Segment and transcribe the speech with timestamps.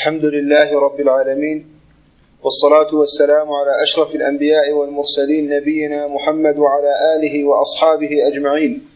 [0.00, 1.58] الحمد لله رب العالمين
[2.42, 8.88] والصلاة والسلام على أشرف الأنبياء والمرسلين نبينا محمد وعلى آله وأصحابه أجمعين.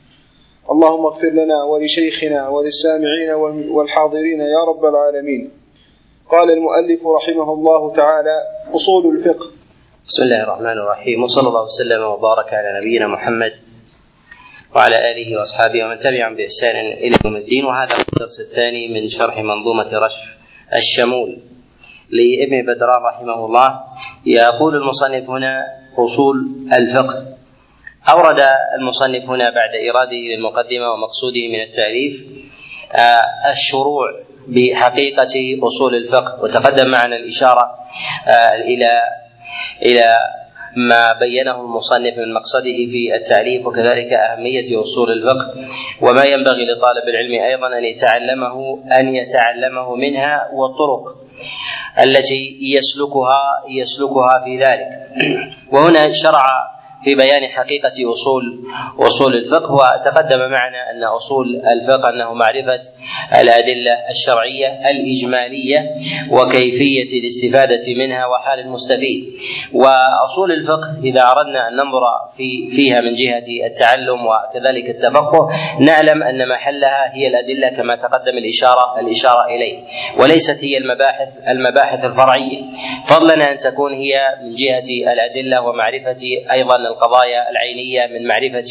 [0.70, 3.30] اللهم اغفر لنا ولشيخنا وللسامعين
[3.76, 5.50] والحاضرين يا رب العالمين.
[6.30, 8.36] قال المؤلف رحمه الله تعالى
[8.74, 9.46] أصول الفقه.
[10.06, 13.52] بسم الله الرحمن الرحيم وصلى الله وسلم وبارك على نبينا محمد
[14.74, 17.64] وعلى آله وأصحابه ومن تبعهم بإحسان إلى يوم الدين.
[17.64, 20.43] وهذا الدرس الثاني من شرح منظومة رشف.
[20.74, 21.38] الشمول.
[22.10, 23.80] لابن بدران رحمه الله
[24.26, 25.66] يقول المصنف هنا
[25.98, 26.36] أصول
[26.72, 27.26] الفقه.
[28.08, 28.40] أورد
[28.78, 32.24] المصنف هنا بعد إراده للمقدمة ومقصوده من التأليف
[32.92, 36.42] آه، الشروع بحقيقة أصول الفقه.
[36.42, 37.78] وتقدم معنا الإشارة
[38.26, 39.00] آه، إلى
[39.82, 40.16] إلى
[40.76, 45.54] ما بينه المصنف من مقصده في التعليق وكذلك أهمية أصول الفقه.
[46.00, 51.04] وما ينبغي لطالب العلم أيضا أن يتعلمه أن يتعلمه منها والطرق
[52.00, 53.40] التي يسلكها
[53.80, 54.88] يسلكها في ذلك.
[55.72, 56.46] وهنا شرع
[57.04, 58.42] في بيان حقيقة أصول
[58.98, 59.74] أصول الفقه.
[59.74, 62.80] وتقدم معنا أن أصول الفقه أنه معرفة
[63.40, 65.78] الأدلة الشرعية الإجمالية
[66.30, 69.24] وكيفية الاستفادة منها وحال المستفيد.
[69.72, 72.04] وأصول الفقه إذا أردنا أن ننظر
[72.36, 75.48] في فيها من جهة التعلم وكذلك التفقه
[75.80, 79.84] نعلم أن محلها هي الأدلة كما تقدم الإشارة الإشارة إليه
[80.22, 82.58] وليست هي المباحث المباحث الفرعية.
[83.06, 88.70] فضلا أن تكون هي من جهة الأدلة ومعرفة أيضا القضايا العينية من معرفة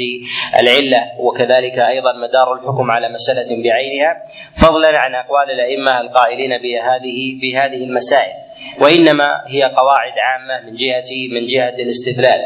[0.60, 4.24] العلة وكذلك أيضا مدار الحكم على مسألة بعينها.
[4.62, 8.34] فضلا عن أقوال الأئمة القائلين بهذه بهذه المسائل.
[8.82, 12.42] وإنما هي قواعد عامة من جهه من جهة الاستدلال.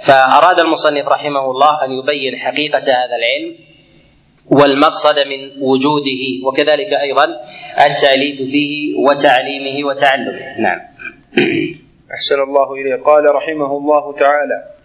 [0.00, 3.56] فأراد المصنف رحمه الله أن يبين حقيقة هذا العلم
[4.50, 7.26] والمقصد من وجوده وكذلك أيضا
[7.86, 10.58] التأليف فيه وتعليمه وتعلمه.
[10.58, 10.80] نعم.
[12.14, 13.02] أحسن الله إليه.
[13.02, 14.79] قال رحمه الله تعالى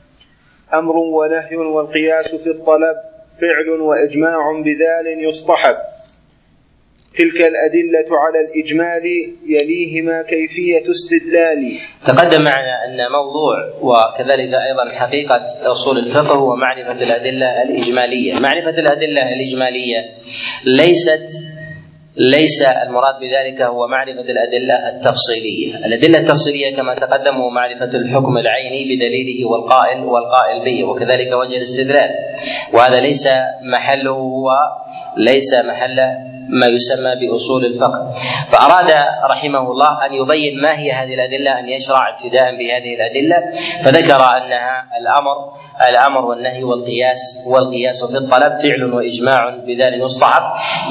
[0.74, 2.96] أمر ونهي والقياس في الطلب
[3.42, 5.76] فعل وإجماع بذال يصطحب.
[7.16, 9.04] تلك الأدلة على الإجمال
[9.48, 11.80] يليهما كيفية استدلال.
[12.06, 18.34] تقدم معنا أن موضوع وكذلك أيضا حقيقة أصول الفقه هو معرفة الأدلة الإجمالية.
[18.34, 20.00] معرفة الأدلة الإجمالية
[20.66, 21.28] ليست
[22.18, 28.96] ليس المراد بذلك هو معرفة الأدلة التفصيلية، الأدلة التفصيلية كما تقدم هو معرفة الحكم العيني
[28.96, 32.10] بدليله والقائل والقائل به وكذلك وجه الاستدلال،
[32.74, 33.28] وهذا ليس
[33.62, 34.48] محله هو
[35.18, 38.14] ليس محله ما يسمى بأصول الفقه.
[38.52, 38.92] فأراد
[39.32, 43.52] رحمه الله أن يبين ما هي هذه الأدلة أن يشرع ابتداء بهذه الأدلة.
[43.84, 45.36] فذكر أنها الأمر
[45.90, 50.44] الأمر والنهي والقياس والقياس في الطلب فعل وإجماع بذلك يصطحب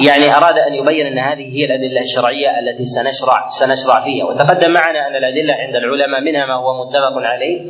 [0.07, 4.25] يعني أراد أن يبين أن هذه هي الأدلة الشرعية التي سنشرع سنشرع فيها.
[4.25, 7.61] وتقدم معنا أن الأدلة عند العلماء منها ما هو متفق عليه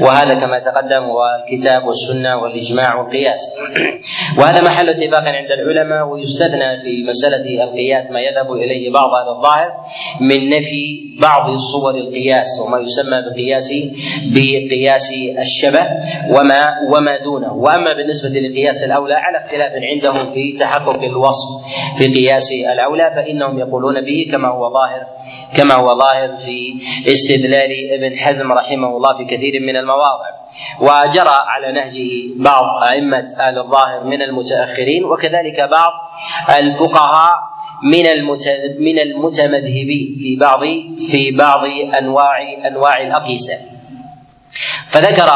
[0.00, 3.54] وهذا كما تقدم هو الكتاب والسنة والإجماع والقياس.
[4.38, 9.72] وهذا محل اتفاق عند العلماء ويستثنى في مسألة القياس ما يذهب إليه بعض أهل الظاهر
[10.20, 13.72] من نفي بعض صور القياس وما يسمى بقياس
[14.34, 15.86] بقياس الشبه
[16.30, 16.61] وما
[16.92, 17.52] وما دونه.
[17.52, 21.48] وأما بالنسبة للقياس الأولى على اختلاف عندهم في تحقق الوصف
[21.98, 25.06] في قياس الأولى فإنهم يقولون به كما هو ظاهر
[25.56, 26.56] كما هو ظاهر في
[27.12, 30.28] استدلال ابن حزم رحمه الله في كثير من المواضع.
[30.80, 35.92] وجرى على نهجه بعض أئمة أهل الظاهر من المتأخرين وكذلك بعض
[36.58, 37.32] الفقهاء
[37.84, 38.04] من
[38.78, 40.60] من المتمذهبين في بعض
[41.10, 41.64] في بعض
[42.00, 42.32] أنواع
[42.66, 43.54] أنواع الأقيسة.
[44.86, 45.30] فذكر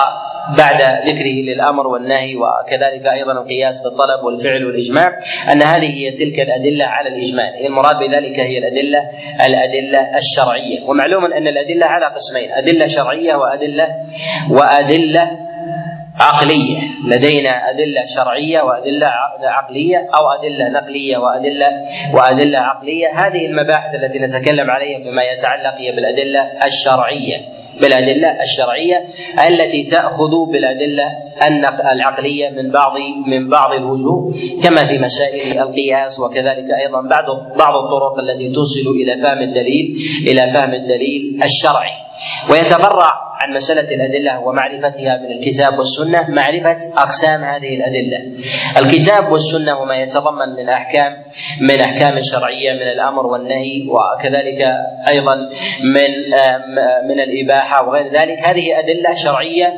[0.59, 5.07] بعد ذكره للأمر والنهي وكذلك أيضا القياس بالطلب والفعل والإجماع
[5.53, 9.01] أن هذه هي تلك الأدلة على الإجمال، المراد بذلك هي الأدلة
[9.47, 13.89] الأدلة الشرعية، ومعلوم أن الأدلة على قسمين، أدلة شرعية وأدلة
[14.51, 15.46] وأدلة
[16.21, 16.79] عقلية.
[17.11, 19.07] لدينا أدلة شرعية وأدلة
[19.43, 21.69] عقلية أو أدلة نقلية وأدلة
[22.15, 23.07] وأدلة عقلية.
[23.15, 27.37] هذه المباحث التي نتكلم عليها فيما يتعلق بالأدلة الشرعية.
[27.81, 29.05] بالأدلة الشرعية
[29.49, 31.09] التي تأخذ بالأدلة
[31.93, 32.93] العقلية من بعض
[33.27, 34.33] من بعض الوجوه
[34.63, 37.25] كما في مسائل القياس وكذلك أيضا بعض
[37.59, 39.97] بعض الطرق التي توصل إلى فهم الدليل
[40.27, 41.93] إلى فهم الدليل الشرعي.
[42.51, 48.19] ويتفرع عن مسألة الأدلة ومعرفتها من الكتاب والسنة معرفة أقسام هذه الأدلة.
[48.83, 51.13] الكتاب والسنة وما يتضمن من أحكام
[51.61, 54.61] من أحكام شرعية من الأمر والنهي وكذلك
[55.09, 55.35] أيضا
[55.95, 56.11] من
[57.09, 58.39] من الإباحة وغير ذلك.
[58.49, 59.69] هذه أدلة شرعية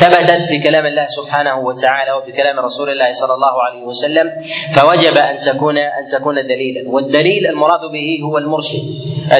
[0.00, 4.26] ثبتت في كلام الله سبحانه وتعالى وفي كلام رسول الله صلى الله عليه وسلم
[4.74, 6.90] فوجب أن تكون أن تكون دليلا.
[6.90, 8.84] والدليل المراد به هو المرشد.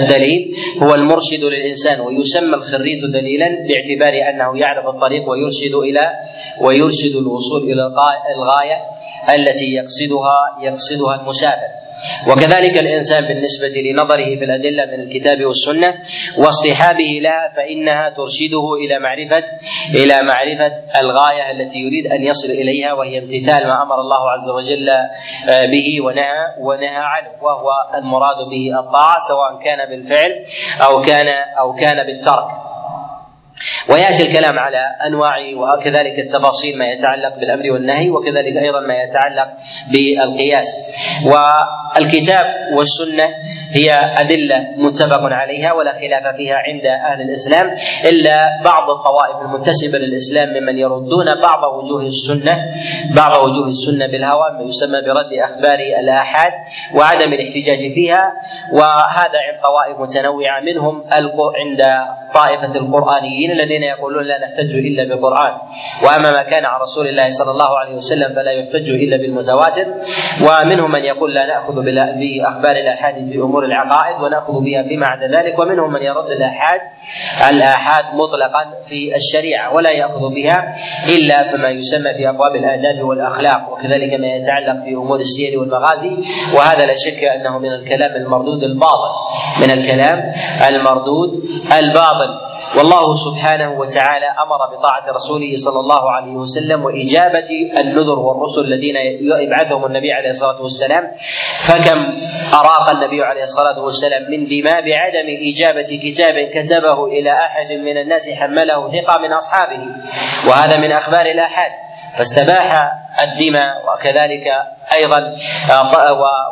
[0.01, 6.05] الدليل هو المرشد للإنسان ويسمى الخريط دليلا باعتبار أنه يعرف الطريق ويرشد إلى
[6.61, 7.83] ويرشد الوصول إلى
[8.37, 8.79] الغايه
[9.37, 11.71] التي يقصدها يقصدها المسافر.
[12.29, 15.95] وكذلك الإنسان بالنسبة لنظره في الأدلة من الكتاب والسنة
[16.39, 19.45] واصطحابه لها فإنها ترشده إلى معرفة
[19.95, 24.89] إلى معرفة الغاية التي يريد أن يصل إليها وهي امتثال ما أمر الله عز وجل
[24.89, 30.45] آه، به ونهى ونهى عنه وهو المراد به الطاعة سواء كان بالفعل
[30.87, 31.27] أو كان
[31.61, 32.49] أو كان بالترك.
[33.89, 39.49] ويأتي الكلام على أنواع وكذلك التفاصيل ما يتعلق بالأمر والنهي وكذلك أيضا ما يتعلق
[39.93, 40.71] بالقياس.
[41.27, 43.29] والكتاب والسنة
[43.73, 47.67] هي أدلة متفق عليها ولا خلاف فيها عند أهل الإسلام
[48.11, 52.55] إلا بعض الطوائف المنتسبة للإسلام ممن يردون بعض وجوه السنة
[53.17, 56.53] بعض وجوه السنة بالهوى ما يسمى برد أخبار الآحاد
[56.95, 58.33] وعدم الاحتجاج فيها.
[58.73, 61.05] وهذا عند طوائف متنوعة منهم
[61.61, 61.81] عند
[62.35, 63.40] طائفة القرآنيين.
[63.49, 65.53] الذين الذين يقولون لا نحتج إلا بالقرآن.
[66.05, 69.87] وأما ما كان عن رسول الله صلى الله عليه وسلم فلا يحتج إلا بالمتواتر
[70.47, 71.75] ومنهم من يقول لا نأخذ
[72.21, 75.59] بأخبار الآحاد في أمور العقائد ونأخذ بها فيما عدا ذلك.
[75.59, 76.81] ومنهم من يرد الاحاد
[77.51, 80.59] الآحاد مطلقا في الشريعة ولا يأخذ بها
[81.17, 83.73] إلا فيما يسمى في ابواب الآداب والأخلاق.
[83.73, 86.17] وكذلك ما يتعلق في أمور السير والمغازي.
[86.57, 89.13] وهذا لا شك أنه من الكلام المردود الباطل.
[89.63, 90.19] من الكلام
[90.71, 91.31] المردود
[91.79, 92.50] الباطل.
[92.79, 97.51] والله سبحانه وتعالى أمر بطاعة رسوله صلى الله عليه وسلم وإجابة
[97.81, 98.97] النذر والرسل الذين
[99.43, 101.05] يبعثهم النبي عليه الصلاة والسلام
[101.69, 101.99] فكم
[102.55, 108.31] أراق النبي عليه الصلاة والسلام من دماء بعدم إجابة كتاب كتبه إلى أحد من الناس
[108.41, 109.81] حمله ثقة من أصحابه
[110.49, 111.73] وهذا من أخبار الآحاد.
[112.17, 112.93] فاستباح
[113.23, 114.45] الدماء وكذلك
[114.93, 115.35] أيضا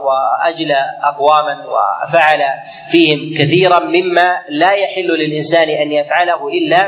[0.05, 2.41] واجلى اقواما وفعل
[2.91, 6.87] فيهم كثيرا مما لا يحل للإنسان أن يفعله إلا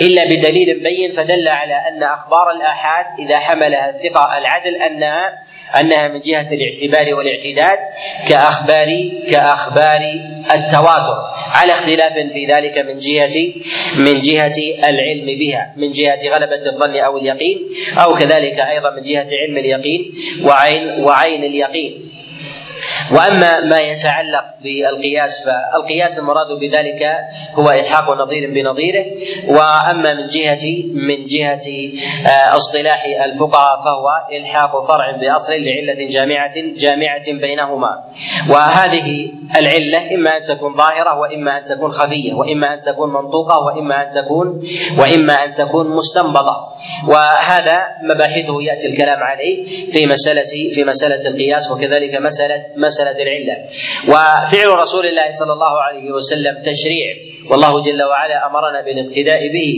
[0.00, 5.42] إلا بدليل بين فدل على أن أخبار الآحاد إذا حملها الثقة العدل انها
[5.80, 7.78] أنها من جهة الاعتبار والاعتداد
[8.28, 10.00] كاخبار كأخبار
[10.54, 11.16] التواتر
[11.52, 13.52] على اختلاف في ذلك من جهه
[13.98, 17.58] من جهة العلم بها من جهة غلبة الظن أو اليقين
[17.98, 20.12] أو كذلك أيضا من جهة علم اليقين
[20.44, 22.11] وعين وعين اليقين.
[23.14, 27.02] وأما ما يتعلق بالقياس فالقياس المراد بذلك
[27.58, 29.04] هو إلحاق نظير بنظيره.
[29.48, 30.64] وأما من جهة
[30.94, 31.66] من جهة
[32.26, 34.06] آه، اصطلاح الفقهاء فهو
[34.38, 38.04] إلحاق فرع بأصل لعلة جامعة جامعة بينهما.
[38.50, 44.02] وهذه العلة إما أن تكون ظاهرة وإما أن تكون خفية وإما أن تكون منطوقة وإما
[44.02, 44.58] أن تكون
[44.98, 46.56] وإما أن تكون مستنبطة.
[47.08, 53.56] وهذا مباحثه يأتي الكلام عليه في مسألة في مسألة القياس وكذلك مسألة مسألة العلة.
[54.08, 57.16] وفعل رسول الله صلى الله عليه وسلم تشريع.
[57.50, 59.70] والله جل وعلا أمرنا بالاقتداء به.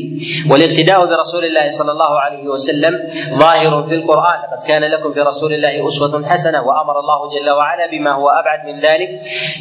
[0.51, 2.95] والاقتداء برسول الله صلى الله عليه وسلم
[3.39, 4.39] ظاهر في القرآن.
[4.45, 8.61] لقد كان لكم في رسول الله أسوة حسنة وأمر الله جل وعلا بما هو أبعد
[8.69, 9.11] من ذلك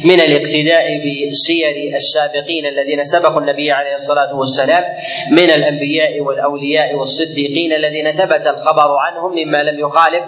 [0.04, 4.84] من الاقتداء بسير السابقين الذين سبقوا النبي عليه الصلاة والسلام
[5.30, 10.24] من الأنبياء والأولياء والصديقين الذين ثبت الخبر عنهم مما لم يخالف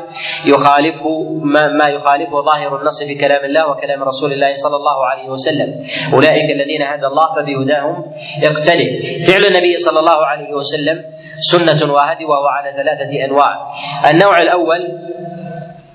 [0.47, 5.29] يخالفه ما, ما يخالفه ظاهر النص في كلام الله وكلام رسول الله صلى الله عليه
[5.29, 5.69] وسلم.
[6.15, 8.05] أولئك الذين هدى الله فبهداه هداهم
[8.45, 8.89] اقتدي
[9.27, 11.05] فعل النبي صلى الله عليه وسلم
[11.39, 13.69] سنة وهدي وهو على ثلاثة أنواع.
[14.11, 14.83] النوع الأول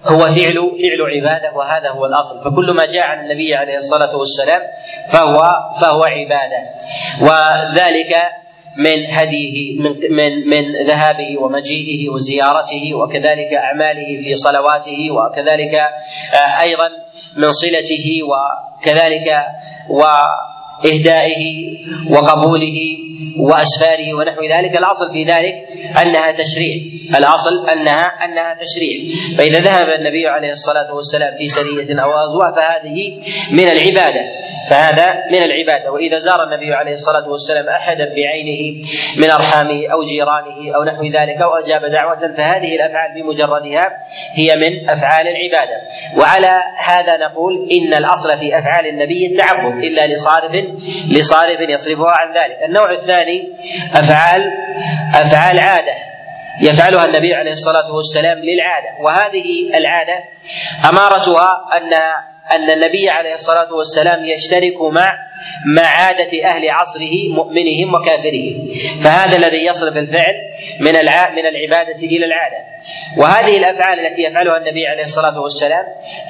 [0.05, 2.35] هو فعل فعل عبادة وهذا هو الأصل.
[2.51, 4.61] فكل ما جاء عن النبي عليه الصلاة والسلام
[5.09, 5.37] فهو
[5.81, 6.61] فهو عبادة.
[7.21, 8.15] وذلك
[8.77, 15.73] من هديه من من من ذهابه ومجيئه وزيارته وكذلك أعماله في صلواته وكذلك
[16.33, 16.89] آه، أيضا
[17.37, 19.27] من صلته وكذلك
[19.89, 20.01] و
[20.85, 21.43] إهدائه
[22.09, 22.77] وقبوله
[23.39, 24.77] وأسفاره ونحو ذلك.
[24.77, 25.55] الأصل في ذلك
[26.01, 26.75] أنها تشريع.
[27.17, 28.95] الأصل أنها أنها تشريع.
[29.37, 32.97] فإذا ذهب النبي عليه الصلاة والسلام في سرية أو غزوة فهذه
[33.51, 34.23] من العبادة.
[34.69, 35.91] فهذا من العبادة.
[35.91, 38.81] وإذا زار النبي عليه الصلاة والسلام أحدا بعينه
[39.17, 43.85] من أرحامه أو جيرانه أو نحو ذلك أو أجاب دعوة فهذه الأفعال بمجردها
[44.35, 45.77] هي من أفعال العبادة.
[46.17, 46.53] وعلى
[46.85, 50.51] هذا نقول إن الأصل في أفعال النبي التعبد إلا لصارف
[51.11, 52.57] لصارف يصرفها عن ذلك.
[52.69, 53.10] النوع الثاني
[53.93, 54.41] أفعال
[55.15, 55.93] أفعال عادة
[56.61, 60.23] يفعلها النبي عليه الصلاة والسلام للعادة وهذه العادة
[60.89, 61.93] أمارتها أن
[62.55, 65.09] أن النبي عليه الصلاة والسلام يشترك مع
[65.77, 68.55] مع عادة أهل عصره مؤمنهم وكافرهم.
[69.03, 70.35] فهذا الذي يصرف الفعل
[70.79, 70.93] من
[71.37, 72.61] من العبادة إلى العادة.
[73.17, 75.85] وهذه الأفعال التي يفعلها النبي عليه الصلاة والسلام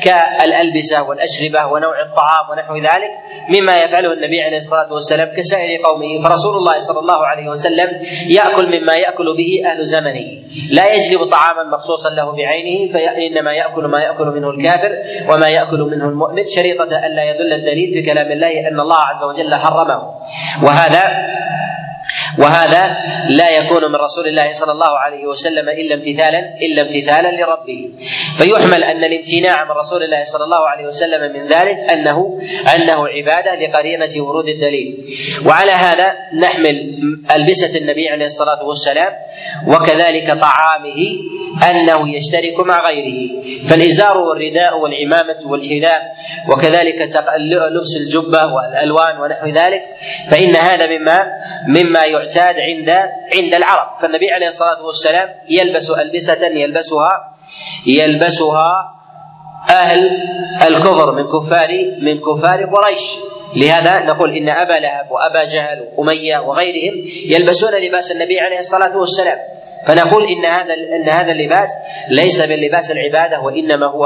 [0.06, 3.12] كالألبسة والأشربة ونوع الطعام ونحو ذلك
[3.50, 6.20] مما يفعله النبي عليه الصلاة والسلام كسائر قومه.
[6.28, 7.90] فرسول الله صلى الله عليه وسلم
[8.38, 10.30] يأكل مما يأكل به أهل زمنه.
[10.78, 14.92] لا يجلب طعاما مخصوصا له بعينه فانما يأكل ما يأكل منه الكافر
[15.30, 19.56] وما يأكل منه المؤمن شريطة الا يدل الدليل في كلام الله أن الله عز وجل
[19.56, 20.00] حرمه.
[20.64, 21.04] وهذا
[22.40, 22.82] وهذا
[23.30, 27.90] لا يكون من رسول الله صلى الله عليه وسلم إلا امتثالا إلا امتثالا لربه.
[28.38, 32.40] فيحمل أن الامتناع من رسول الله صلى الله عليه وسلم من ذلك انه
[32.76, 35.06] أنه عبادة لقرينة ورود الدليل.
[35.46, 36.08] وعلى هذا
[36.40, 36.76] نحمل
[37.36, 39.14] ألبسة النبي عليه الصلاة والسلام
[39.68, 41.00] وكذلك طعامه
[41.70, 43.42] أنه يشترك مع غيره.
[43.70, 46.02] فالإزار والرداء والعمامة والحذاء
[46.50, 46.96] وكذلك
[47.76, 49.82] لبس الجبة والألوان ونحو ذلك
[50.32, 51.20] فإن هذا مما
[51.68, 52.90] مما يعتاد عند
[53.36, 53.98] عند العرب.
[54.02, 57.10] فالنبي عليه الصلاة والسلام يلبس ألبسة يلبسها
[57.88, 58.72] يلبسها
[59.70, 60.00] أهل
[60.68, 61.70] الكفر من كفار
[62.02, 63.04] من كفار قريش.
[63.56, 66.96] لهذا نقول إن أبا لهب وأبا جهل وأمية وغيرهم
[67.26, 69.38] يلبسون لباس النبي عليه الصلاة والسلام.
[69.88, 71.70] فنقول إن هذا إن هذا اللباس
[72.10, 74.06] ليس من لباس العبادة وإنما هو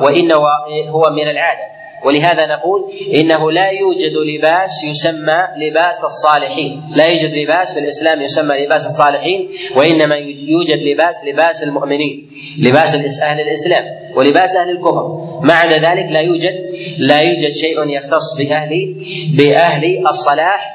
[0.00, 0.48] وانما
[0.90, 1.72] هو من العادة.
[2.04, 2.80] ولهذا نقول
[3.16, 9.48] إنه لا يوجد لباس يسمى لباس الصالحين، لا يوجد لباس في الإسلام يسمى لباس الصالحين
[9.76, 10.16] وإنما
[10.48, 13.84] يوجد لباس لباس المؤمنين، لباس أهل الإسلام
[14.16, 15.06] ولباس أهل الكفر،
[15.42, 16.54] مع ذلك لا يوجد
[16.98, 18.94] لا يوجد شيء يختص باهل
[19.38, 20.74] بأهل الصلاح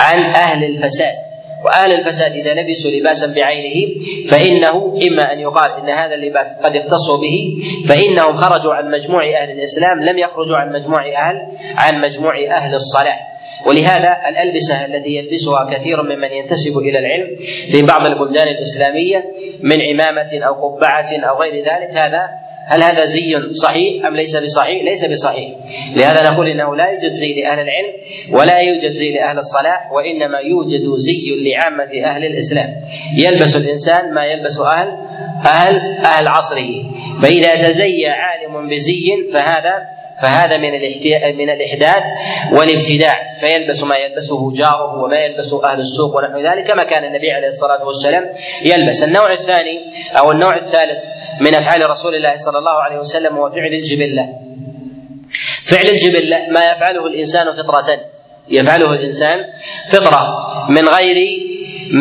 [0.00, 1.27] عن أهل الفساد.
[1.64, 3.94] واهل الفساد إذا لبسوا لباسا بعينه
[4.30, 7.56] فإنه إما أن يقال إن هذا اللباس قد اختصوا به
[7.88, 11.36] فإنهم خرجوا عن مجموع أهل الإسلام لم يخرجوا عن مجموع أهل
[11.76, 17.36] عن مجموع أهل الصلاح ولهذا الألبسة التي يلبسها كثير ممن ينتسب إلى العلم
[17.72, 19.24] في بعض البلدان الإسلامية
[19.60, 22.28] من عمامة أو قبعة أو غير ذلك هذا
[22.68, 25.50] هل هذا زي صحيح أم ليس بصحيح؟ ليس بصحيح.
[25.96, 27.92] لهذا نقول إنه لا يوجد زي لأهل العلم
[28.32, 32.68] ولا يوجد زي لأهل الصلاح وإنما يوجد زي لعامة أهل الإسلام.
[33.16, 34.88] يلبس الإنسان ما يلبس أهل
[35.46, 36.70] أهل أهل عصره.
[37.22, 40.72] فإذا تزي عالم بزي فهذا فهذا من
[41.36, 42.04] من الإحداث
[42.52, 47.46] والابتداع فيلبس ما يلبسه جاره وما يلبسه أهل السوق ونحو ذلك كما كان النبي عليه
[47.46, 48.24] الصلاة والسلام
[48.64, 51.04] يلبس النوع الثاني أو النوع الثالث
[51.40, 54.28] من أفعال رسول الله صلى الله عليه وسلم هو فعل الجبلة.
[55.64, 58.00] فعل الجبلة ما يفعله الإنسان فطرة.
[58.48, 59.44] يفعله الإنسان
[59.92, 60.20] فطرة
[60.68, 61.16] من غير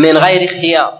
[0.03, 0.93] من غير اختيار.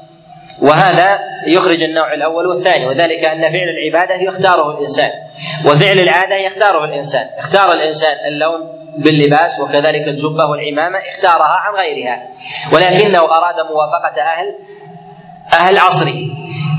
[0.61, 5.11] وهذا يخرج النوع الأول والثاني وذلك أن فعل العبادة يختاره الإنسان
[5.65, 7.27] وفعل العادة يختاره الإنسان.
[7.37, 12.27] اختار الإنسان اللون باللباس وكذلك الجبة والعمامة اختارها عن غيرها.
[12.73, 14.55] ولكنه أراد موافقة أهل
[15.53, 16.19] أهل عصره.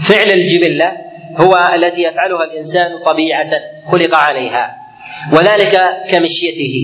[0.09, 0.93] فعل الجبلة
[1.37, 3.51] هو التي يفعلها الإنسان طبيعة
[3.85, 4.77] خلق عليها.
[5.33, 5.75] وذلك
[6.11, 6.75] كمشيته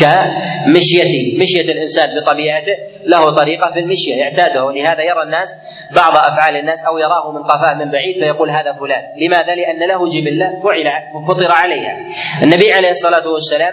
[0.00, 5.48] كمشيته مشية الإنسان بطبيعته له طريقة في المشية يعتادها ولهذا يرى الناس
[5.96, 9.02] بعض أفعال الناس أو يراه من قفاه من بعيد فيقول هذا فلان.
[9.20, 10.86] لماذا؟ لأن له جبلة فعل
[11.28, 11.94] فطر عليها.
[12.42, 13.72] النبي عليه الصلاة والسلام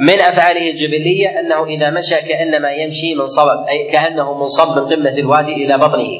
[0.00, 5.18] من أفعاله الجبلية أنه إذا مشى كأنما يمشي من صبب أي كأنه منصب من قمة
[5.18, 6.10] الوادي إلى بطنه.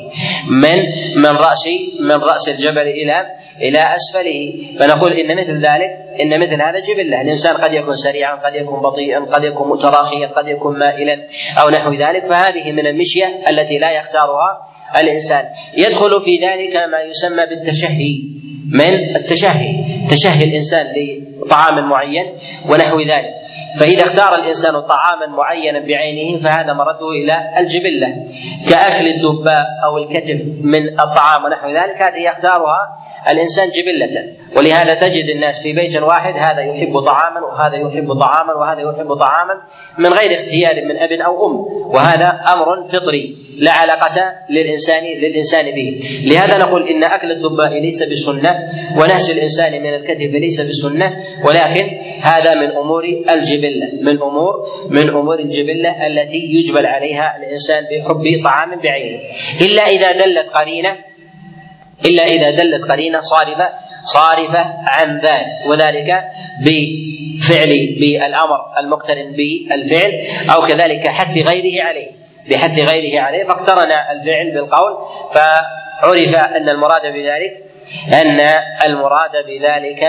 [0.51, 0.79] من؟
[1.17, 1.69] من رأس
[2.01, 3.27] من رأس الجبل إلى
[3.61, 4.41] إلى أسفله.
[4.79, 5.91] فنقول إن مثل ذلك
[6.21, 7.21] إن مثل هذا جبلة.
[7.21, 11.27] الإنسان قد يكون سريعا قد يكون بطيئا قد يكون متراخيا قد يكون مائلا
[11.61, 12.27] أو نحو ذلك.
[12.27, 15.45] فهذه من المشية التي لا يختارها الإنسان.
[15.77, 18.35] يدخل في ذلك ما يسمى بالتشهي.
[18.73, 19.75] من التشهي؟
[20.11, 20.87] تشهي الإنسان
[21.47, 22.25] لطعام معين.
[22.71, 23.35] ونحو ذلك.
[23.81, 28.09] فإذا اختار الإنسان طعاما معينا بعينه فهذا مرده إلى الجبلة
[28.71, 32.03] كأكل الدباء أو الكتف من الطعام ونحو ذلك.
[32.03, 32.81] هذه يختارها
[33.31, 34.35] الإنسان جبلة.
[34.57, 39.55] ولهذا تجد الناس في بيت واحد هذا يحب طعاما وهذا يحب طعاما وهذا يحب طعاما
[39.99, 41.57] من غير اختيار من أب أو أم
[41.95, 43.44] وهذا أمر فطري.
[43.59, 46.01] لا علاقة للإنسان للإنسان به.
[46.25, 48.51] لهذا نقول إن أكل الدباء ليس بسنة
[49.01, 51.13] ونهش الإنسان من الكتف ليس بسنة
[51.47, 51.87] ولكن
[52.23, 54.55] هذا من أمور الجبلة من أمور
[54.91, 59.19] من أمور الجبلة التي يجبل عليها الإنسان بحب طعام بعينه
[59.63, 60.97] إلا إذا دلت قرينة
[62.05, 63.69] إلا إذا دلت قرينة صارفة
[64.03, 65.71] صارفة عن ذلك.
[65.71, 66.11] وذلك
[66.65, 70.13] بفعل بالأمر المقترن بالفعل
[70.51, 72.24] أو كذلك حث غيره عليه.
[72.51, 74.93] بحث غيره عليه فاقترن الفعل بالقول
[75.35, 77.53] فعرف أن المراد بذلك
[78.13, 78.41] أن
[78.87, 80.03] المراد بذلك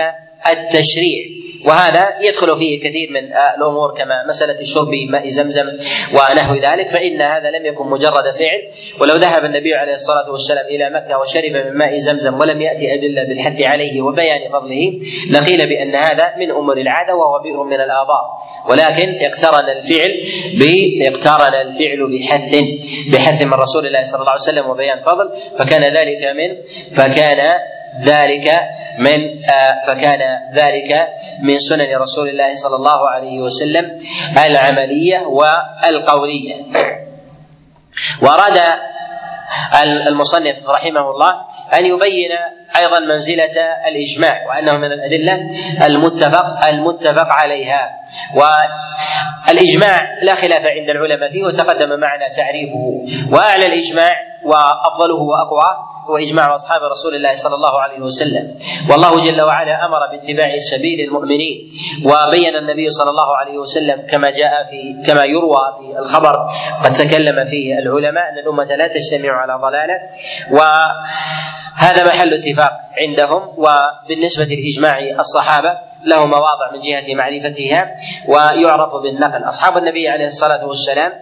[0.46, 1.18] التشريع.
[1.66, 3.24] وهذا يدخل فيه كثير من
[3.56, 5.66] الأمور كما مسألة شرب ماء زمزم
[6.14, 8.60] ونحو ذلك فإن هذا لم يكن مجرد فعل.
[9.00, 13.22] ولو ذهب النبي عليه الصلاة والسلام إلى مكة وشرب من ماء زمزم ولم يأتي أدلة
[13.28, 14.98] بالحث عليه وبيان فضله
[15.30, 18.24] لقيل بأن هذا من أمور العادة وهو بئر من الابار
[18.70, 20.12] ولكن اقترن الفعل
[21.08, 22.54] اقترن الفعل بحث
[23.12, 26.50] بحث من رسول الله صلى الله عليه وسلم وبيان فضل فكان ذلك من
[26.92, 27.40] فكان
[28.04, 28.60] ذلك
[28.98, 30.20] من آه، فكان
[30.54, 31.08] ذلك
[31.42, 33.98] من سنن رسول الله صلى الله عليه وسلم
[34.46, 36.54] العملية والقولية.
[38.22, 38.58] وأراد
[40.08, 41.32] المصنف رحمه الله
[41.74, 42.32] أن يبين
[42.76, 43.56] أيضا منزلة
[43.88, 45.34] الإجماع وأنه من الأدلة
[45.86, 47.90] المتفق المتفق عليها.
[48.34, 54.12] والإجماع لا خلاف عند العلماء فيه وتقدم معنا تعريفه وأعلى الإجماع
[54.44, 55.70] وأفضله وأقوى
[56.10, 58.54] هو إجماع أصحاب رسول الله صلى الله عليه وسلم.
[58.90, 61.56] والله جل وعلا أمر باتباع سبيل المؤمنين
[62.04, 66.34] وبين النبي صلى الله عليه وسلم كما جاء في كما يروى في الخبر
[66.84, 69.98] قد تكلم فيه العلماء أن الأمة لا تجتمع على ضلالة.
[71.76, 77.90] وهذا محل اتفاق عندهم وبالنسبة لإجماع الصحابة له مواضع من جهة معرفتها
[78.28, 79.44] ويعرف بالنقل.
[79.44, 81.12] أصحاب النبي عليه الصلاة والسلام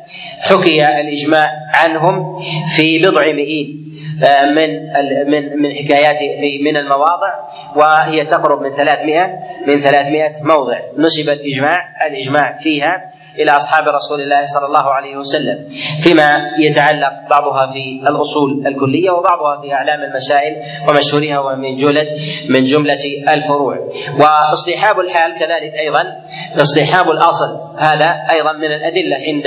[0.41, 2.43] حكي الإجماع عنهم
[2.77, 3.85] في بضع مئين
[4.25, 4.71] آه، من
[5.31, 6.19] من من حكايات
[6.65, 7.33] من المواضع
[7.77, 10.79] وهي تقرب من 300 من 300 موضع.
[10.99, 15.57] نسب الإجماع الإجماع فيها إلى أصحاب رسول الله صلى الله عليه وسلم
[16.03, 16.29] فيما
[16.67, 20.53] يتعلق بعضها في الأصول الكلية وبعضها في أعلام المسائل
[20.89, 22.07] ومشهورها ومن جمله
[22.51, 23.75] من جملة الفروع.
[24.21, 26.03] واصطحاب الحال كذلك أيضا
[26.61, 29.47] اصطحاب الأصل هذا أيضا من الأدلة عند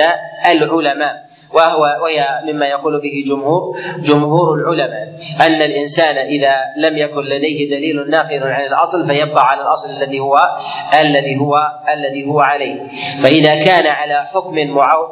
[0.55, 1.27] العلماء.
[1.53, 5.07] وهو وهي مما يقول به جمهور جمهور العلماء
[5.41, 10.35] أن الإنسان إذا لم يكن لديه دليل ناقل عن الأصل فيبقى على الأصل الذي هو
[11.01, 11.55] الذي هو
[11.93, 12.87] الذي هو عليه.
[13.23, 14.55] فإذا كان على حكم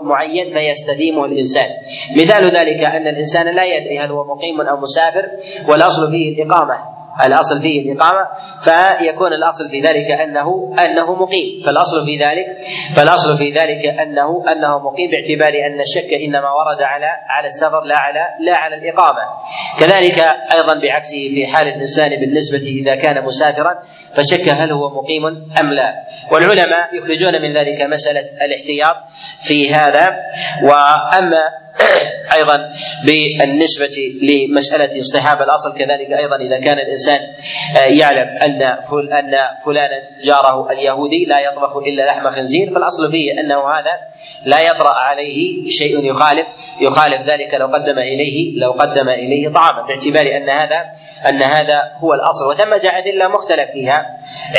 [0.01, 1.69] معين فيستديمه الإنسان.
[2.17, 5.25] مثال ذلك أن الإنسان لا يدري هل هو مقيم أو مسافر
[5.69, 7.04] والأصل فيه الإقامة.
[7.23, 8.27] الأصل فيه الإقامة
[8.61, 11.63] فيكون الأصل في ذلك انه أنه مقيم.
[11.65, 12.47] فالأصل في ذلك
[12.97, 17.99] فالأصل في ذلك انه أنه مقيم باعتبار أن الشك إنما ورد على على السفر لا
[17.99, 19.23] على لا على الإقامة.
[19.79, 20.19] كذلك
[20.55, 23.73] أيضا بعكسه في حال الإنسان بالنسبة إذا كان مسافرا
[24.15, 25.25] فشك هل هو مقيم
[25.59, 25.93] أم لا.
[26.31, 28.95] والعلماء يخرجون من ذلك مسألة الاحتياط
[29.47, 30.05] في هذا
[30.63, 31.65] وأما
[32.37, 32.57] أيضا
[33.05, 37.19] بالنسبة لمسألة اصطحاب الأصل كذلك أيضا إذا كان الإنسان
[37.77, 38.61] آه، يعلم أن
[39.13, 39.31] أن
[39.65, 44.14] فلانا جاره اليهودي لا يطبخ إلا لحم خنزير فالأصل فيه أنه هذا
[44.45, 46.47] لا يطرا عليه شيء يخالف
[46.81, 50.79] يخالف ذلك لو قدم إليه لو قدم إليه طعاما باعتبار أن هذا
[51.29, 52.49] أن هذا هو الأصل.
[52.49, 54.05] وثمة أدلة مختلف فيها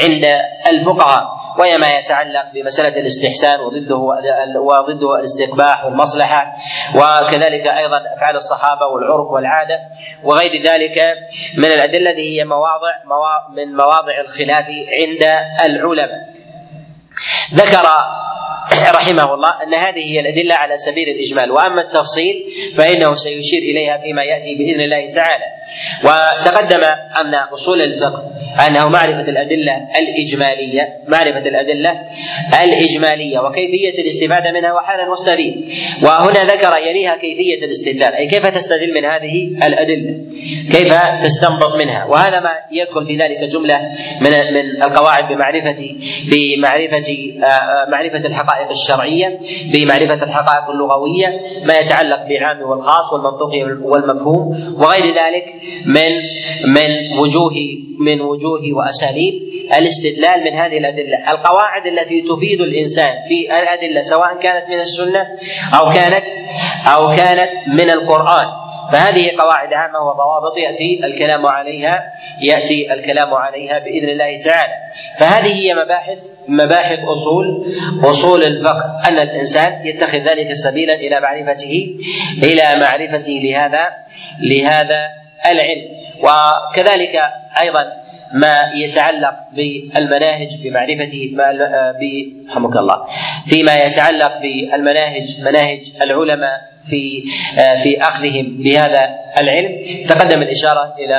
[0.02, 0.24] عند
[0.72, 1.22] الفقهاء
[1.58, 3.96] وهي ما يتعلق بمسألة الاستحسان وضده
[4.60, 6.52] وضده الاستقباح والمصلحة
[6.94, 9.78] وكذلك أيضا أفعال الصحابة والعرف والعادة
[10.24, 10.98] وغير ذلك.
[11.58, 12.92] من الأدلة التي هي مواضع
[13.56, 14.64] من مواضع الخلاف
[15.00, 15.22] عند
[15.64, 16.20] العلماء.
[17.54, 17.86] ذكر
[18.72, 21.50] رحمه الله أن هذه هي الأدلة على سبيل الإجمال.
[21.50, 22.44] وأما التفصيل
[22.78, 25.44] فإنه سيشير إليها فيما يأتي بإذن الله تعالى.
[26.04, 26.84] وتقدم
[27.20, 28.32] أن أصول الفقه
[28.66, 32.00] أنه معرفة الأدلة الإجمالية معرفة الأدلة
[32.64, 35.68] الإجمالية وكيفية الاستفاده منها وحال المستفيد
[36.02, 40.26] وهنا ذكر يليها كيفية الاستدلال أي كيف تستدل من هذه الأدلة؟
[40.72, 43.78] كيف تستنبط منها؟ وهذا ما يدخل في ذلك جملة
[44.20, 45.96] من من القواعد بمعرفه
[46.30, 47.08] بمعرفة
[47.44, 49.38] آه، معرفة الحقائق الشرعية
[49.72, 51.26] بمعرفة الحقائق اللغوية
[51.66, 53.50] ما يتعلق بالعام والخاص والمنطوق
[53.82, 55.44] والمفهوم وغير ذلك
[55.86, 56.12] من
[56.74, 57.54] من وجوه
[57.98, 59.34] من وجوه وأساليب
[59.78, 65.26] الاستدلال من هذه الأدلة، القواعد التي تفيد الإنسان في الأدلة سواء كانت من السنة
[65.74, 66.26] أو كانت
[66.86, 68.46] أو كانت من القرآن،
[68.92, 72.04] فهذه قواعد عامة وضوابط يأتي الكلام عليها
[72.42, 74.74] يأتي الكلام عليها بإذن الله تعالى.
[75.18, 77.66] فهذه هي مباحث مباحث أصول
[78.04, 79.00] أصول الفقه.
[79.08, 81.94] أن الإنسان يتخذ ذلك سبيلا إلى معرفته
[82.42, 83.88] إلى معرفته لهذا
[84.40, 85.96] لهذا العلم.
[86.22, 87.14] وكذلك
[87.60, 87.84] أيضا
[88.34, 91.14] ما يتعلق بالمناهج بمعرفة
[92.48, 93.04] رحمك الله
[93.46, 97.22] فيما يتعلق بالمناهج مناهج العلماء في
[97.82, 99.02] في أخذهم بهذا
[99.38, 100.06] العلم.
[100.08, 101.18] تقدم الإشارة إلى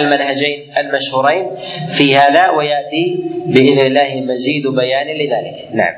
[0.00, 1.56] المنهجين المشهورين
[1.88, 3.04] في هذا ويأتي
[3.46, 5.68] بإذن الله مزيد بيان لذلك.
[5.72, 5.94] نعم.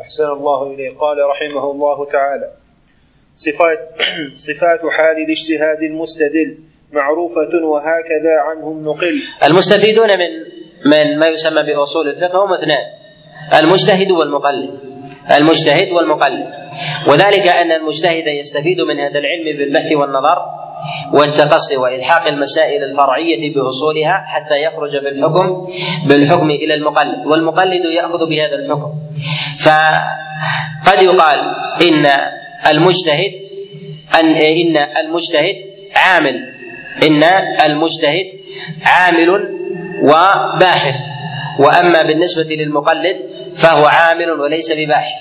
[0.00, 0.90] أحسن الله إليه.
[0.98, 2.59] قال رحمه الله تعالى
[3.34, 3.78] صفات
[4.48, 6.58] صفات حال الاجتهاد المستدل
[6.92, 9.22] معروفة وهكذا عنهم نقل.
[9.44, 10.32] المستفيدون من
[10.86, 12.84] من ما يسمى بأصول الفقه هم اثنان
[13.62, 14.70] المجتهد والمقلد.
[15.36, 16.46] المجتهد والمقلد.
[17.08, 20.38] وذلك أن المجتهد يستفيد من هذا العلم بالبحث والنظر
[21.12, 25.66] والتقصي وإلحاق المسائل الفرعية بأصولها حتى يخرج بالحكم
[26.08, 28.92] بالحكم إلى المقلد والمقلد يأخذ بهذا الحكم.
[29.64, 31.38] فقد يقال
[31.82, 32.06] إن
[32.66, 33.32] المجتهد
[34.20, 35.56] أن إن المجتهد
[35.96, 36.52] عامل
[37.02, 37.24] إن
[37.70, 38.26] المجتهد
[38.84, 39.28] عامل
[40.02, 40.96] وباحث.
[41.58, 43.16] وأما بالنسبة للمقلد
[43.54, 45.18] فهو عامل وليس بباحث.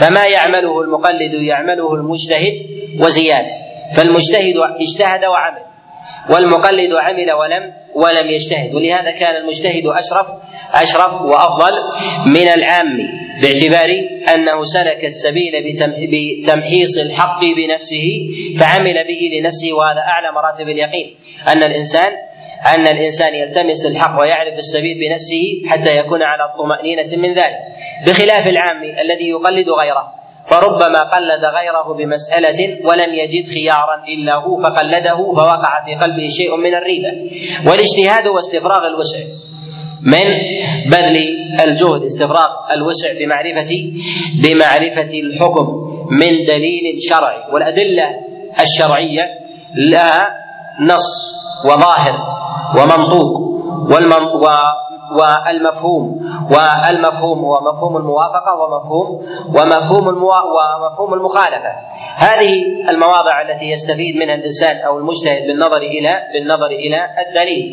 [0.00, 2.54] فما يعمله المقلد يعمله المجتهد
[3.00, 3.52] وزيادة.
[3.96, 5.62] فالمجتهد اجتهد وعمل
[6.30, 8.74] والمقلد عمل ولم ولم يجتهد.
[8.74, 10.26] ولهذا كان المجتهد أشرف
[10.74, 11.72] أشرف وأفضل
[12.26, 12.98] من العام.
[13.42, 13.90] باعتبار
[14.34, 15.52] أنه سلك السبيل
[16.12, 18.06] بتمحيص الحق بنفسه
[18.58, 21.16] فعمل به لنفسه وهذا أعلى مراتب اليقين.
[21.48, 22.12] أن الانسان
[22.74, 27.58] أن الإنسان يلتمس الحق ويعرف السبيل بنفسه حتى يكون على طمأنينة من ذلك.
[28.06, 30.12] بخلاف العام الذي يقلد غيره
[30.46, 36.74] فربما قلد غيره بمسألة ولم يجد خيارا إلا هو فقلده فوقع في قلبه شيء من
[36.74, 37.12] الريبة.
[37.66, 39.20] والاجتهاد هو استفراغ الوسع.
[40.02, 40.24] من
[40.90, 41.16] بذل
[41.68, 43.92] الجهد استفراغ الوسع بمعرفة
[44.42, 45.66] بمعرفة الحكم
[46.10, 47.52] من دليل شرعي.
[47.52, 48.04] والأدلة
[48.60, 49.22] الشرعية
[49.74, 50.28] لها
[50.80, 51.32] نص
[51.66, 52.18] وظاهر
[52.78, 53.52] ومنطوق
[55.20, 56.20] والمفهوم.
[56.54, 59.08] والمفهوم هو مفهوم الموافقة ومفهوم
[59.56, 61.72] ومفهوم ومفهوم المخالفة.
[62.16, 62.52] هذه
[62.90, 67.64] المواضع التي يستفيد منها الإنسان أو المجتهد بالنظر إلى بالنظر إلى الدليل.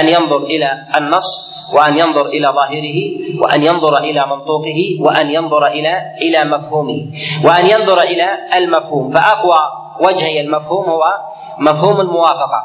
[0.00, 1.30] أن ينظر إلى النص
[1.76, 2.98] وأن ينظر إلى ظاهره
[3.42, 7.00] وأن ينظر إلى منطوقه وأن ينظر إلى إلى مفهومه.
[7.44, 9.10] وأن ينظر إلى المفهوم.
[9.10, 9.58] فأقوى
[10.06, 11.04] وجهي المفهوم هو
[11.60, 12.62] مفهوم الموافقة.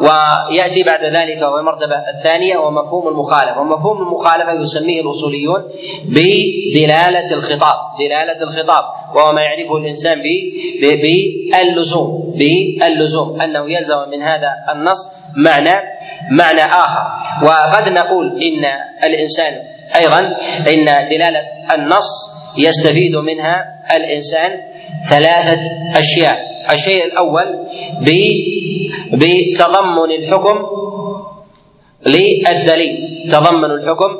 [0.00, 3.60] ويأتي بعد ذلك وهو المرتبة الثانية ومفهوم المخالفة.
[3.60, 5.62] ومفهوم المخالفة يسميه الأصوليون
[6.08, 8.84] بدلالة الخطاب دلالة الخطاب.
[9.14, 10.22] وهو ما يعرفه الإنسان
[10.82, 13.40] باللزوم باللزوم.
[13.40, 15.74] أنه يلزم من هذا النص معنى
[16.30, 17.02] معنى آخر.
[17.42, 18.64] وقد نقول إن
[19.04, 19.52] الإنسان
[19.96, 20.18] أيضا
[20.68, 23.64] إن دلالة النص يستفيد منها
[23.96, 24.60] الإنسان
[25.10, 25.60] ثلاثة
[25.98, 26.53] أشياء.
[26.72, 27.66] الشيء الأول
[29.12, 30.58] بتضمن الحكم
[32.06, 32.96] للدليل.
[33.32, 34.10] تضمن الحكم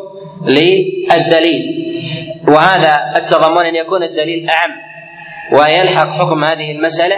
[0.47, 1.63] للدليل.
[2.49, 4.71] وهذا التضمن أن يكون الدليل أعم
[5.53, 7.17] ويلحق حكم هذه المسألة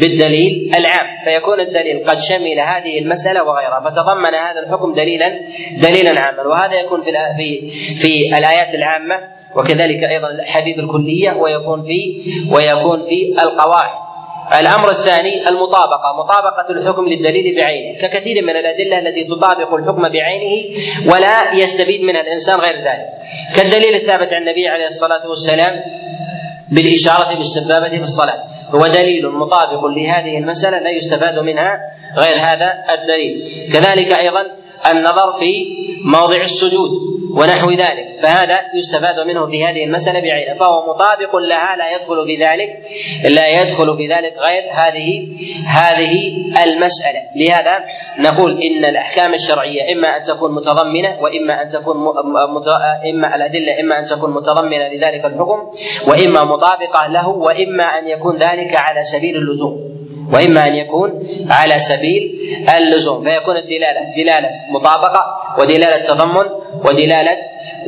[0.00, 1.06] بالدليل العام.
[1.24, 5.40] فيكون الدليل قد شمل هذه المسألة وغيرها فتضمن هذا الحكم دليلا
[5.78, 6.42] دليلا عاما.
[6.46, 9.16] وهذا يكون في في في الآيات العامة
[9.56, 12.00] وكذلك أيضا الأحاديث الكلية ويكون في
[12.54, 14.09] ويكون في القواعد.
[14.58, 20.76] الأمر الثاني المطابقة مطابقة الحكم للدليل بعينه ككثير من الأدلة التي تطابق الحكم بعينه
[21.12, 23.08] ولا يستفيد منها الإنسان غير ذلك.
[23.56, 25.80] كالدليل الثابت عن النبي عليه الصلاة والسلام
[26.70, 28.40] بالإشارة بالسبابه في الصلاة
[28.74, 31.78] هو دليل مطابق لهذه المسألة لا يستفاد منها
[32.18, 33.48] غير هذا الدليل.
[33.72, 34.42] كذلك أيضا
[34.92, 35.64] النظر في
[36.04, 36.90] موضع السجود.
[37.38, 38.06] ونحو ذلك.
[38.22, 40.54] فهذا يستفاد منه في هذه المسألة بعينه.
[40.54, 42.70] فهو مطابق لها لا يدخل في ذلك
[43.36, 45.28] لا يدخل في ذلك غير هذه
[45.66, 46.12] هذه
[46.64, 47.20] المسألة.
[47.36, 47.84] لهذا
[48.18, 51.96] نقول إن الأحكام الشرعية إما أن تكون متضمنة وإما أن تكون
[53.10, 55.70] إما الأدلة إما أن تكون متضمنة لذلك الحكم
[56.08, 59.99] وإما مطابقة له وإما أن يكون ذلك على سبيل اللزوم.
[60.34, 61.10] وإما أن يكون
[61.50, 62.22] على سبيل
[62.76, 65.22] اللزوم فيكون الدلالة دلالة مطابقة
[65.58, 66.46] ودلالة تضمن
[66.86, 67.38] ودلالة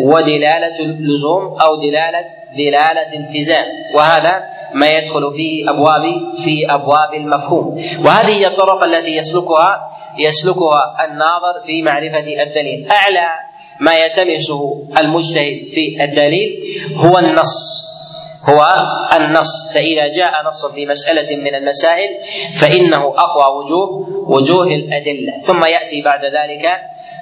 [0.01, 3.67] ودلالة اللزوم أو دلالة دلالة التزام.
[3.97, 4.33] وهذا
[4.75, 7.67] ما يدخل في أبواب في أبواب المفهوم.
[8.07, 12.91] وهذه هي الطرق التي يسلكها يسلكها الناظر في معرفة الدليل.
[12.91, 13.29] أعلى
[13.81, 16.59] ما يلتمسه المجتهد في الدليل
[16.97, 17.85] هو النص.
[18.49, 18.61] هو
[19.17, 22.11] النص فإذا جاء نص في مسألة من المسائل
[22.61, 23.89] فإنه أقوى وجوه
[24.27, 25.39] وجوه الأدلة.
[25.41, 26.65] ثم يأتي بعد ذلك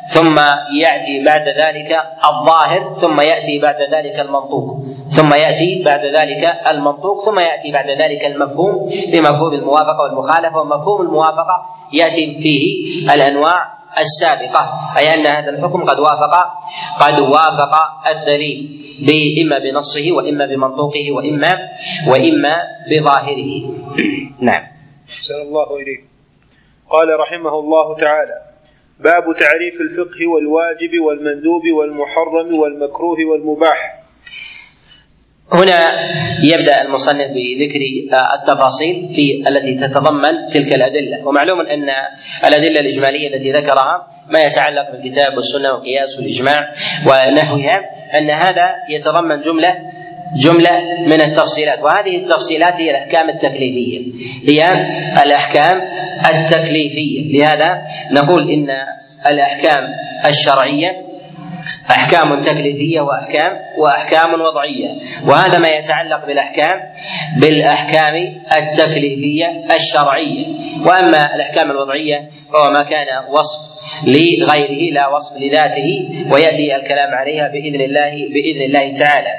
[0.08, 0.34] ثم
[0.80, 1.90] يأتي بعد ذلك
[2.24, 4.76] الظاهر ثم يأتي بعد ذلك المنطوق.
[5.08, 8.72] ثم يأتي بعد ذلك المنطوق ثم يأتي بعد ذلك المفهوم
[9.12, 10.58] بمفهوم الموافقة والمخالفة.
[10.60, 11.56] ومفهوم الموافقة
[11.92, 12.62] يأتي فيه
[13.14, 14.92] الأنواع السابقة.
[14.98, 16.34] أي أن هذا الحكم قد وافق
[17.00, 17.74] قد وافق
[18.06, 21.56] الدليل إما بنصه وإما بمنطوقه وإما
[22.08, 22.54] وإما
[22.90, 23.74] بظاهره.
[24.40, 24.62] نعم.
[25.08, 26.04] أحسن الله إليك.
[26.90, 28.42] قال رحمه الله تعالى
[29.00, 33.99] باب تعريف الفقه والواجب والمندوب والمحرم والمكروه والمباح.
[35.52, 35.96] هنا
[36.42, 37.80] يبدأ المصنف بذكر
[38.38, 41.28] التفاصيل في التي تتضمن تلك الأدلة.
[41.28, 41.88] ومعلوم أن
[42.48, 46.70] الأدلة الإجمالية التي ذكرها ما يتعلق بالكتاب والسنة والقياس والاجماع
[47.06, 47.80] ونحوها
[48.14, 49.74] أن هذا يتضمن جملة
[50.36, 50.70] جملة
[51.06, 51.78] من التفصيلات.
[51.78, 54.12] وهذه التفصيلات هي الأحكام التكليفية
[54.48, 54.72] هي
[55.22, 55.80] الأحكام
[56.34, 57.38] التكليفية.
[57.38, 57.82] لهذا
[58.12, 58.68] نقول إن
[59.30, 59.84] الأحكام
[60.26, 61.09] الشرعية
[61.90, 64.90] أحكام تكليفية وأحكام وأحكام وضعية.
[65.26, 66.80] وهذا ما يتعلق بالأحكام
[67.40, 68.14] بالأحكام
[68.58, 70.46] التكليفية الشرعية.
[70.86, 73.60] وأما الأحكام الوضعية فهو ما كان وصف
[74.06, 79.32] لغيره لا وصف لذاته ويأتي الكلام عليها بإذن الله بإذن الله تعالى.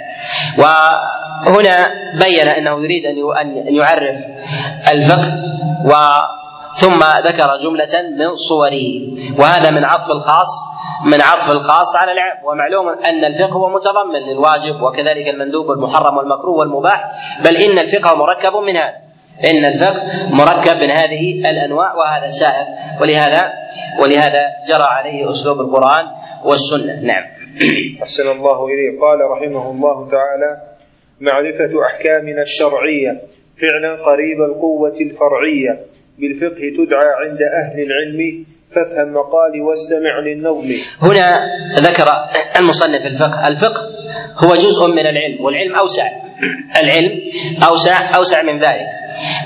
[0.57, 1.87] وهنا
[2.19, 3.05] بين أنه يريد
[3.41, 4.25] أن يعرف
[4.93, 5.31] الفقه
[5.85, 5.91] و
[6.73, 8.89] ثم ذكر جملة من صوره.
[9.39, 10.51] وهذا من عطف الخاص
[11.05, 16.57] من عطف الخاص على العام ومعلوم أن الفقه هو متضمن للواجب وكذلك المندوب والمحرم والمكروه
[16.59, 17.11] والمباح.
[17.45, 18.97] بل إن الفقه مركب من هذا.
[19.43, 21.95] إن الفقه مركب من هذه الأنواع.
[21.95, 22.65] وهذا سائر
[23.01, 23.53] ولهذا
[24.01, 26.05] ولهذا جرى عليه أسلوب القرآن
[26.43, 26.93] والسنة.
[27.01, 27.23] نعم.
[28.01, 30.51] أحسن الله إليه قال رحمه الله تعالى
[31.21, 33.21] معرفة أحكامنا الشرعية.
[33.61, 35.90] فعلا قريب القوة الفرعية.
[36.21, 40.69] بالفقه تدعى عند أهل العلم فافهم مقالي واستمع للنظم.
[41.01, 41.27] هنا
[41.79, 42.07] ذكر
[42.59, 43.47] المصنف الفقه.
[43.47, 43.81] الفقه
[44.43, 46.07] هو جزء من العلم والعلم أوسع.
[46.83, 47.21] العلم
[47.69, 48.87] أوسع أوسع من ذلك.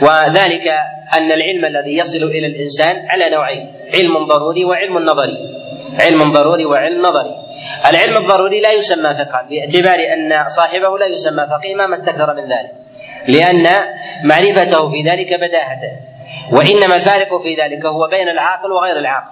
[0.01, 0.67] وذلك
[1.17, 5.38] أن العلم الذي يصل إلى الإنسان على نوعين علم ضروري وعلم نظري.
[5.99, 7.35] علم ضروري وعلم نظري.
[7.89, 12.71] العلم الضروري لا يسمى فقها باعتبار أن صاحبه لا يسمى فقيه ما استكثر من ذلك.
[13.27, 13.65] لأن
[14.23, 16.14] معرفته في ذلك بداهة.
[16.51, 19.31] وإنما الفارق في ذلك هو بين العاقل وغير العاقل.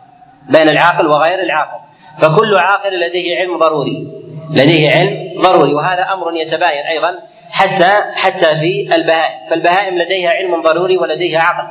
[0.50, 1.80] بين العاقل وغير العاقل.
[2.18, 4.08] فكل عاقل لديه علم ضروري.
[4.52, 5.74] لديه علم ضروري.
[5.74, 7.20] وهذا أمر يتباين أيضا
[7.52, 9.50] حتى حتى في البهائم.
[9.50, 11.68] فالبهائم لديها علم ضروري ولديها عقل.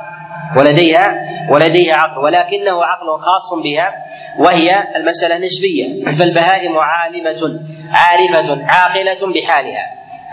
[0.59, 2.23] ولديها ولديها عقل.
[2.23, 3.93] ولكنه عقل خاص بها
[4.39, 6.05] وهي المسألة نسبية.
[6.19, 7.59] فالبهائم عالمة
[7.91, 9.85] عارفة عاقلة بحالها.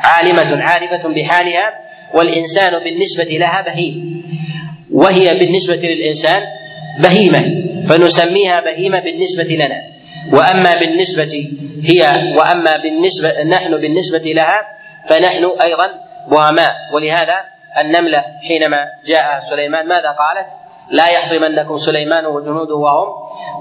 [0.04, 1.80] عالمة عارفة بحالها.
[2.14, 4.20] والإنسان بالنسبة لها بهيم.
[4.92, 6.42] وهي بالنسبة للإنسان
[7.02, 7.42] بهيمة
[7.88, 9.82] فنسميها بهيمة بالنسبة لنا.
[10.32, 11.50] وأما بالنسبة
[11.84, 12.00] هي
[12.38, 14.62] وأما بالنسبة نحن بالنسبة لها
[15.08, 15.86] فنحن أيضا
[16.30, 17.36] بهماء ولهذا
[17.78, 19.86] النملة حينما جاء سليمان.
[19.86, 20.48] ماذا قالت؟
[20.90, 23.08] لا يحطمنكم سليمان وجنوده وهم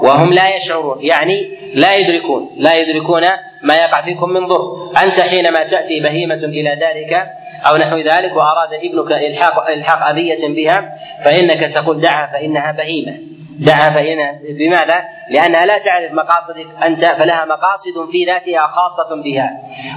[0.02, 3.22] وهم لا يشعرون يعني لا يدركون لا يدركون
[3.64, 4.92] ما يقع فيكم من ضر.
[5.04, 7.30] أنت حينما تأتي بهيمة إلى دارك
[7.68, 10.94] أو نحو ذلك وأراد ابنك إلحاق إلحاق أذية بها
[11.26, 13.18] فإنك تقول دعها فإنها بهيمة.
[13.60, 19.50] دعها فإنها بماذا؟ لأنها لا تعرف مقاصدك أنت فلها مقاصد في ذاتها خاصة بها.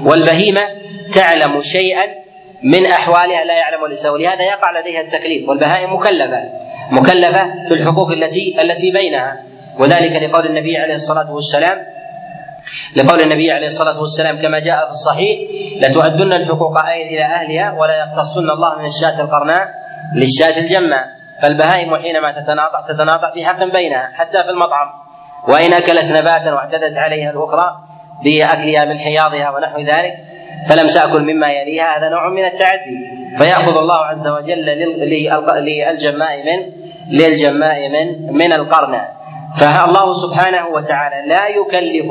[0.06, 0.60] والبهيمة
[1.14, 2.02] تعلم شيئا
[2.62, 6.42] من أحوالها لا يعلم الإنسان ولهذا يقع لديها التكليف والبهائم مكلفة
[6.90, 9.42] مكلفة في الحقوق التي التي بينها.
[9.78, 11.78] وذلك لقول النبي عليه الصلاة والسلام
[12.96, 15.36] لقول النبي عليه الصلاة والسلام كما جاء في الصحيح
[15.82, 16.78] لتؤدن الحقوق
[17.10, 19.68] إلى أهلها ولا يقتصن الله من الشاة القرناء
[20.16, 21.00] للشاة الجمة.
[21.42, 24.88] فالبهائم حينما تتناطع تتناطع في حق بينها حتى في المطعم.
[25.48, 27.76] وإن أكلت نباتا واعتدت عليها الأخرى
[28.24, 30.14] بأكلها من حياضها ونحو ذلك
[30.68, 31.98] فلم تأكل مما يليها.
[31.98, 32.98] هذا نوع من التعدي.
[33.38, 34.64] فيأخذ الله عز وجل
[35.58, 36.72] للجماء من
[37.10, 39.21] للجماء من من القرناء.
[39.60, 42.08] فالله سبحانه وتعالى لا يكلف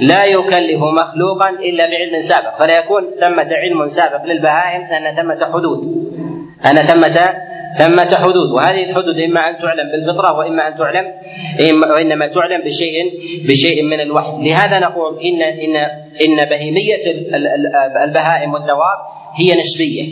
[0.00, 2.58] لا يكلف مخلوقا إلا بعلم سابق.
[2.58, 5.80] فلا يكون ثمة علم سابق للبهائم ان ثمة حدود.
[6.66, 7.18] ان ثمة
[7.78, 8.50] ثمة حدود.
[8.56, 11.06] وهذه الحدود إما أن تعلم بالفطرة وإما أن تعلم
[11.90, 12.94] وإنما تعلم بشيء
[13.48, 14.32] بشيء من الوحي.
[14.48, 15.76] لهذا نقول إن إن
[16.24, 17.04] إن بهيمية
[18.04, 18.98] البهائم والدواب
[19.40, 20.04] هي نسبية.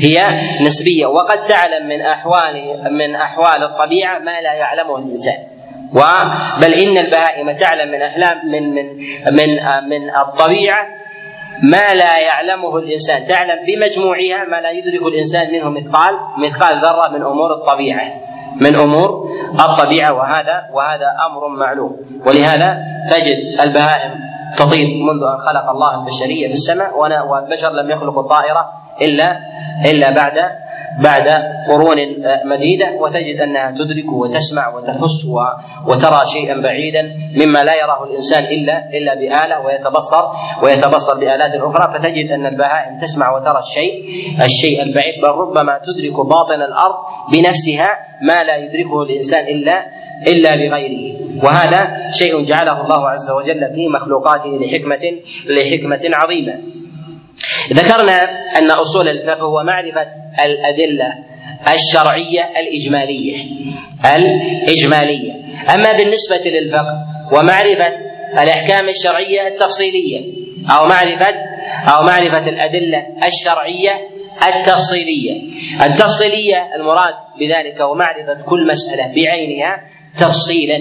[0.00, 0.20] هي
[0.66, 1.06] نسبية.
[1.06, 2.54] وقد تعلم من أحوال
[2.92, 5.51] من أحوال الطبيعة ما لا يعلمه الإنسان.
[6.60, 8.86] بل إن البهائم تعلم من احلام من من
[9.38, 9.50] من
[9.88, 10.86] من الطبيعة
[11.62, 13.26] ما لا يعلمه الإنسان.
[13.26, 18.06] تعلم بمجموعها ما لا يدرك الإنسان منه مثقال مثقال ذرة من أمور الطبيعة.
[18.60, 19.28] من أمور
[19.60, 20.14] الطبيعة.
[20.14, 21.96] وهذا وهذا أمر معلوم.
[22.26, 22.78] ولهذا
[23.10, 24.12] تجد البهائم
[24.56, 28.64] تطير منذ أن خلق الله البشرية في السماء والبشر لم يخلقوا الطائرة
[29.00, 29.38] الا
[29.90, 30.36] إلا بعد
[31.00, 31.28] بعد
[31.68, 31.98] قرون
[32.44, 35.26] مديدة وتجد أنها تدرك وتسمع وتحس
[35.86, 37.02] وترى شيئا بعيدا
[37.40, 40.24] مما لا يراه الإنسان إلا إلا بآلة ويتبصر
[40.62, 41.92] ويتبصر بآلات أخرى.
[41.94, 44.04] فتجد أن البهائم تسمع وترى الشيء
[44.44, 46.96] الشيء البعيد بل ربما تدرك باطن الأرض
[47.32, 47.90] بنفسها
[48.22, 49.86] ما لا يدركه الإنسان إلا
[50.26, 51.04] إلا بغيره.
[51.44, 55.04] وهذا شيء جعله الله عز وجل في مخلوقاته لحكمة
[55.46, 56.81] لحكمة عظيمة.
[57.72, 58.22] ذكرنا
[58.58, 60.10] أن أصول الفقه هو معرفة
[60.44, 61.14] الأدلة
[61.74, 63.36] الشرعية الإجمالية.
[64.16, 65.32] الإجمالية.
[65.74, 66.96] أما بالنسبة للفقه
[67.32, 70.20] ومعرفه الأحكام الشرعية التفصيلية
[70.70, 71.34] أو معرفة
[71.88, 74.08] أو معرفة الأدلة الشرعية
[74.42, 75.42] التفصيلية.
[75.82, 79.76] التفصيلية المراد بذلك ومعرفه كل مسألة بعينها
[80.16, 80.78] تفصيلا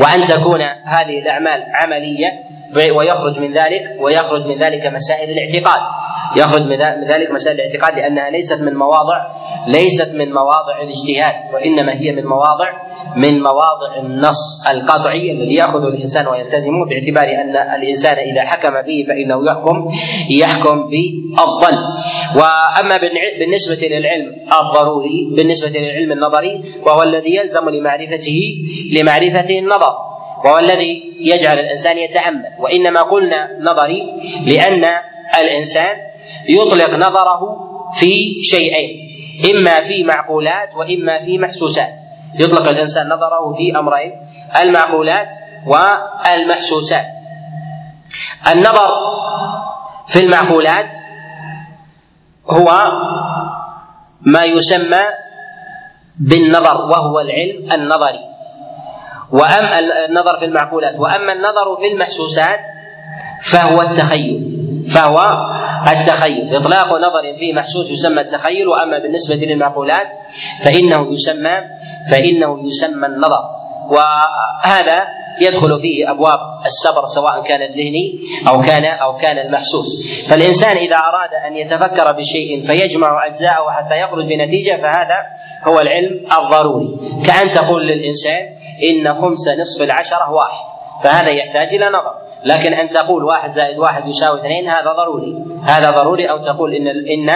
[0.00, 2.43] وأن تكون هذه الأعمال عملية.
[2.76, 5.82] ويخرج من ذلك ويخرج من ذلك مسائل الاعتقاد.
[6.36, 6.78] يخرج من
[7.12, 9.18] ذلك مسائل الاعتقاد لأنها ليست من مواضع
[9.68, 12.70] ليست من مواضع الاجتهاد وإنما هي من مواضع
[13.16, 19.46] من مواضع النص القطعي الذي يأخذ الإنسان ويلتزمه باعتبار أن الإنسان إذا حكم فيه فإنه
[19.46, 19.88] يحكم
[20.30, 21.78] يحكم بالظن
[22.36, 22.96] وأما
[23.38, 24.28] بالنسبة للعلم
[24.60, 28.40] الضروري بالنسبة للعلم النظري وهو الذي يلزم لمعرفته
[28.92, 29.94] لمعرفته النظر.
[30.44, 34.02] وهو الذي يجعل الإنسان يتأمل وإنما قلنا نظري
[34.46, 34.84] لأن
[35.40, 35.96] الإنسان
[36.48, 37.40] يطلق نظره
[38.00, 38.90] في شيئين
[39.54, 41.92] إما في معقولات وإما في محسوسات.
[42.40, 44.12] يطلق الإنسان نظره في أمرين
[44.62, 45.32] المعقولات
[45.66, 47.06] والمحسوسات.
[48.52, 48.88] النظر
[50.06, 50.92] في المعقولات
[52.50, 52.68] هو
[54.20, 55.02] ما يسمى
[56.18, 58.33] بالنظر وهو العلم النظري.
[59.32, 62.60] وأما النظر في المعقولات وأما النظر في المحسوسات
[63.52, 64.54] فهو التخيل
[64.94, 65.16] فهو
[65.88, 66.56] التخيل.
[66.56, 70.06] إطلاق نظر في محسوس يسمى التخيل وأما بالنسبة للمعقولات
[70.64, 71.54] فإنه يسمى
[72.10, 73.42] فإنه يسمى النظر.
[73.90, 74.98] وهذا
[75.40, 79.88] يدخل فيه أبواب الصبر سواء كان الذهني أو كان أو كان المحسوس.
[80.30, 85.18] فالإنسان إذا أراد أن يتفكر بشيء فيجمع أجزاءه حتى يخرج بنتيجة فهذا
[85.68, 86.88] هو العلم الضروري.
[87.26, 88.42] كأن تقول للإنسان
[88.82, 90.66] إن خمس نصف العشرة واحد.
[91.04, 92.14] فهذا يحتاج إلى نظر.
[92.44, 95.44] لكن أن تقول واحد زائد واحد يساوي اثنين هذا ضروري.
[95.68, 96.30] هذا ضروري.
[96.30, 97.30] أو تقول إن إن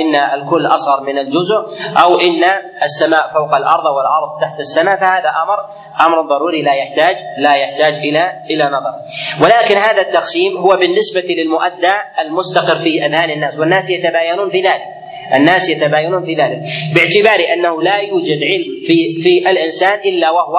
[0.00, 1.56] إن الكل أصغر من الجزء
[2.04, 2.44] أو إن
[2.82, 5.58] السماء فوق الأرض والأرض تحت السماء فهذا أمر
[6.06, 6.62] أمر ضروري.
[6.62, 8.94] لا يحتاج لا يحتاج إلى إلى نظر.
[9.42, 13.58] ولكن هذا التقسيم هو بالنسبة للمؤدى المستقر في أذهان الناس.
[13.58, 15.03] والناس يتباينون في ذلك
[15.34, 16.60] الناس يتباينون في ذلك.
[16.94, 20.56] باعتبار أنه لا يوجد علم في في الإنسان إلا وهو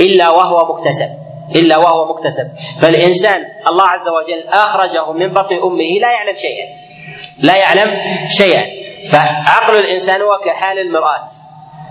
[0.00, 1.10] إلا وهو مكتسب
[1.56, 2.44] إلا وهو مكتسب.
[2.82, 6.66] فالإنسان الله عز وجل أخرجه من بطن أمه لا يعلم شيئا.
[7.38, 7.90] لا يعلم
[8.26, 8.64] شيئا.
[9.12, 11.26] فعقل الإنسان هو كحال المرآة.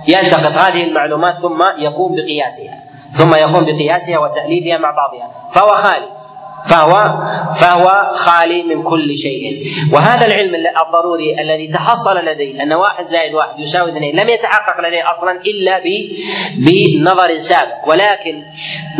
[0.07, 2.75] يلتقط هذه المعلومات ثم يقوم بقياسها
[3.17, 5.49] ثم يقوم بقياسها وتأليفها مع بعضها.
[5.51, 6.18] فهو خالي
[6.65, 6.91] فهو
[7.53, 9.63] فهو خالي من كل شيء.
[9.93, 15.09] وهذا العلم الضروري الذي تحصل لديه أن واحد زائد واحد يساوي اثنين لم يتحقق لديه
[15.09, 15.81] أصلا إلا
[16.65, 17.87] بنظر سابق.
[17.87, 18.43] ولكن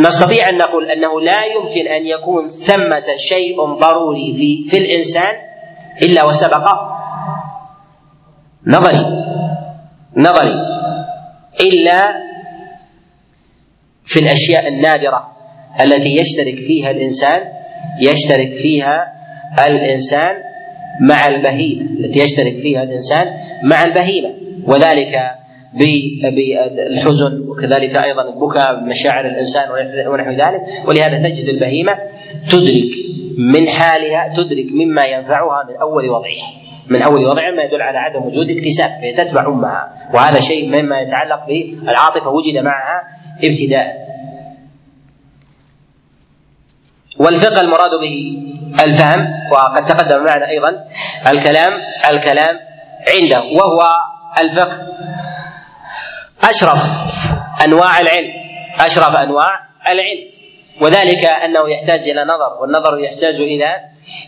[0.00, 5.34] نستطيع أن نقول أنه لا يمكن أن يكون ثمة شيء ضروري في في الإنسان
[6.02, 6.66] إلا وسبق
[8.66, 9.04] نظري.
[10.16, 10.54] نظري.
[11.60, 12.02] إلا
[14.04, 15.39] في الأشياء النادرة.
[15.84, 17.40] التي يشترك فيها الإنسان
[18.00, 19.12] يشترك فيها
[19.66, 20.34] الإنسان
[21.00, 23.26] مع البهيمة التي يشترك فيها الإنسان
[23.64, 24.30] مع البهيمة.
[24.66, 25.14] وذلك
[25.74, 29.64] بالحزن وكذلك أيضا البكاء مشاعر الإنسان
[30.08, 30.60] ونحو ذلك.
[30.88, 31.92] ولهذا تجد البهيمة
[32.50, 32.92] تدرك
[33.38, 36.50] من حالها تدرك مما ينفعها من أول وضعها.
[36.88, 40.10] من أول وضعها ما يدل على عدم وجود اكتساب فهي تتبع أمها.
[40.14, 43.02] وهذا شيء مما يتعلق بالعاطفة وجد معها
[43.44, 44.09] ابتداء.
[47.20, 48.16] والفقه المراد به
[48.84, 49.20] الفهم
[49.52, 50.70] وقد تقدم معنا أيضا
[51.26, 51.72] الكلام
[52.10, 52.54] الكلام
[53.12, 53.80] عنده وهو
[54.38, 54.76] الفقه.
[56.42, 56.82] أشرف
[57.64, 58.32] أنواع العلم
[58.80, 59.48] أشرف أنواع
[59.86, 60.30] العلم.
[60.82, 63.70] وذلك أنه يحتاج إلى نظر والنظر يحتاج إلى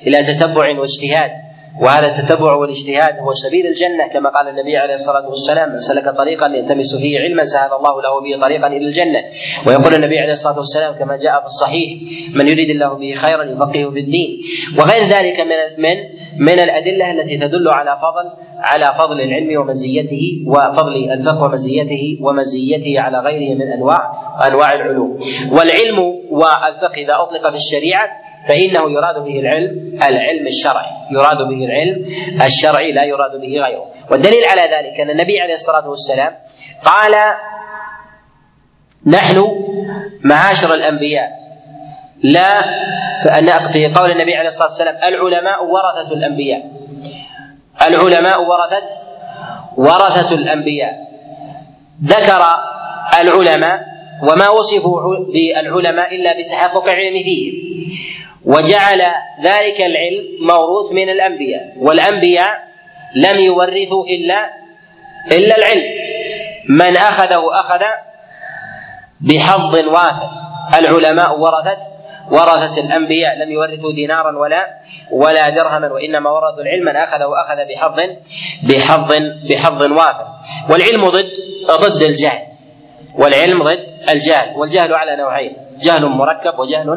[0.06, 1.30] إلى تتبع واجتهاد.
[1.80, 6.46] وهذا التتبع والاجتهاد هو سبيل الجنة كما قال النبي عليه الصلاة والسلام من سلك طريقا
[6.46, 9.20] يلتمس فيه علما سهل الله له به طريقا إلى الجنة.
[9.66, 11.88] ويقول النبي عليه الصلاة والسلام كما جاء في الصحيح
[12.34, 14.40] من يريد الله به خيرا يفقهه في الدين.
[14.78, 15.96] وغير ذلك من من
[16.38, 23.18] من الأدلة التي تدل على فضل على فضل العلم ومزيته وفضل الفقه ومزيته ومزيته على
[23.18, 24.12] غيره من أنواع
[24.48, 25.16] أنواع العلوم.
[25.52, 25.98] والعلم
[26.30, 28.08] والفقه إذا أطلق في الشريعة
[28.48, 30.90] فإنه يراد به العلم العلم الشرعي.
[31.10, 32.06] يراد به العلم
[32.42, 33.86] الشرعي لا يراد به غيره.
[34.10, 36.32] والدليل على ذلك أن النبي عليه الصلاة والسلام
[36.84, 37.14] قال
[39.06, 39.36] نحن
[40.24, 41.41] معاشر الأنبياء
[42.22, 42.62] لا
[43.72, 46.62] في قول النبي عليه الصلاة والسلام العلماء ورثة الأنبياء.
[47.82, 48.96] العلماء ورثة
[49.76, 50.94] ورثة الأنبياء.
[52.04, 52.42] ذكر
[53.20, 53.80] العلماء
[54.22, 57.54] وما وصفوا بالعلماء إلا بتحقق العلم فيهم
[58.44, 59.02] وجعل
[59.42, 61.72] ذلك العلم موروث من الأنبياء.
[61.76, 62.50] والأنبياء
[63.16, 64.50] لم يورثوا إلا
[65.32, 65.92] إلا العلم.
[66.68, 67.82] من أخذه أخذ
[69.20, 70.30] بحظ وافر.
[70.78, 74.66] العلماء ورثت ورثت الأنبياء لم يورثوا دينارا ولا
[75.12, 77.96] ولا درهما وإنما ورثوا العلم من أخذه اخذ بحظ
[78.68, 79.12] بحظ
[79.50, 80.26] بحظ وافر.
[80.70, 81.30] والعلم ضد
[81.80, 82.42] ضد الجهل.
[83.18, 84.56] والعلم ضد الجهل.
[84.56, 85.56] والجهل على نوعين.
[85.82, 86.88] جهل مركب وجهل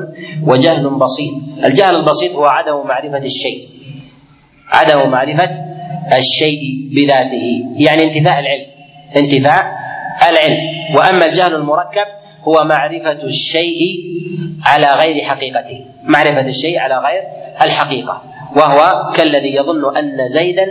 [0.48, 1.34] وجهل بسيط.
[1.66, 3.60] الجهل البسيط هو عدم معرفة الشيء.
[4.72, 5.50] عدم معرفة
[6.18, 6.62] الشيء
[6.96, 7.46] بذاته.
[7.78, 8.66] يعني انتفاء العلم.
[9.18, 9.64] انتفاء
[10.30, 10.60] العلم.
[10.98, 13.80] وأما الجهل المركب هو معرفة الشيء
[14.66, 15.86] على غير حقيقته.
[16.04, 17.24] معرفة الشيء على غير
[17.62, 18.22] الحقيقة.
[18.58, 20.66] وهو كالذي يظن أن زيدا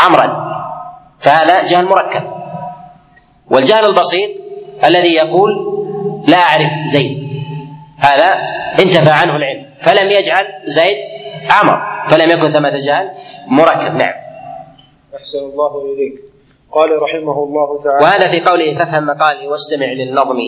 [0.00, 0.56] عمرا.
[1.18, 2.22] فهذا جهل مركب.
[3.50, 4.30] والجهل البسيط
[4.84, 5.52] الذي يقول
[6.28, 7.18] لا أعرف زيد.
[7.98, 8.28] هذا
[8.84, 9.66] انتفى عنه العلم.
[9.80, 10.96] فلم يجعل زيد
[11.50, 11.80] عمر.
[12.10, 13.10] فلم يكن ثمة جهل
[13.48, 13.94] مركب.
[13.94, 14.14] نعم.
[15.16, 16.35] أحسن الله إليك.
[16.72, 20.38] قال رحمه الله تعالى وهذا في قوله فافهم مقالي واستمع للنظم.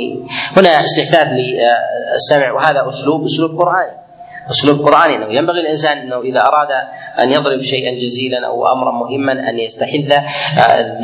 [0.57, 4.08] هنا استحداث للسمع وهذا أسلوب أسلوب قرآني.
[4.51, 6.69] أسلوب قرآني إنه ينبغي الإنسان إنه إذا أراد
[7.23, 10.07] أن يضرب شيئا جزيلا أو امرا مهما أن يستحث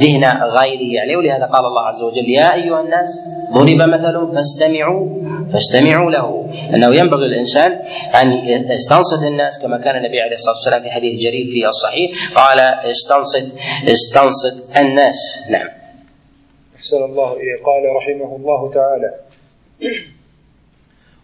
[0.02, 0.24] ذهن
[0.58, 1.00] غيره.
[1.02, 5.08] عليه ولهذا قال الله عز وجل يا أيها الناس ضرب مثل فاستمعوا
[5.52, 6.46] فاستمعوا له.
[6.74, 7.72] إنه ينبغي الإنسان
[8.20, 8.32] أن
[8.72, 13.46] يستنصت الناس كما كان النبي عليه الصلاة والسلام في حديث جرير في الصحيح قال استنصت
[13.88, 15.18] استنصت الناس.
[15.52, 15.68] نعم.
[16.76, 17.56] أحسن الله إليه.
[17.64, 19.10] قال رحمه الله تعالى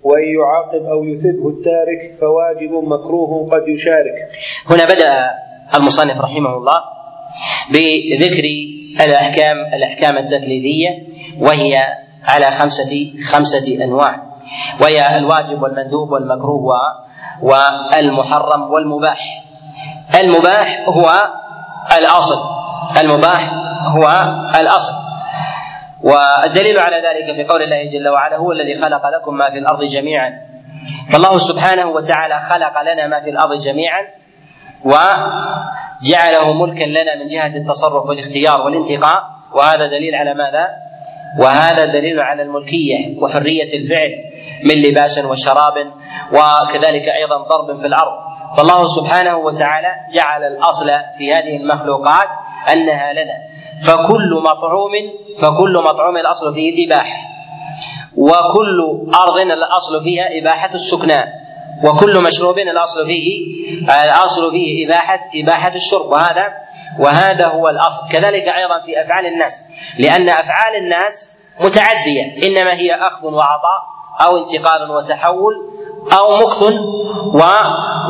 [0.03, 4.29] وإن يعاقب أو يثبه التارك فواجب مكروه قد يشارك.
[4.71, 5.31] هنا بدأ
[5.75, 6.81] المصنف رحمه الله
[7.71, 8.45] بذكر
[9.05, 10.89] الأحكام الأحكام التكليفية
[11.41, 11.77] وهي
[12.25, 14.23] على خمسة خمسة أنواع.
[14.83, 16.77] وهي الواجب والمندوب والمكروه
[17.43, 19.45] والمحرم والمباح.
[20.21, 21.33] المباح هو
[21.99, 22.37] الأصل.
[23.01, 23.53] المباح
[23.97, 24.07] هو
[24.61, 24.93] الأصل.
[26.03, 29.83] والدليل على ذلك في قول الله جل وعلا هو الذي خلق لكم ما في الأرض
[29.85, 30.31] جميعا.
[31.13, 34.03] فالله سبحانه وتعالى خلق لنا ما في الأرض جميعا
[34.85, 39.23] وجعله ملكا لنا من جهة التصرف والاختيار والانتقاء.
[39.55, 40.69] وهذا دليل على ماذا؟
[41.39, 44.13] وهذا دليل على الملكية وحرية الفعل
[44.65, 45.77] من لباس وشراب
[46.33, 48.13] وكذلك أيضا ضرب في الأرض.
[48.57, 50.87] فالله سبحانه وتعالى جعل الأصل
[51.19, 52.29] في هذه المخلوقات
[52.73, 53.50] أنها لنا.
[53.87, 54.93] فكل مطعوم
[55.39, 57.31] فكل مطعوم الأصل فيه الاباحه
[58.17, 58.81] وكل
[59.15, 61.25] أرض الأصل فيها إباحة السكنان
[61.85, 63.47] وكل مشروب الأصل فيه
[64.05, 66.07] الأصل فيه إباحة إباحة الشرب.
[66.07, 66.53] وهذا
[66.99, 68.09] وهذا هو الأصل.
[68.13, 69.65] كذلك أيضا في أفعال الناس.
[69.99, 72.49] لأن أفعال الناس متعدية.
[72.49, 73.81] إنما هي أخذ وعطاء
[74.21, 75.55] أو انتقال وتحول
[76.19, 76.63] أو مكث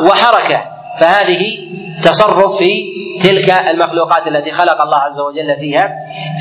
[0.09, 0.70] وحركة.
[1.01, 1.59] فهذه
[2.03, 2.85] تصرف في
[3.23, 5.89] تلك المخلوقات التي خلق الله عز وجل فيها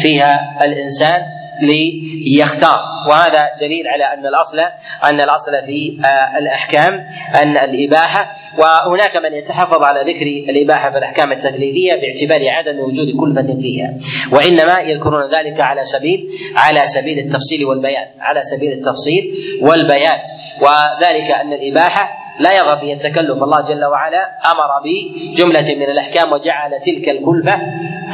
[0.02, 1.22] فيها الإنسان
[1.62, 2.78] ليختار.
[3.10, 4.60] وهذا دليل على أن الأصل
[5.04, 6.94] أن الأصل في آه، الأحكام
[7.36, 8.34] أن الإباحة.
[8.58, 13.94] وهناك من يتحفظ على ذكر الإباحة في الأحكام التكليفيه باعتبار عدم وجود كلفة فيها.
[14.34, 19.24] وإنما يذكرون ذلك على سبيل على سبيل التفصيل والبيان على سبيل التفصيل
[19.62, 20.20] والبيان.
[20.62, 23.44] وذلك أن الإباحة لا يرغب فيها التكلف.
[23.44, 27.60] الله جل وعلا أمر بجملة من الأحكام وجعل تلك الكلفة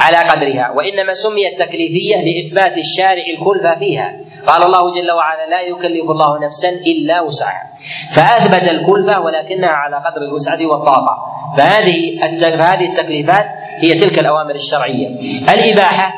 [0.00, 0.70] على قدرها.
[0.76, 4.16] وإنما سميت تكليفية لإثبات الشارع الكلفة فيها.
[4.46, 7.70] قال الله جل وعلا لا يكلف الله نفسا إلا وسعها.
[8.14, 11.16] فأثبت الكلفة ولكنها على قدر الوسعة والطاقة.
[11.56, 13.46] فهذه فهذه التكليفات
[13.80, 15.08] هي تلك الأوامر الشرعية.
[15.54, 16.12] الإباحة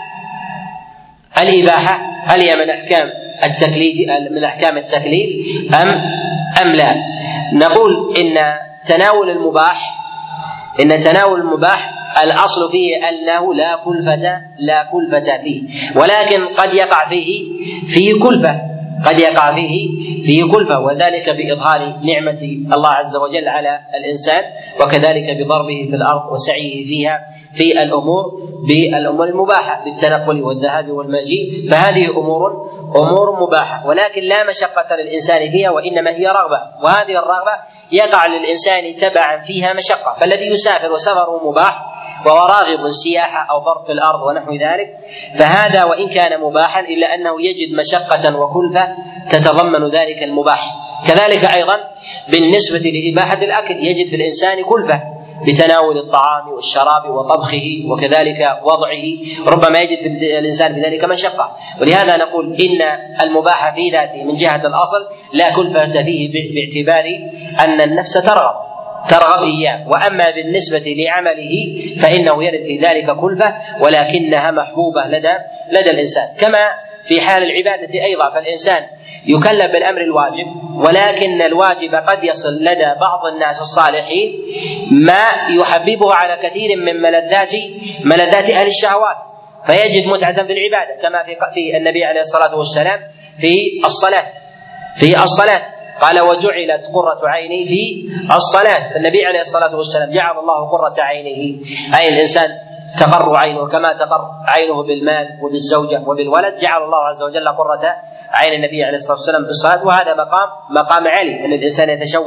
[1.43, 3.09] الإباحة هل هي من أحكام
[3.45, 3.97] التكليف
[4.31, 5.31] من أحكام التكليف
[5.75, 5.89] أم
[6.63, 6.95] أم لا؟
[7.53, 8.35] نقول إن
[8.87, 9.95] تناول المباح
[10.81, 11.91] إن تناول المباح
[12.25, 15.63] الأصل فيه أنه لا كلفة لا كلفة فيه.
[15.97, 17.45] ولكن قد يقع فيه
[17.87, 18.61] فيه كلفة
[19.07, 19.89] قد يقع فيه
[20.23, 22.43] فيه كلفة وذلك بإظهار نعمة
[22.75, 24.43] الله عز وجل على الإنسان
[24.83, 27.19] وكذلك بضربه في الأرض وسعيه فيها
[27.53, 28.25] في الأمور
[28.69, 31.69] بالأمور المباحة بالتنقل والذهاب والمجيء.
[31.71, 37.53] فهذه أمور أمور مباحة ولكن لا مشقة للإنسان فيها وإنما هي رغبة وهذه الرغبة
[37.93, 40.15] يقع للإنسان تبعا فيها مشقة.
[40.21, 41.85] فالذي يسافر وسفره مباح
[42.27, 44.97] وهو راغب سياحه أو ضرب في الأرض ونحو ذلك
[45.39, 48.89] فهذا وإن كان مباحا إلا أنه يجد مشقة وكلفه
[49.31, 50.71] تتضمن ذلك المباح.
[51.09, 51.77] كذلك أيضا
[52.29, 59.05] بالنسبة لإباحة الأكل يجد في الإنسان كلفه بتناول الطعام والشراب وطبخه وكذلك وضعه.
[59.47, 60.07] ربما يجد في
[60.39, 61.57] الإنسان في ذلك مشقة.
[61.81, 62.83] ولهذا نقول إن
[63.21, 64.99] المباح في ذاته من جهة الأصل
[65.35, 67.05] لا كلفة فيه باعتبار
[67.61, 68.55] أن النفس ترغب
[69.11, 69.89] ترغب إياه.
[69.89, 71.55] وأما بالنسبة لعمله
[72.03, 75.35] فإنه يرد في ذلك كلفة ولكنها محبوبة لدى
[75.73, 76.29] لدى الإنسان.
[76.41, 76.59] كما
[77.09, 78.83] في حال العبادة أيضا فالإنسان
[79.27, 84.29] يكلف بالأمر الواجب ولكن الواجب قد يصل لدى بعض الناس الصالحين
[84.91, 85.25] ما
[85.61, 87.53] يحببه على كثير من ملذات
[88.05, 89.17] ملذات أهل الشهوات.
[89.67, 93.01] فيجد متعة في العبادة كما في في النبي عليه الصلاة والسلام
[93.41, 94.29] في الصلاة
[94.97, 95.65] في الصلاة.
[96.01, 98.05] قال وجعلت قرة عيني في
[98.37, 98.97] الصلاة.
[98.97, 101.61] النبي عليه الصلاة والسلام جعل الله قرة عينه
[101.99, 102.51] أي الإنسان
[103.01, 106.59] تقر عينه كما تقر عينه بالمال وبالزوجة وبالولد.
[106.59, 107.97] جعل الله عز وجل قرة
[108.31, 112.27] عين النبي عليه الصلاة والسلام بالصلاة وهذا مقام مقام علي أن الإنسان يتشوف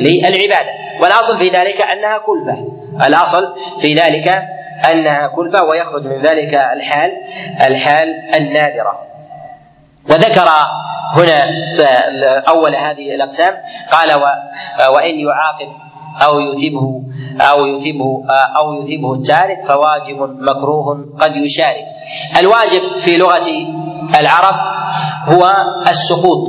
[0.00, 0.72] للعبادة.
[1.02, 2.72] والأصل في ذلك أنها كلفة.
[3.06, 4.28] الأصل في ذلك
[4.92, 7.10] أنها كلفة ويخرج من ذلك الحال
[7.66, 9.00] الحال النادرة.
[10.10, 10.48] وذكر
[11.16, 11.44] هنا
[12.48, 13.54] أول هذه الأقسام.
[13.92, 14.22] قال
[14.96, 15.87] وإن يعاقب
[16.22, 17.02] أو يثيبه
[17.40, 18.24] أو يثيبه
[18.60, 21.86] أو يثيبه التارك فواجب مكروه قد يشارك.
[22.40, 23.48] الواجب في لغة
[24.20, 24.54] العرب
[25.24, 25.46] هو
[25.88, 26.48] السقوط.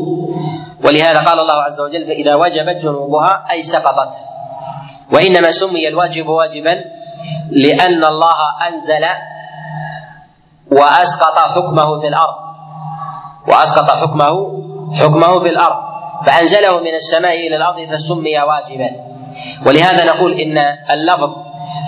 [0.86, 4.16] ولهذا قال الله عز وجل فإذا وجبت جنوبها أي سقطت.
[5.14, 6.76] وإنما سمي الواجب واجبا
[7.52, 9.06] لأن الله أنزل
[10.72, 12.36] وأسقط حكمه في الأرض.
[13.48, 14.36] وأسقط حكمه
[14.94, 15.90] حكمه في الأرض.
[16.26, 18.90] فأنزله من السماء إلى الأرض فسمي واجبا.
[19.68, 20.58] ولهذا نقول إن
[20.92, 21.30] اللفظ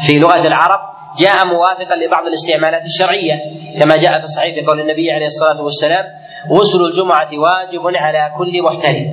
[0.07, 0.79] في لغة العرب
[1.19, 3.35] جاء موافقا لبعض الاستعمالات الشرعية
[3.79, 6.05] كما جاء في الصحيح في قول النبي عليه الصلاة والسلام
[6.51, 9.05] غسل الجمعة واجب على كل محترم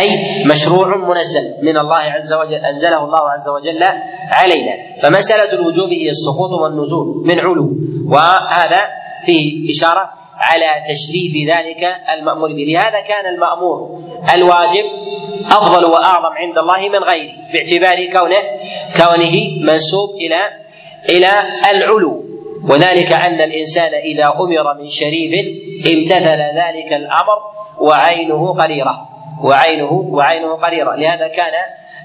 [0.00, 0.10] أي
[0.50, 3.82] مشروع منزل من الله عز وجل أنزله الله عز وجل
[4.32, 4.72] علينا.
[5.02, 7.68] فمسألة الوجوب هي السقوط والنزول من علو
[8.08, 8.80] وهذا
[9.26, 11.82] فيه إشارة على تشريف ذلك
[12.18, 12.64] المأمور به.
[12.72, 14.02] لهذا كان المأمور
[14.34, 14.84] الواجب
[15.46, 18.42] أفضل وأعظم عند الله من غيره باعتبار كونه
[18.96, 20.40] كونه منسوب إلى
[21.08, 21.30] إلى
[21.70, 22.24] العلو.
[22.70, 25.32] وذلك أن الإنسان إذا أمر من شريف
[25.86, 27.38] امتثل ذلك الأمر
[27.80, 29.08] وعينه قريرة
[29.44, 31.52] وعينه وعينه قريرة لهذا كان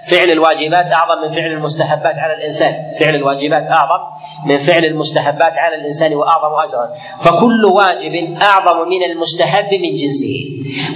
[0.04, 4.02] فعل الواجبات أعظم من فعل المستحبات على الإنسان، فعل الواجبات أعظم
[4.46, 6.88] من فعل المستحبات على الإنسان وأعظم أجرا،
[7.24, 10.36] فكل واجب أعظم من المستحب من جنسه،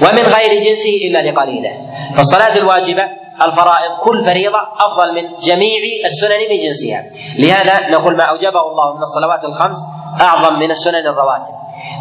[0.02, 1.74] ومن غير جنسه إلا لقليله،
[2.16, 7.02] فالصلاة الواجبة الفرائض كل فريضة أفضل من جميع السنن من جنسها،
[7.40, 9.78] لهذا نقول ما أوجبه الله من الصلوات الخمس
[10.22, 11.54] أعظم من السنن الرواتب،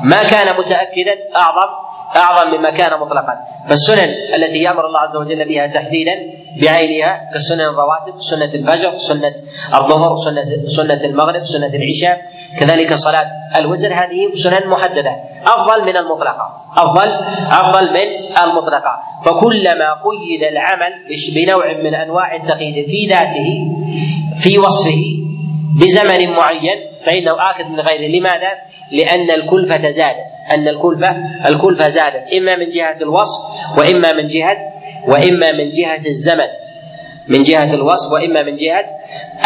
[0.04, 1.70] ما كان متأكدا أعظم
[2.16, 3.34] أعظم مما كان مطلقا.
[3.68, 6.14] فالسنن التي يأمر الله عز وجل بها تحديدا
[6.62, 9.34] بعينها كالسنن الرواتب سنة الفجر سنة
[9.74, 12.20] الظهر سنة سنة المغرب سنة العشاء
[12.60, 13.28] كذلك صلاة
[13.58, 15.16] الوتر هذه سنن محددة.
[15.46, 16.46] أفضل من المطلقة.
[16.76, 17.08] أفضل
[17.50, 18.08] أفضل من
[18.42, 18.94] المطلقة.
[19.24, 20.92] فكلما قيد العمل
[21.34, 23.48] بنوع من أنواع التقييد في ذاته
[24.42, 25.02] في وصفه
[25.80, 28.18] بزمن معين فإنه اكد من غيره.
[28.18, 28.52] لماذا؟
[28.92, 30.32] لأن الكلفة زادت.
[30.54, 31.16] أن الكلفة
[31.48, 32.34] الكلفة زادت.
[32.38, 33.40] إما من جهة الوصف
[33.78, 34.56] وإما من جهة
[35.08, 36.61] وإما من جهة الزمن.
[37.28, 38.84] من جهة الوصف وإما من جهة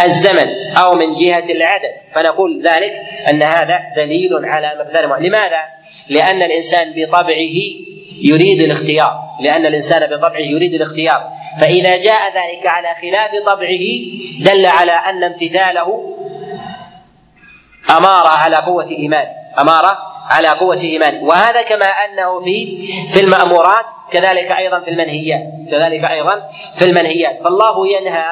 [0.05, 1.95] الزمن أو من جهة العدد.
[2.15, 2.93] فنقول ذلك
[3.31, 5.63] أن هذا دليل على مقدار لماذا؟
[6.09, 7.57] لأن الإنسان بطبعه
[8.23, 9.21] يريد الاختيار.
[9.41, 11.31] لأن الإنسان بطبعه يريد الاختيار.
[11.61, 13.85] فإذا جاء ذلك على خلاف طبعه
[14.41, 16.17] دل على أن امتثاله
[17.91, 19.27] أمارة على قوة إيمان
[19.59, 21.23] أمارة على قوة إيمان.
[21.23, 22.57] وهذا كما أنه في
[23.11, 27.43] في المأمورات كذلك أيضا في المنهيات كذلك أيضا في المنهيات.
[27.43, 28.29] فالله ينهى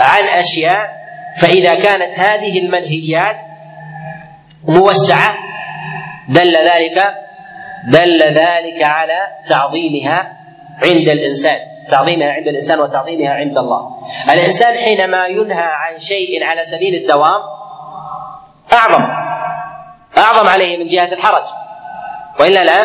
[0.00, 1.06] عن أشياء
[1.40, 3.36] فإذا كانت هذه المنهيات
[4.68, 5.36] موسعة
[6.28, 7.14] دل ذلك
[7.88, 9.18] دل ذلك على
[9.48, 10.32] تعظيمها
[10.84, 11.58] عند الإنسان
[11.90, 13.90] تعظيمها عند الإنسان وتعظيمها عند الله.
[14.30, 17.42] الإنسان حينما ينهى عن شيء على سبيل الدوام
[18.72, 19.25] أعظم.
[20.18, 21.44] أعظم عليه من جهة الحرج.
[22.40, 22.84] وإلا لا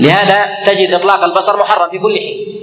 [0.00, 2.60] لهذا تجد إطلاق البصر محرم في كل حين.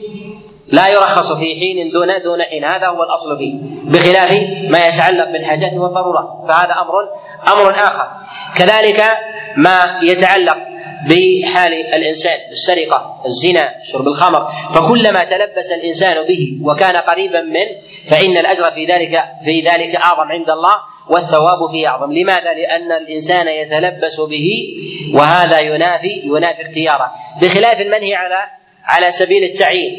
[0.68, 2.64] لا يرخص في حين دون دون حين.
[2.64, 3.54] هذا هو الأصل فيه.
[3.84, 4.30] بخلاف
[4.70, 6.94] ما يتعلق بالحاجات والضرورات فهذا أمر
[7.54, 8.08] أمر آخر.
[8.58, 9.04] كذلك
[9.58, 10.58] ما يتعلق
[11.10, 14.48] بحال الإنسان السرقه الزنا شرب الخمر.
[14.74, 17.72] فكلما تلبس الإنسان به وكان قريبا منه
[18.12, 20.76] فإن الأجر في ذلك في ذلك أعظم عند الله
[21.10, 24.48] والثواب فيه أعظم، لماذا؟ لأن الإنسان يتلبس به
[25.14, 28.40] وهذا ينافي ينافي اختياره، بخلاف المنهي على
[28.86, 29.94] على سبيل التعيين.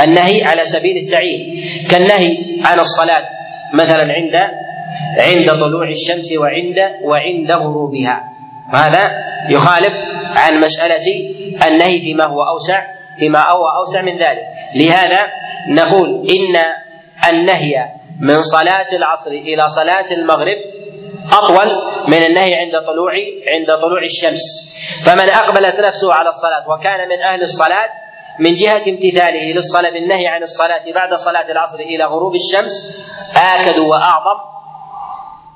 [0.00, 1.64] النهي على سبيل التعيين.
[1.90, 3.28] كالنهي عن الصلاة
[3.74, 4.34] مثلا عند
[5.18, 8.24] عند طلوع الشمس وعند وعند غروبها.
[8.72, 9.04] هذا
[9.50, 9.94] يخالف
[10.36, 11.06] عن مسألة
[11.68, 12.82] النهي فيما هو أوسع
[13.18, 14.44] فيما هو أوسع من ذلك.
[14.74, 15.20] لهذا
[15.68, 16.56] نقول إن
[17.34, 17.88] النهي
[18.20, 20.56] من صلاة العصر إلى صلاة المغرب
[21.32, 21.68] أطول
[22.08, 23.12] من النهي عند طلوع
[23.54, 24.42] عند طلوع الشمس.
[25.06, 27.88] فمن أقبلت نفسه على الصلاة وكان من أهل الصلاة
[28.38, 32.72] من جهة امتثاله للصلاة بالنهي عن الصلاة بعد صلاة العصر إلى غروب الشمس
[33.36, 34.38] آكد وأعظم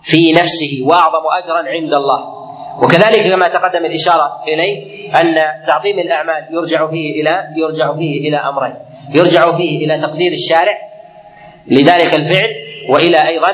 [0.02, 2.43] في نفسه وأعظم أجرا عند الله.
[2.82, 5.34] وكذلك كما تقدم الإشارة إليه أن
[5.66, 8.74] تعظيم الأعمال يرجع فيه إلى يرجع فيه إلى أمرين.
[9.14, 10.78] يرجع فيه إلى تقدير الشارع
[11.66, 12.50] لذلك الفعل
[12.90, 13.50] وإلى أيضا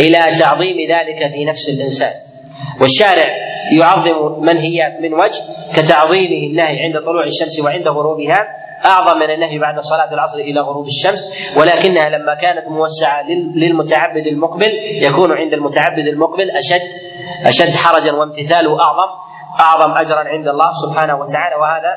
[0.00, 2.10] إلى تعظيم ذلك في نفس الإنسان.
[2.80, 3.36] والشارع
[3.80, 5.42] يعظم منهيات من وجه
[5.76, 8.46] كتعظيمه النهي عند طلوع الشمس وعند غروبها
[8.84, 11.20] أعظم من النهي بعد صلاة العصر إلى غروب الشمس.
[11.56, 13.22] ولكنها لما كانت موسعة
[13.56, 14.72] للمتعبد المقبل
[15.02, 16.80] يكون عند المتعبد المقبل أشد
[17.46, 19.10] أشد حرجا وامتثاله أعظم
[19.60, 21.56] أعظم اجرا عند الله سبحانه وتعالى.
[21.56, 21.96] وهذا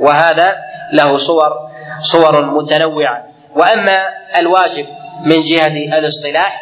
[0.00, 0.54] وهذا
[0.92, 1.50] له صور
[2.00, 3.24] صور متنوعة.
[3.56, 4.04] وأما
[4.36, 4.86] الواجب
[5.26, 6.60] من جهة الاصطلاح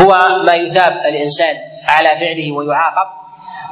[0.00, 0.12] هو
[0.46, 1.56] ما يثاب الإنسان
[1.88, 3.08] على فعله ويعاقب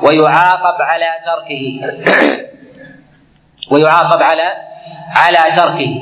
[0.03, 1.65] ويعاقب على تركه.
[3.73, 4.53] ويعاقب على
[5.17, 5.93] على تركه.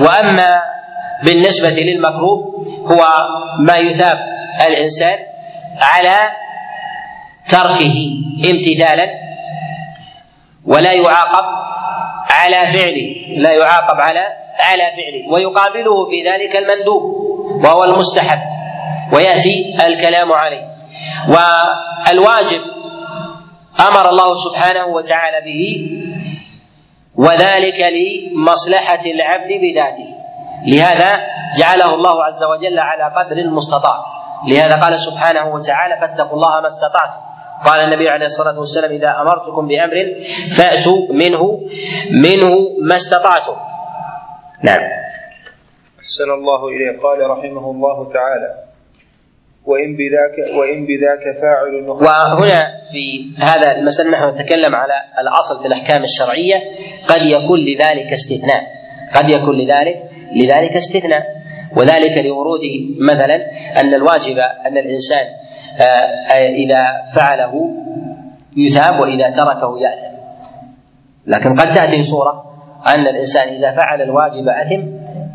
[0.00, 0.62] وأما
[1.24, 3.06] بالنسبة للمكروه هو
[3.60, 4.18] ما يثاب
[4.68, 5.18] الإنسان
[5.80, 6.18] على
[7.48, 7.96] تركه
[8.50, 9.08] امتثالا
[10.66, 11.44] ولا يعاقب
[12.30, 14.26] على فعله لا يعاقب على
[14.60, 17.02] على فعله ويقابله في ذلك المندوب
[17.64, 18.38] وهو المستحب
[19.12, 20.66] ويأتي الكلام عليه.
[21.28, 22.60] والواجب
[23.80, 25.90] أمر الله سبحانه وتعالى به
[27.16, 30.08] وذلك لمصلحة العبد بذاته.
[30.66, 31.12] لهذا
[31.58, 34.04] جعله الله عز وجل على قدر المستطاع.
[34.48, 37.20] لهذا قال سبحانه وتعالى فاتقوا الله ما استطعتم.
[37.64, 39.96] قال النبي عليه الصلاة والسلام إذا أمرتكم بأمر
[40.56, 41.42] فأتوا منه
[42.10, 43.56] منه ما استطعتم.
[44.62, 44.80] نعم.
[46.00, 48.66] أحسن الله إليه قال رحمه الله تعالى
[49.66, 56.02] وإن بذاك وإن بذاك فاعل وهنا في هذا المسألة نحن نتكلم على الأصل في الأحكام
[56.02, 56.56] الشرعية
[57.08, 58.62] قد يكون لذلك استثناء.
[59.14, 61.35] قد يكون لذلك لذلك استثناء.
[61.76, 62.60] وذلك لورود
[63.00, 63.36] مثلا
[63.80, 65.26] أن الواجب أن الإنسان
[65.80, 66.84] آه، إذا
[67.16, 67.70] فعله
[68.56, 70.16] يثاب وإذا تركه يأثم.
[71.26, 72.44] لكن قد تأتي صورة
[72.86, 74.82] أن الإنسان إذا فعل الواجب أثم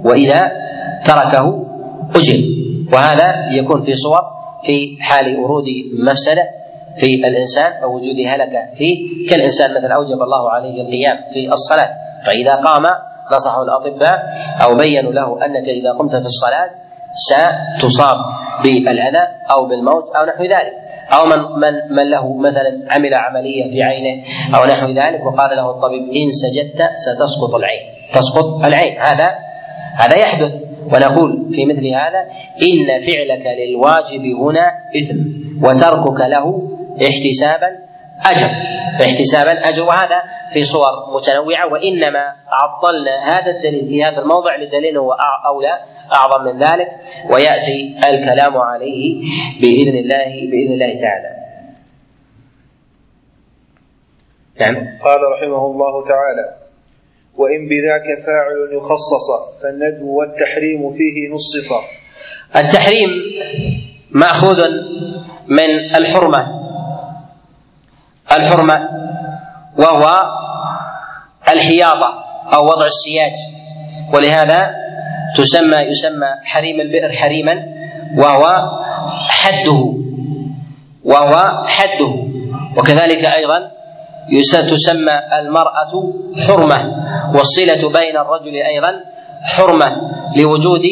[0.03, 0.41] وإذا
[1.05, 1.65] تركه
[2.15, 2.37] أجر
[2.93, 4.21] وهذا يكون في صور
[4.63, 5.65] في حال ورود
[6.09, 6.43] مفسدة
[6.97, 9.27] في الإنسان أو وجود هلكة فيه.
[9.29, 11.89] كالإنسان مثلا أوجب الله عليه القيام في الصلاة
[12.25, 12.83] فإذا قام
[13.31, 14.17] نصحه الأطباء
[14.63, 16.69] أو بينوا له أنك إذا قمت في الصلاة
[17.13, 18.17] ستصاب
[18.63, 19.23] بالأذى
[19.53, 20.73] أو بالموت أو نحو ذلك.
[21.13, 24.23] أو من من من له مثلا عمل عملية في عينه
[24.55, 27.81] أو نحو ذلك وقال له الطبيب إن سجدت ستسقط العين.
[28.13, 29.01] تسقط العين.
[29.01, 29.29] هذا
[29.97, 30.53] هذا يحدث.
[30.93, 32.21] ونقول في مثل هذا
[32.67, 34.65] إن فعلك للواجب هنا
[34.99, 35.19] إثم
[35.65, 36.45] وتركك له
[37.01, 37.69] احتسابا
[38.31, 38.49] أجر.
[39.01, 40.23] احتسابا أجر وهذا
[40.53, 45.11] في صور متنوعة وإنما عطلنا هذا الدليل في هذا الموضع لدليل هو
[45.45, 45.79] أولى
[46.13, 46.87] أعظم من ذلك
[47.29, 49.21] ويأتي الكلام عليه
[49.61, 51.41] بإذن الله بإذن الله تعالى.
[54.61, 54.75] نعم.
[54.75, 56.55] قال رحمه الله تعالى
[57.37, 59.27] وإن بذاك فاعل يخصص
[59.61, 61.81] فالندب والتحريم فيه نصصا
[62.55, 63.09] التحريم
[64.11, 64.59] مأخوذ
[65.47, 66.60] من الحرمة.
[68.31, 68.89] الحرمة
[69.77, 70.05] وهو
[71.49, 72.09] الحياضة
[72.53, 73.33] أو وضع السياج.
[74.13, 74.75] ولهذا
[75.37, 77.55] تسمى يسمى حريم البئر حريما
[78.17, 78.45] وهو
[79.27, 79.93] حده
[81.03, 82.13] وهو حده.
[82.77, 83.71] وكذلك أيضا
[84.71, 86.13] تسمى المرأة
[86.47, 86.79] حرمة.
[87.35, 88.91] والصلة بين الرجل أيضا
[89.43, 89.87] حرمة
[90.37, 90.85] لوجود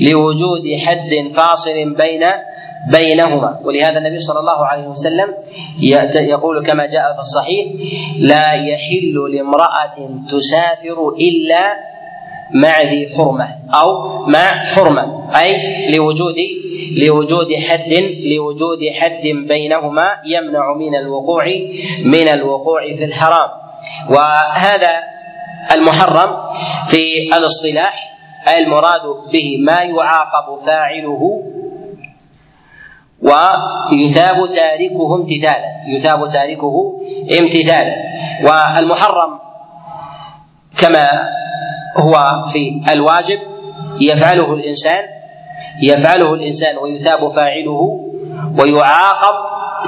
[0.00, 2.24] لوجود حد فاصل بين
[2.92, 3.60] بينهما.
[3.64, 5.28] ولهذا النبي صلى الله عليه وسلم
[6.28, 7.66] يقول كما جاء في الصحيح
[8.18, 9.96] لا يحل لامرأة
[10.30, 11.64] تسافر إلا
[12.54, 13.88] مع ذي حرمة أو
[14.26, 15.50] مع حرمة أي
[15.96, 16.34] لوجود
[16.96, 17.92] لوجود حد
[18.36, 21.44] لوجود حد بينهما يمنع من الوقوع
[22.04, 23.50] من الوقوع في الحرام.
[24.10, 24.92] وهذا
[25.72, 26.30] المحرم
[26.86, 27.02] في
[27.36, 27.94] الاصطلاح
[28.58, 31.42] المراد به ما يعاقب فاعله
[33.24, 37.00] ويثاب تاركه امتثالا يثاب تاركه
[37.40, 37.94] امتثالا.
[38.44, 39.38] والمحرم
[40.80, 41.04] كما
[42.04, 43.38] هو في الواجب
[44.00, 45.02] يفعله الإنسان
[45.82, 47.80] يفعله الإنسان ويثاب فاعله
[48.60, 49.34] ويعاقب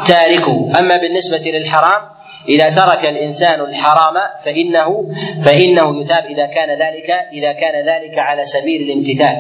[0.07, 0.79] تاركه.
[0.79, 2.03] أما بالنسبة للحرام
[2.49, 4.15] إذا ترك الإنسان الحرام
[4.45, 4.89] فإنه
[5.41, 9.37] فإنه يثاب إذا كان ذلك إذا كان ذلك على سبيل الامتثال.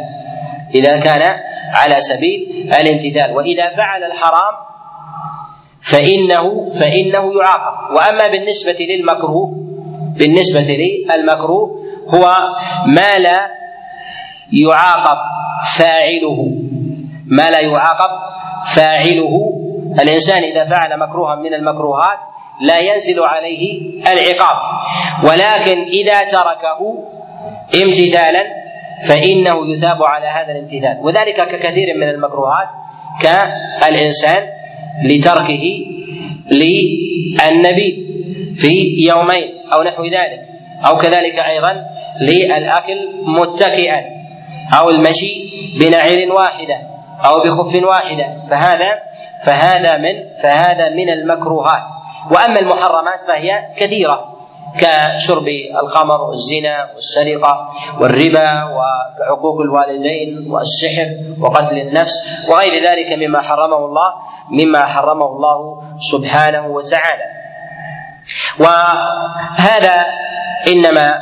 [0.75, 1.23] إذا كان
[1.75, 4.55] على سبيل الامتثال وإذا فعل الحرام
[5.81, 7.95] فإنه فإنه يعاقب.
[7.95, 9.53] وأما بالنسبة للمكروه
[10.19, 12.37] بالنسبة للمكروه هو
[12.87, 13.51] ما لا
[14.53, 15.19] يعاقب
[15.79, 16.51] فاعله.
[17.27, 18.11] ما لا يعاقب
[18.75, 19.53] فاعله.
[20.01, 22.19] الإنسان إذا فعل مكروها من المكروهات
[22.61, 24.57] لا ينزل عليه العقاب.
[25.25, 26.79] ولكن إذا تركه
[27.85, 28.66] امتثالا
[29.09, 30.99] فإنه يثاب على هذا الامتثال.
[31.03, 32.69] وذلك ككثير من المكروهات
[33.23, 34.43] كالإنسان
[35.05, 35.87] لتركه
[36.51, 38.07] للنبي
[38.57, 40.41] في يومين أو نحو ذلك.
[40.87, 41.85] أو كذلك أيضا
[42.21, 44.01] للأكل متكئا
[44.79, 46.77] أو المشي بنعير واحدة
[47.25, 48.27] أو بخف واحدة.
[48.51, 49.03] فهذا
[49.45, 51.87] فهذا من فهذا من المكروهات.
[52.31, 54.36] وأما المحرمات فهي كثيرة.
[54.81, 55.49] كشرب
[55.83, 57.68] الخمر والزنا والسرقة
[58.01, 61.09] والربا وعقوق الوالدين والسحر
[61.41, 62.14] وقتل النفس
[62.51, 64.11] وغير ذلك مما حرمه الله
[64.51, 67.24] مما حرمه الله سبحانه وتعالى.
[68.59, 70.07] وهذا
[70.66, 71.12] إنما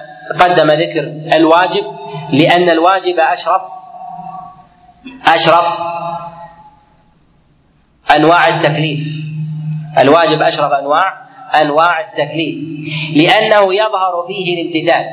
[0.41, 1.05] قدم ذكر
[1.37, 1.85] الواجب
[2.33, 3.63] لأن الواجب اشرف
[5.27, 5.83] أشرف
[8.17, 9.05] أنواع التكليف.
[9.99, 11.24] الواجب أشرف أنواع
[11.63, 12.57] أنواع التكليف
[13.17, 15.05] لأنه يظهر فيه الامتثال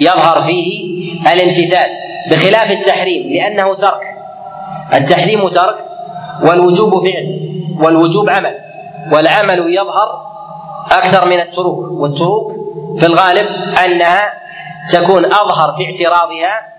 [0.00, 1.90] يظهر فيه الامتثال
[2.30, 4.00] بخلاف التحريم لأنه ترك
[4.94, 5.76] التحريم ترك
[6.46, 7.40] والوجوب فعل
[7.84, 8.58] والوجوب عمل
[9.12, 10.32] والعمل يظهر
[10.90, 12.52] أكثر من التروك والتروك
[12.98, 13.46] في الغالب
[13.84, 14.32] أنها
[14.92, 16.72] تكون أظهر في اعتراضها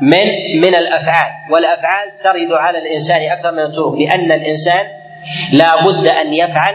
[0.00, 0.26] من
[0.60, 4.86] من الأفعال والأفعال ترد على الإنسان أكثر من التروك لأن الإنسان
[5.52, 6.74] لا بد أن يفعل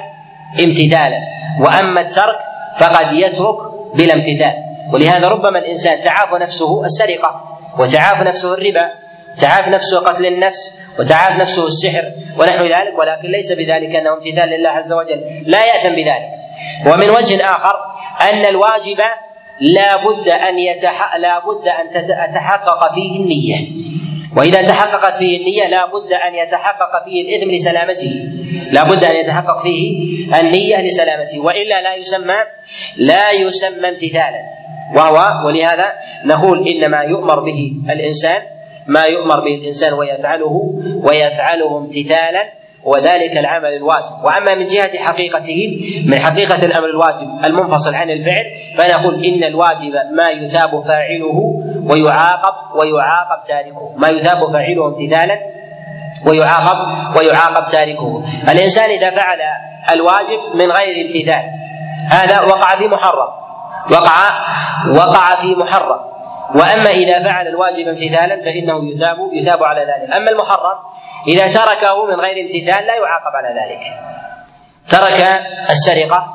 [0.59, 1.19] امتثالا.
[1.61, 2.39] وأما الترك
[2.79, 3.57] فقد يترك
[3.95, 4.55] بلا امتثال.
[4.93, 8.91] ولهذا ربما الإنسان تعاف نفسه السرقة وتعاف نفسه الربا
[9.39, 12.03] تعاف نفسه قتل النفس وتعاف نفسه السحر
[12.39, 12.93] ونحو ذلك.
[12.99, 15.21] ولكن ليس بذلك أنه امتثال لله عز وجل.
[15.45, 16.31] لا يأثم بذلك.
[16.87, 17.75] ومن وجه آخر
[18.31, 18.99] أن الواجب
[19.61, 21.15] لا بد أن يتح...
[21.15, 21.85] لا بد أن
[22.33, 23.57] تتحقق فيه النية.
[24.37, 28.13] وإذا تحققت فيه النية لا بد أن يتحقق فيه الإثم لسلامته.
[28.71, 29.81] لا بد أن يتحقق فيه
[30.39, 31.39] النية لسلامته.
[31.39, 32.39] وإلا لا يسمى
[32.97, 34.41] لا يسمى امتثالا.
[34.95, 35.91] وهو ولهذا
[36.25, 38.41] نقول إنما يؤمر به الإنسان
[38.87, 40.73] ما يؤمر به الإنسان ويفعله
[41.03, 45.77] ويفعله امتثالا وذلك العمل الواجب وأما من جهة حقيقته
[46.07, 48.45] من حقيقة الأمر الواجب المنفصل عن الفعل
[48.77, 51.39] فنقول إن الواجب ما يثاب فاعله
[51.83, 53.93] ويعاقب ويعاقب تاركه.
[53.97, 55.39] ما يثاب فاعله امتثالا
[56.27, 56.77] ويعاقب
[57.19, 58.23] ويعاقب تاركه.
[58.51, 59.37] الإنسان إذا فعل
[59.93, 61.43] الواجب من غير امتثال
[62.11, 63.27] هذا وقع في محرم.
[63.91, 64.15] وقع
[64.95, 66.10] وقع في محرم.
[66.55, 70.15] وأما إذا فعل الواجب امتثالا فإنه يثاب يثاب على ذلك.
[70.15, 70.77] أما المحرم
[71.27, 73.81] إذا تركه من غير امتثال لا يعاقب على ذلك.
[74.89, 76.33] ترك السرقة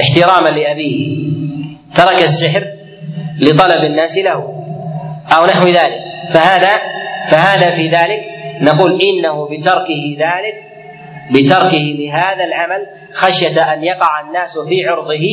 [0.00, 1.30] احتراما لأبيه.
[1.94, 2.62] ترك السحر
[3.40, 4.64] لطلب الناس له
[5.36, 6.00] أو نحو ذلك.
[6.30, 6.70] فهذا
[7.30, 8.20] فهذا في ذلك
[8.60, 10.54] نقول إنه بتركه ذلك
[11.30, 15.26] بتركه لهذا العمل خشية أن يقع الناس في عرضه.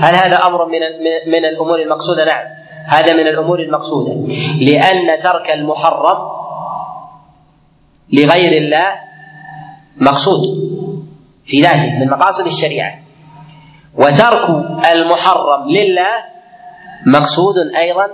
[0.00, 0.80] هل هذا أمر من
[1.26, 2.61] من الأمور المقصودة؟ نعم.
[2.86, 4.12] هذا من الأمور المقصودة.
[4.60, 6.18] لأن ترك المحرم
[8.12, 8.88] لغير الله
[9.96, 10.40] مقصود
[11.44, 12.98] في ذاته من مقاصد الشريعة.
[13.94, 14.46] وترك
[14.94, 16.12] المحرم لله
[17.06, 18.06] مقصود أيضا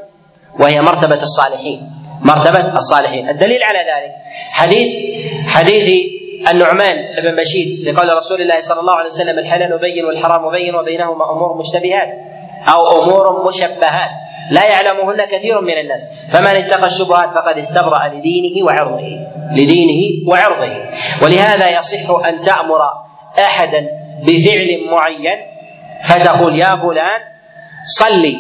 [0.61, 1.91] وهي مرتبة الصالحين.
[2.21, 3.29] مرتبة الصالحين.
[3.29, 4.13] الدليل على ذلك
[4.53, 4.91] حديث
[5.47, 5.89] حديث
[6.51, 11.25] النعمان بن بشير لقول رسول الله صلى الله عليه وسلم الحلال بين والحرام بين وبينهما
[11.33, 12.11] أمور مشتبهات
[12.69, 14.11] أو أمور مشبهات.
[14.51, 16.31] لا يعلمهن كثير من الناس.
[16.33, 19.09] فمن اتقى الشبهات فقد استبرأ لدينه وعرضه
[19.53, 20.91] لدينه وعرضه.
[21.23, 22.81] ولهذا يصح أن تأمر
[23.39, 23.87] أحدا
[24.27, 25.39] بفعل معين
[26.05, 27.21] فتقول يا فلان
[27.85, 28.37] صلي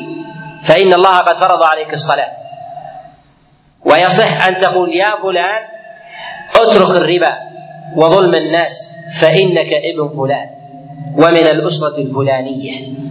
[0.62, 2.36] فإن الله قد فرض عليك الصلاة.
[3.84, 5.62] ويصح أن تقول يا فلان
[6.54, 7.32] اترك الربا
[7.96, 10.48] وظلم الناس فإنك ابن فلان.
[11.16, 13.07] ومن الأسرة الفلانية.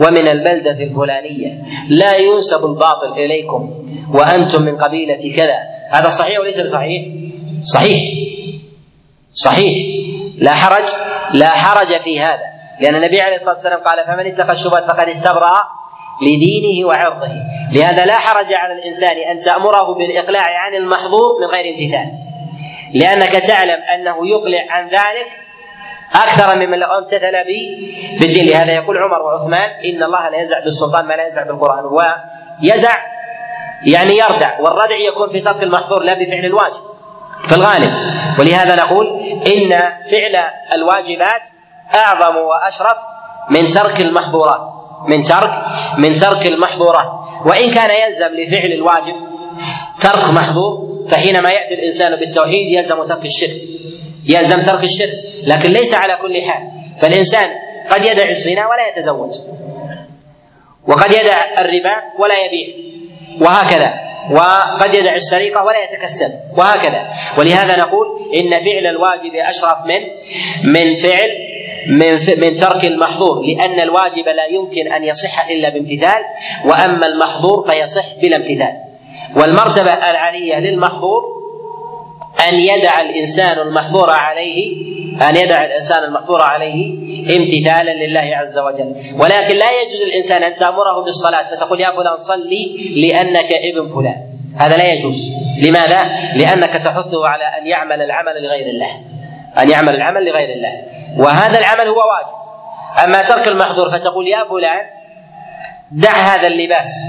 [0.00, 1.62] ومن البلدة الفلانية.
[1.88, 3.84] لا ينسب الباطل إليكم
[4.14, 5.58] وأنتم من قبيلة كذا.
[5.92, 7.06] هذا صحيح وليس بصحيح؟
[7.62, 8.02] صحيح.
[9.32, 9.74] صحيح.
[10.38, 10.86] لا حرج
[11.34, 12.48] لا حرج في هذا.
[12.80, 15.54] لأن النبي عليه الصلاة والسلام قال فمن اتقى الشبهات فقد استبرأ
[16.22, 17.32] لدينه وعرضه.
[17.72, 22.08] لهذا لا حرج على الإنسان أن تأمره بالإقلاع عن المحظور من غير امتثال.
[22.94, 25.47] لأنك تعلم أنه يقلع عن ذلك
[26.14, 27.32] أكثر ممن لو أمتثل
[28.20, 28.46] بالدين.
[28.46, 31.84] لهذا يقول عمر وعثمان إن الله لا يزع بالسلطان ما لا يزع بالقرآن.
[31.84, 32.96] ويزع
[33.86, 36.82] يعني يردع والردع يكون في ترك المحظور لا بفعل الواجب
[37.48, 37.90] في الغالب.
[38.38, 39.06] ولهذا نقول
[39.46, 39.70] إن
[40.10, 40.36] فعل
[40.72, 41.48] الواجبات
[41.94, 42.98] أعظم وأشرف
[43.50, 44.60] من ترك المحظورات
[45.08, 45.50] من ترك
[45.98, 47.10] من ترك المحظورات.
[47.46, 49.14] وإن كان يلزم لفعل الواجب
[50.00, 53.77] ترك محظور فحينما يأتي الإنسان بالتوحيد يلزم ترك الشرك.
[54.26, 55.14] يلزم ترك الشرك
[55.46, 56.62] لكن ليس على كل حال.
[57.02, 57.48] فالإنسان
[57.90, 59.30] قد يدع الزنا ولا يتزوج
[60.88, 62.74] وقد يدع الربا ولا يبيع
[63.40, 63.92] وهكذا.
[64.30, 67.08] وقد يدع السرقة ولا يتكسب وهكذا.
[67.38, 68.06] ولهذا نقول
[68.36, 70.00] إن فعل الواجب أشرف من
[70.72, 71.30] من فعل
[71.88, 72.12] من
[72.42, 76.22] من ترك المحظور لأن الواجب لا يمكن أن يصح إلا بامتثال
[76.64, 78.72] وأما المحظور فيصح بلا امتثال.
[79.36, 81.37] والمرتبة العالية للمحظور
[82.48, 84.88] أن يدع الإنسان المحظور عليه
[85.28, 86.92] أن يدع الإنسان المحظور عليه
[87.36, 88.94] امتثالا لله عز وجل.
[89.20, 92.64] ولكن لا يجوز الإنسان أن تأمره بالصلاة فتقول يا فلان صلي
[92.96, 94.22] لأنك ابن فلان.
[94.56, 95.30] هذا لا يجوز.
[95.62, 96.02] لماذا؟
[96.36, 98.90] لأنك تحثه على أن يعمل العمل لغير الله.
[99.58, 100.72] أن يعمل العمل لغير الله.
[101.18, 102.38] وهذا العمل هو واجب.
[103.04, 104.86] أما ترك المحظور فتقول يا فلان
[105.92, 107.06] دع هذا اللباس.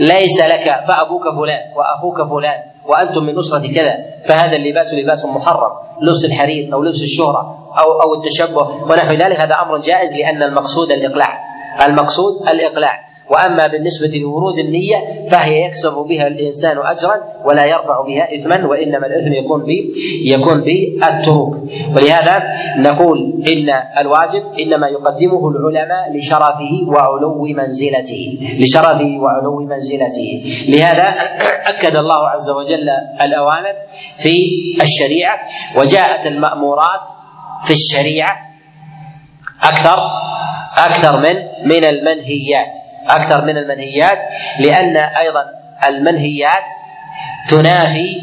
[0.00, 2.71] ليس لك فأبوك فلان وأخوك فلان.
[2.86, 3.94] وأنتم من أسرة كذا
[4.28, 5.70] فهذا اللباس لباس محرم
[6.02, 7.42] لبس الحرير أو لبس الشهرة
[7.80, 11.38] أو أو التشبه ونحو ذلك هذا أمر جائز لأن المقصود الإقلاع.
[11.86, 13.11] المقصود الإقلاع.
[13.32, 17.14] وأما بالنسبة لورود النية فهي يكسب بها الإنسان اجرا
[17.44, 19.68] ولا يرفع بها اثما وإنما الإثم يكون ب
[20.24, 21.54] يكون بالتروك
[21.96, 22.42] ولهذا
[22.78, 23.68] نقول إن
[23.98, 28.38] الواجب إنما يقدمه العلماء لشرفه وعلو منزلته.
[28.60, 30.42] لشرفه وعلو منزلته.
[30.68, 31.06] لهذا
[31.72, 32.88] أكد الله عز وجل
[33.22, 33.74] الأوامر
[34.18, 34.34] في
[34.82, 35.38] الشريعة
[35.76, 37.06] وجاءت المأمورات
[37.64, 38.36] في الشريعة
[39.62, 39.98] أكثر
[40.78, 42.91] أكثر من من المنهيات.
[43.08, 44.18] أكثر من المنهيات
[44.60, 45.44] لأن أيضا
[45.88, 46.64] المنهيات
[47.50, 48.20] تنافي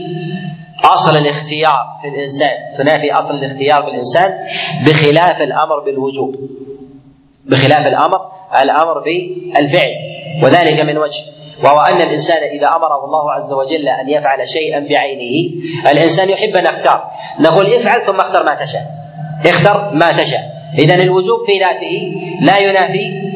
[0.83, 4.31] أصل الاختيار في الإنسان تنافي أصل الاختيار في الإنسان
[4.85, 6.35] بخلاف الأمر بالوجوب
[7.45, 8.19] بخلاف الأمر
[8.61, 9.95] الأمر بالفعل
[10.43, 11.23] وذلك من وجه
[11.63, 15.61] وهو أن الإنسان إذا أمره الله عز وجل أن يفعل شيئا بعينه
[15.91, 18.81] الإنسان يحب أن يختار نقول افعل ثم اختر ما تشاء
[19.45, 20.41] اختر ما تشاء
[20.77, 23.28] اذا الوجوب في ذاته لا ينافي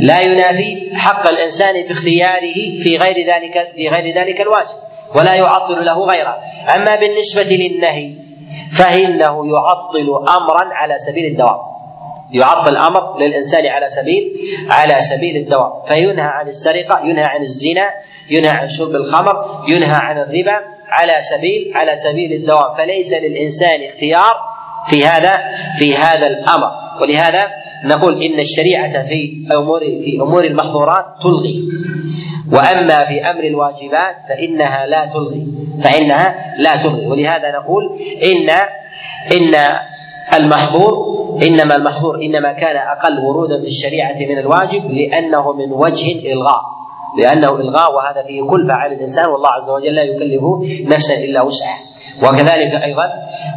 [0.00, 4.76] لا ينافي حق الإنسان في اختياره في غير ذلك في غير ذلك الواجب
[5.14, 6.38] ولا يعطل له غيره.
[6.74, 8.14] أما بالنسبة للنهي
[8.78, 11.58] فإنه يعطل امرا على سبيل الدوام.
[12.32, 14.32] يعطل أمر للإنسان على سبيل
[14.70, 15.82] على سبيل الدوام.
[15.82, 17.90] فينهى عن السرقة ينهى عن الزنا
[18.30, 20.56] ينهى عن شرب الخمر ينهى عن الربا
[20.88, 22.72] على سبيل على سبيل الدوام.
[22.78, 24.34] فليس للإنسان اختيار
[24.90, 25.36] في هذا
[25.78, 26.70] في هذا الأمر.
[27.02, 31.62] ولهذا نقول إن الشريعة في امور في أمور المحظورات تلغي.
[32.52, 35.46] وأما في أمر الواجبات فإنها لا تلغي.
[35.84, 37.06] فإنها لا تلغي.
[37.06, 37.82] ولهذا نقول
[38.24, 38.50] ان
[39.36, 39.54] إن
[40.40, 41.10] المحظور
[41.42, 46.62] إنما المحظور إنما كان أقل ورودا في الشريعة من الواجب لأنه من وجه الغاء
[47.18, 50.42] لأنه إلغاء وهذا فيه كلفة على الإنسان والله عز وجل لا يكلف
[50.94, 51.80] نفسا إلا وسعها.
[52.22, 53.04] وكذلك أيضا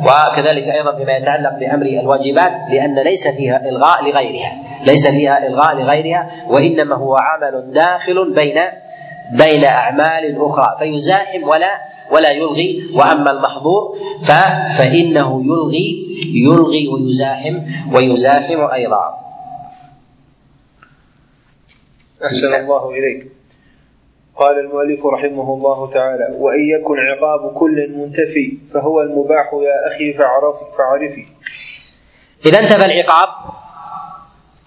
[0.03, 4.51] وكذلك أيضا فيما يتعلق بأمر الواجبات لأن ليس فيها إلغاء لغيرها
[4.85, 8.57] ليس فيها إلغاء لغيرها وإنما هو عمل داخل بين
[9.31, 11.81] بين أعمال أخرى فيزاحم ولا
[12.11, 13.97] ولا يلغي وأما المحظور
[14.77, 17.59] فإنه يلغي يلغي ويزاحم
[17.95, 19.19] ويزاحم أيضا.
[22.25, 23.32] أحسن الله إليك.
[24.35, 30.55] قال المؤلف رحمه الله تعالى وإن يكن عقاب كل منتفي فهو المباح يا أخي فاعرف
[30.77, 31.25] فاعرفي.
[32.45, 33.29] إذا انتفى العقاب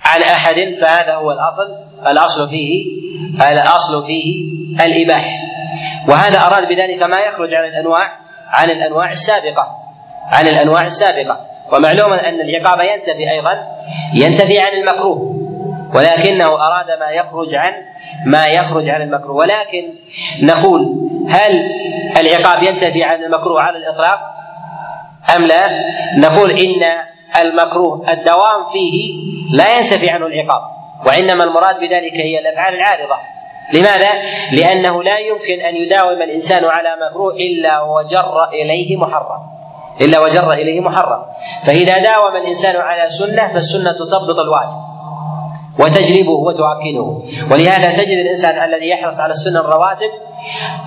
[0.05, 1.65] عن أحد فهذا هو الأصل
[2.07, 2.87] الأصل فيه
[3.53, 4.45] الأصل فيه
[4.85, 5.37] الإباحة
[6.09, 9.69] وهذا أراد بذلك ما يخرج عن الأنواع عن الأنواع السابقة.
[10.33, 11.41] عن الأنواع السابقة.
[11.73, 13.67] ومعلوم أن العقاب ينتفي أيضا
[14.15, 15.37] ينتفي عن المكروه.
[15.95, 17.73] ولكنه أراد ما يخرج عن
[18.27, 19.37] ما يخرج عن المكروه.
[19.37, 19.95] ولكن
[20.43, 20.81] نقول
[21.29, 21.53] هل
[22.21, 24.21] العقاب ينتفي عن المكروه على الإطلاق
[25.37, 25.67] أم لا؟
[26.19, 26.83] نقول إن
[27.45, 29.13] المكروه الدوام فيه
[29.53, 30.63] لا ينتفي عنه العقاب
[31.07, 33.17] وإنما المراد بذلك هي الأفعال العارضة.
[33.73, 34.13] لماذا؟
[34.53, 39.41] لأنه لا يمكن أن يداوم الإنسان على مكروه إلا وجر إليه محرم.
[40.01, 41.23] إلا وجر إليه محرم.
[41.67, 44.96] فإذا داوم الإنسان على سنة فالسنة تضبط الواجب.
[45.81, 47.07] وتجلبه وتؤكده
[47.51, 50.11] ولهذا تجد الإنسان الذي يحرص على السنن الرواتب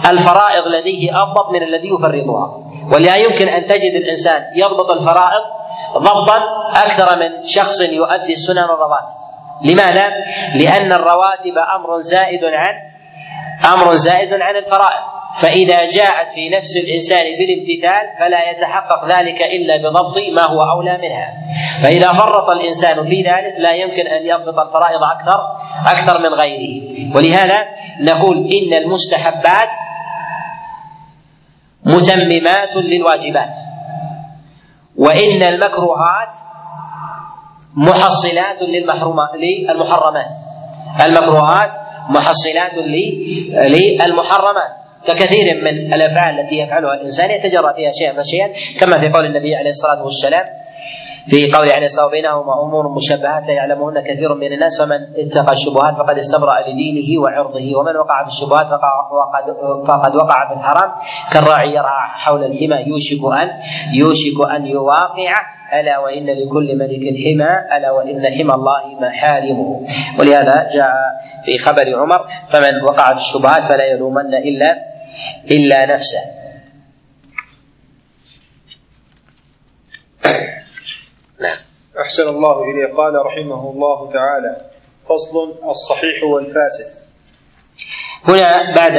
[0.09, 2.57] الفرائض لديه اضبط من الذي يفرطها.
[2.93, 5.43] ولا يمكن أن تجد الإنسان يضبط الفرائض
[5.97, 6.37] ضبطا
[6.85, 9.15] أكثر من شخص يؤدي السنن الرواتب.
[9.65, 10.09] لماذا؟
[10.55, 12.75] لأن الرواتب أمر زائد عن
[13.73, 15.03] أمر زائد عن الفرائض.
[15.41, 21.33] فإذا جاءت في نفس الإنسان بالامتثال فلا يتحقق ذلك إلا بضبط ما هو أولى منها.
[21.83, 25.39] فإذا فرط الإنسان في ذلك لا يمكن أن يضبط الفرائض أكثر
[25.87, 26.81] أكثر من غيره.
[27.15, 27.57] ولهذا
[28.01, 29.69] نقول إن المستحبات
[31.85, 33.55] متممات للواجبات
[34.97, 36.35] وإن المكروهات
[37.75, 39.29] محصلات للمحرمات.
[41.01, 41.71] المكروهات
[42.09, 44.79] محصلات للمحرمات.
[45.07, 48.47] ككثير من الأفعال التي يفعلها الإنسان يتجرأ فيها شيئا فشيئا
[48.79, 50.45] كما في قول النبي عليه الصلاة والسلام
[51.29, 55.93] في قول عليه الصلاه بينهما أمور مشبهات لا يعلمهن كثير من الناس فمن اتقى الشبهات
[55.95, 59.45] فقد استبرأ لدينه وعرضه ومن وقع في الشبهات فقد
[59.87, 60.91] فقد وقع في الحرام
[61.33, 63.47] كالراعي يرعى حول الحمى يوشك ان
[63.93, 65.33] يوشك أن يواقع.
[65.79, 69.85] ألا وإن لكل ملك حمى ألا وإن حمى الله محارمه.
[70.19, 70.93] ولهذا جاء
[71.45, 74.69] في خبر عمر فمن وقع في الشبهات فلا يلومن الا
[75.51, 76.19] إلا نفسه.
[82.01, 82.93] أحسن الله إليه.
[82.97, 84.61] قال رحمه الله تعالى
[85.03, 87.09] فصل الصحيح والفاسد.
[88.27, 88.97] هنا بعد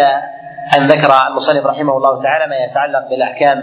[0.76, 3.58] أن ذكر المصنف رحمه الله تعالى ما يتعلق بالأحكام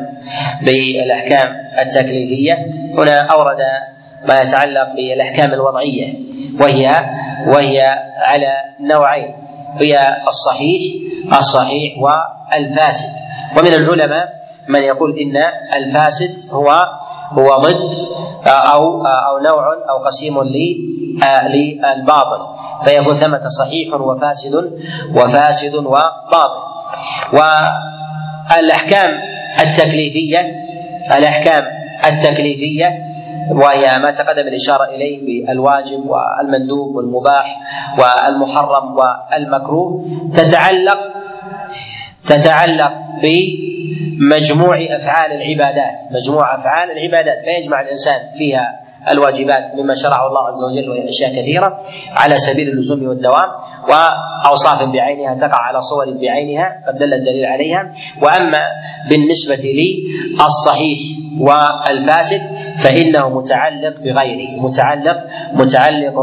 [0.62, 1.48] بالأحكام
[1.82, 2.54] التكليفية
[2.98, 3.58] هنا أورد
[4.30, 6.14] ما يتعلق بالأحكام الوضعية
[6.62, 6.88] وهي
[7.48, 7.82] وهي
[8.18, 9.36] على نوعين
[9.80, 10.82] هي الصحيح
[11.38, 13.10] الصحيح والفاسد.
[13.58, 15.38] ومن العلماء من يقول إن
[15.76, 16.82] الفاسد هو
[17.32, 17.92] هو ضد
[18.48, 22.42] أو أو نوع أو قسيم للباطل.
[22.84, 24.72] فيكون ثمة صحيح وفاسد
[25.16, 26.62] وفاسد وباطل.
[27.34, 29.10] والأحكام
[29.60, 30.40] التكليفية
[31.18, 31.64] الأحكام
[32.06, 32.90] التكليفية
[33.52, 37.60] وهي ما تقدم الإشارة إليه بالواجب والمندوب والمباح
[38.00, 41.00] والمحرم والمكروه تتعلق
[42.28, 47.38] تتعلق بمجموع أفعال العبادات مجموع أفعال العبادات.
[47.46, 48.80] فيجمع الإنسان فيها
[49.12, 51.80] الواجبات مما شرعه الله عز وجل وهي أشياء كثيرة
[52.12, 53.50] على سبيل اللزوم والدوام
[53.90, 57.92] وأوصاف بعينها تقع على صور بعينها قد دل الدليل عليها.
[58.22, 58.62] وأما
[59.10, 61.00] بالنسبة للصحيح
[61.40, 62.42] والفاسد
[62.84, 65.18] فإنه متعلق بغيره متعلق
[65.54, 66.16] متعلق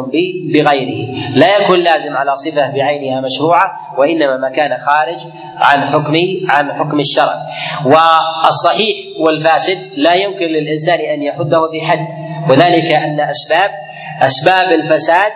[0.55, 1.09] بغيره.
[1.35, 3.65] لا يكون لازم على صفة بعينها مشروعة
[3.99, 5.21] وإنما ما كان خارج
[5.57, 6.15] عن حكم
[6.51, 7.43] عن حكم الشرع.
[7.87, 8.97] والصحيح
[9.27, 12.07] والفاسد لا يمكن للإنسان أن يحده بحد.
[12.51, 13.71] وذلك أن اسباب
[14.23, 15.33] أسباب الفساد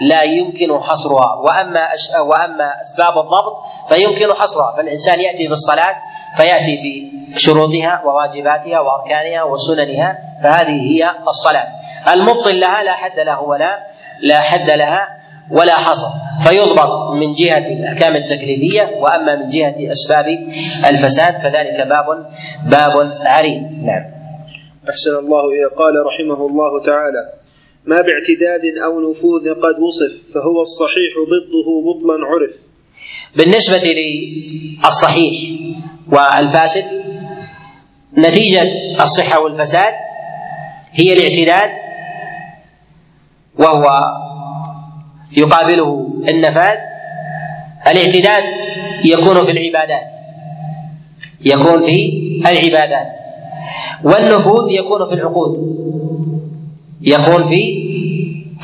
[0.00, 1.34] لا يمكن حصرها.
[1.34, 1.80] وأما
[2.20, 3.54] وأما أسباب الضبط
[3.88, 4.76] فيمكن حصرها.
[4.76, 5.96] فالإنسان يأتي بالصلاة
[6.36, 6.76] فيأتي
[7.34, 11.66] بشروطها وواجباتها وأركانها وسننها فهذه هي الصلاة.
[12.12, 13.78] المبطل لها لا حد له ولا
[14.22, 15.08] لا حد لها
[15.50, 16.08] ولا حصر.
[16.44, 20.26] فيضبط من جهة الأحكام التكليفية وأما من جهة أسباب
[20.90, 22.06] الفساد فذلك باب
[22.64, 22.92] باب
[23.26, 23.62] عريض.
[23.84, 24.04] نعم.
[24.90, 25.66] أحسن الله إليه.
[25.78, 27.41] قال رحمه الله تعالى
[27.86, 32.54] ما باعتداد أو نفوذ قد وصف فهو الصحيح ضده بطلا عرف.
[33.36, 33.82] بالنسبة
[34.86, 35.32] للصحيح
[36.12, 36.84] والفاسد
[38.18, 38.62] نتيجة
[39.00, 39.94] الصحة والفساد
[40.92, 41.70] هي الاعتداد
[43.58, 44.00] وهو
[45.36, 46.78] يقابله النفاذ.
[47.86, 48.42] الاعتداد
[49.04, 50.10] يكون في العبادات
[51.44, 52.12] يكون في
[52.46, 53.14] العبادات
[54.04, 55.82] والنفوذ يكون في العقود.
[57.02, 57.62] يكون في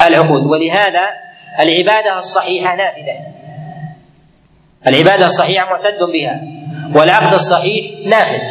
[0.07, 0.47] العقود.
[0.47, 1.11] ولهذا
[1.61, 3.17] العبادة الصحيحة نافذة.
[4.87, 6.41] العبادة الصحيحة معتد بها
[6.97, 8.43] والعقد الصحيح نافذ.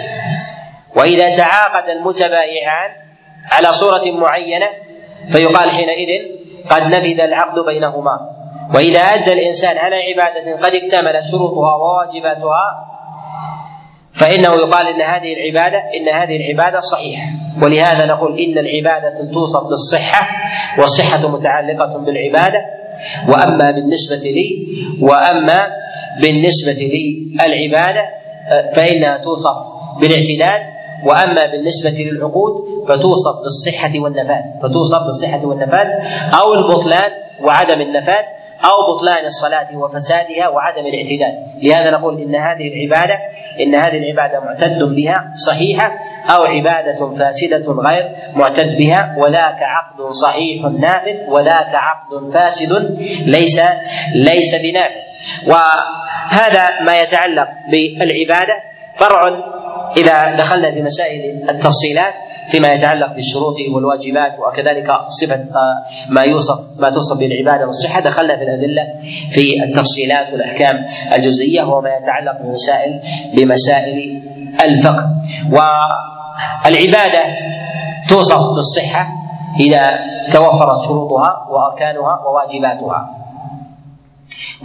[0.95, 2.91] وإذا تعاقد المتبايعان
[3.51, 4.69] على صورة معينة
[5.31, 6.25] فيقال حينئذ
[6.69, 8.19] قد نفذ العقد بينهما.
[8.75, 12.96] وإذا أدى الإنسان على عبادة قد اكتملت شروطها وواجباتها
[14.20, 17.28] فإنه يقال إن هذه العبادة إن هذه العبادة صحيحة.
[17.63, 20.28] ولهذا نقول إن العبادة توصف بالصحة
[20.80, 22.65] والصحة متعلقة بالعبادة.
[23.30, 24.68] وأما بالنسبة لي
[25.01, 25.59] وأما
[26.22, 28.09] بالنسبة لي العبادة
[28.76, 29.57] فإنها توصف
[30.01, 30.78] بالاعتدال.
[31.05, 32.53] وأما بالنسبة للعقود
[32.88, 34.43] فتوصف بالصحة والنفاذ.
[34.63, 35.88] فتوصف بالصحة والنفاذ
[36.39, 37.11] أو البطلان
[37.41, 38.24] وعدم النفاذ.
[38.66, 41.34] أو بطلان الصلاة وفسادها وعدم الاعتدال.
[41.64, 43.20] لهذا نقول إن هذه العبادة
[43.60, 45.91] إن هذه العبادة معتد بها صحيحة
[46.30, 52.72] أو عبادة فاسدة غير معتد بها وذاك عقد صحيح نافذ وذاك عقد فاسد
[53.26, 53.62] ليس
[54.16, 55.08] ليس بنافذ.
[55.47, 58.55] وهذا ما يتعلق بالعبادة.
[58.95, 59.22] فرع
[59.97, 62.14] إذا دخلنا في مسائل التفصيلات
[62.51, 68.43] فيما يتعلق بالشروط والواجبات وكذلك صفة آه، ما يوصف ما توصف بالعبادة والصحة دخلنا في
[68.43, 68.83] الأدلة
[69.33, 70.75] في التفصيلات والأحكام
[71.13, 72.99] الجزئية وهو ما يتعلق بمسائل
[73.35, 74.21] بمسائل
[74.65, 75.09] الفقه.
[75.51, 77.23] والعبادة
[78.09, 79.07] توصف بالصحة
[79.59, 79.91] إذا
[80.33, 83.09] توفرت شروطها وأركانها وواجباتها.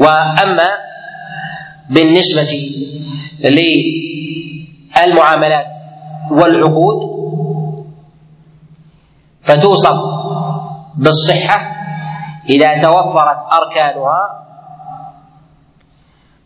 [0.00, 0.68] وأما
[1.90, 2.48] بالنسبة
[4.98, 5.74] للمعاملات
[6.30, 7.11] والعقود
[9.42, 9.98] فتوصف
[10.96, 11.58] بالصحة
[12.50, 14.20] إذا توفرت أركانها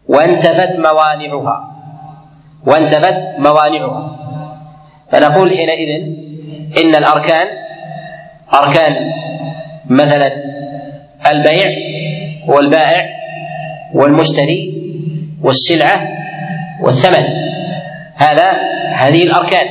[0.08, 1.56] وانتفت موانعها.
[2.66, 4.16] وانتفت موانعها.
[5.10, 5.90] فنقول حينئذ
[6.84, 7.46] إن الأركان
[8.54, 8.94] أركان
[9.90, 10.30] مثلا
[11.32, 11.64] البيع
[12.48, 13.06] والبائع
[13.94, 14.60] والمشتري
[15.42, 16.08] والسلعة
[16.82, 17.24] والثمن.
[18.14, 18.52] هذا
[18.94, 19.66] هذه الأركان.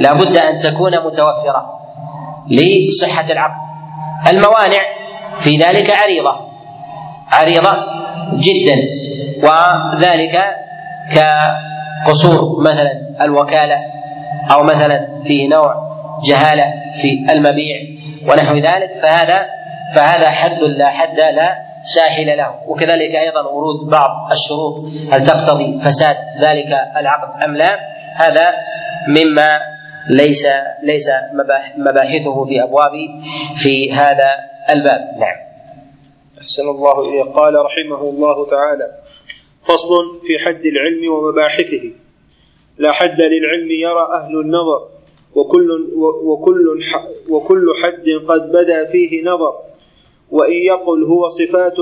[0.00, 1.85] لا بد أن تكون متوفرة.
[2.50, 3.60] لصحة العقد.
[4.28, 4.82] الموانع
[5.38, 6.36] في ذلك عريضة.
[7.32, 7.76] عريضة
[8.34, 8.76] جدا.
[9.42, 10.38] وذلك
[11.14, 12.90] كقصور مثلا
[13.20, 13.76] الوكالة
[14.50, 15.74] أو مثلا فيه نوع
[16.28, 16.64] جهالة
[17.02, 17.76] في المبيع
[18.22, 19.46] ونحو ذلك فهذا
[19.94, 22.54] فهذا حد لا حد لا ساحل له.
[22.66, 26.66] وكذلك أيضا ورود بعض الشروط هل تقتضي فساد ذلك
[26.96, 27.78] العقد أم لا؟
[28.16, 28.50] هذا
[29.08, 29.58] مما
[30.10, 30.46] ليس
[30.82, 31.10] ليس
[31.78, 32.92] مباحثه في أبواب
[33.56, 34.30] في هذا
[34.70, 35.00] الباب.
[35.20, 35.36] نعم.
[36.40, 38.98] أحسن الله اليه قال رحمه الله تعالى
[39.68, 41.92] فصل في حد العلم ومباحثه.
[42.78, 44.88] لا حد للعلم يرى أهل النظر
[45.34, 45.70] وكل
[46.24, 46.82] وكل
[47.28, 49.54] وكل حد قد بدا فيه نظر.
[50.30, 51.76] وإن يقل هو صفات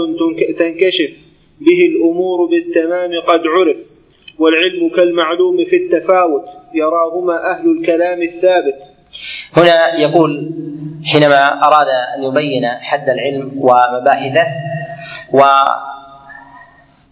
[0.58, 1.26] تنكشف
[1.60, 3.93] به الأمور بالتمام قد عرف.
[4.38, 8.78] والعلم كالمعلوم في التفاوت يراهما أهل الكلام الثابت.
[9.56, 10.50] هنا يقول
[11.12, 14.46] حينما أراد أن يبين حد العلم ومباحثه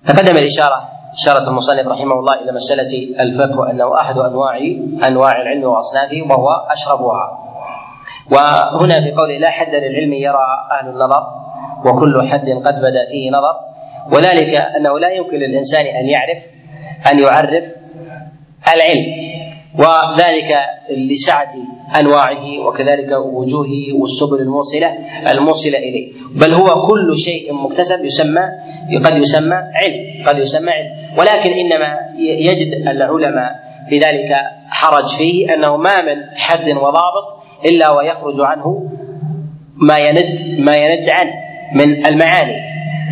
[0.05, 4.59] وتقدم الإشارة إشارة المصنف رحمه الله إلى مسألة الفقه وأنه أحد أنواع
[5.09, 7.39] أنواع العلم وأصنافه وهو أشرفها.
[8.31, 10.47] وهنا في قوله لا حد للعلم يرى
[10.81, 11.27] أهل النظر
[11.87, 13.55] وكل حد قد بدا فيه نظر.
[14.13, 16.43] وذلك أنه لا يمكن للإنسان أن يعرف
[17.11, 17.65] أن يعرف
[18.75, 19.23] العلم
[19.79, 20.51] وذلك
[21.11, 21.49] لسعة
[22.01, 24.89] أنواعه وكذلك وجوهه والسبل الموصلة
[25.31, 26.13] الموصلة إليه.
[26.35, 28.43] بل هو كل شيء مكتسب يسمى
[29.05, 31.19] قد يسمى علم قد يسمى علم.
[31.19, 33.51] ولكن إنما يجد العلماء
[33.89, 34.37] في ذلك
[34.69, 38.91] حرج فيه أنه ما من حد وضابط إلا ويخرج عنه
[39.77, 41.33] ما يند ما يند عنه
[41.75, 42.57] من المعاني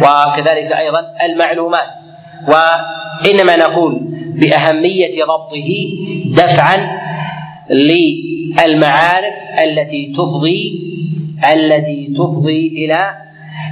[0.00, 1.96] وكذلك أيضا المعلومات.
[3.24, 4.00] وانما نقول
[4.40, 5.70] بأهمية ضبطه
[6.44, 7.00] دفعا
[7.70, 10.80] للمعارف التي تفضي
[11.52, 12.98] التي تفضي إلى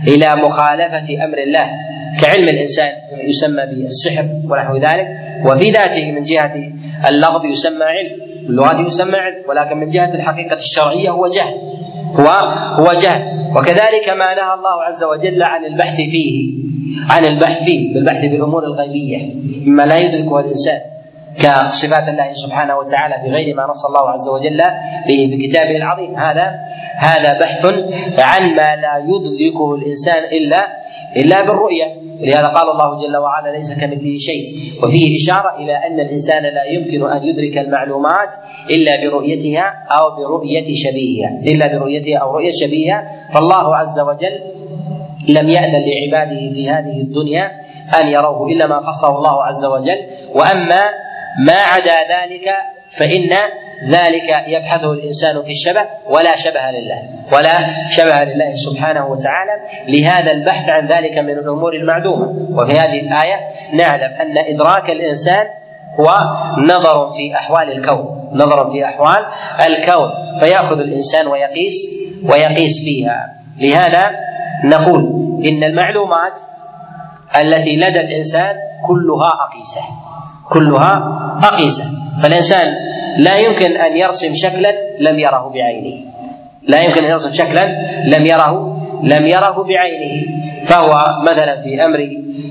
[0.09, 1.67] إلى مخالفة أمر الله.
[2.23, 2.93] كعلم الإنسان
[3.25, 5.07] يسمى بالسحر ونحو ذلك.
[5.47, 6.55] وفي ذاته من جهة
[7.09, 8.17] اللفظ يسمى علم
[8.49, 11.55] اللغة يسمى علم ولكن من جهة الحقيقة الشرعية هو جهل.
[12.21, 12.29] هو
[12.81, 13.23] هو جهل.
[13.57, 16.55] وكذلك ما نهى الله عز وجل عن البحث فيه.
[17.09, 19.35] عن البحث بالبحث بالأمور الغيبية
[19.67, 20.81] مما لا يدركه الإنسان
[21.37, 24.61] كصفات الله سبحانه وتعالى بغير ما نص الله عز وجل
[25.09, 26.17] به في كتابه العظيم.
[26.19, 26.47] هذا
[26.99, 27.67] هذا بحث
[28.19, 30.67] عن ما لا يدركه الإنسان إلا
[31.17, 32.09] إلا بالرؤية.
[32.21, 34.45] ولهذا قال الله جل وعلا ليس كمثله شيء
[34.83, 38.35] وفيه إشارة إلى أن الإنسان لا يمكن أن يدرك المعلومات
[38.71, 44.58] إلا برؤيتها أو برؤية شبيهها إلا برؤيتها أو رؤية شبيهها فالله عز وجل
[45.29, 47.51] لم يأذن لعباده في هذه الدنيا
[48.01, 49.99] أن يروه إلا ما خصه الله عز وجل.
[50.35, 50.83] وأما
[51.47, 52.49] ما عدا ذلك
[52.99, 53.31] فإن
[53.91, 57.59] ذلك يبحثه الإنسان في الشبه ولا شبه لله ولا
[57.89, 59.53] شبه لله سبحانه وتعالى.
[59.89, 62.27] لهذا البحث عن ذلك من الأمور المعدومة.
[62.51, 63.39] وفي هذه الآية
[63.75, 65.47] نعلم أن إدراك الإنسان
[66.01, 66.07] هو
[66.59, 69.27] نظر في أحوال الكون نظر في أحوال
[69.67, 70.11] الكون.
[70.41, 71.95] فيأخذ الإنسان ويقيس
[72.31, 73.35] ويقيس فيها.
[73.59, 74.07] لهذا
[74.65, 75.01] نقول
[75.47, 76.41] إن المعلومات
[77.37, 78.57] التي لدى الإنسان
[78.87, 79.81] كلها أقيسة.
[80.51, 80.93] كلها
[81.43, 81.85] أقيسة.
[82.23, 82.67] فالإنسان
[83.19, 86.05] لا يمكن أن يرسم شكلا لم يره بعينه.
[86.63, 87.65] لا يمكن أن يرسم شكلا
[88.07, 88.68] لم يره
[89.03, 90.27] لم يره بعينه
[90.67, 90.91] فهو
[91.23, 91.99] مثلا في أمر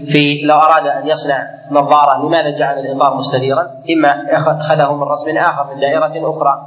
[0.08, 5.74] في لو أراد أن يصنع نظارة لماذا جعل الإطار مستديرا؟ إما أخذه من رسم آخر
[5.74, 6.62] من دائرة أخرى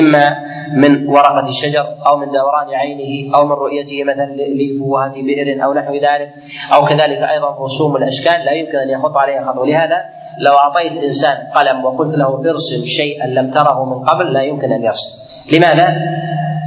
[0.00, 0.36] إما
[0.76, 5.94] من ورقة الشجر أو من دوران عينه أو من رؤيته مثلا لفوهه بئر أو نحو
[5.94, 6.30] ذلك
[6.74, 10.04] أو كذلك أيضا رسوم الأشكال لا يمكن أن يخط عليها خط ولهذا
[10.38, 14.84] لو أعطيت انسان قلم وقلت له ارسم شيئا لم تره من قبل لا يمكن أن
[14.84, 15.10] يرسم.
[15.56, 15.96] لماذا؟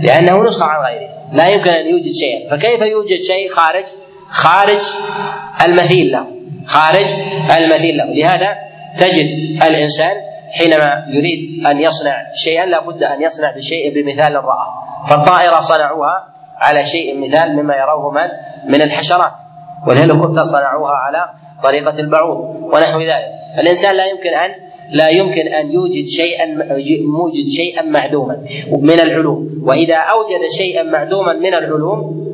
[0.03, 3.85] لأنه نسخة عن غيره، لا يمكن أن يوجد شيئا، فكيف يوجد شيء خارج؟
[4.29, 4.83] خارج
[5.67, 6.27] المثيل له.
[6.65, 7.13] خارج
[7.57, 8.05] المثيل له.
[8.05, 8.47] لهذا
[8.99, 9.27] تجد
[9.63, 10.15] الإنسان
[10.51, 14.67] حينما يريد أن يصنع شيئا لابد أن يصنع بشيء بمثال رأى.
[15.09, 18.29] فالطائرة صنعوها على شيء مثال مما يروه من؟
[18.73, 19.33] من الحشرات.
[19.87, 21.29] والهليكوبتر صنعوها على
[21.63, 22.39] طريقة البعوض.
[22.73, 23.31] ونحو ذلك.
[23.59, 26.45] الإنسان لا يمكن أن لا يمكن أن يوجد شيئا
[27.01, 28.45] موجد شيئا معدوما
[28.81, 29.61] من العلوم.
[29.63, 32.27] وإذا أوجد شيئا معدوما من العلوم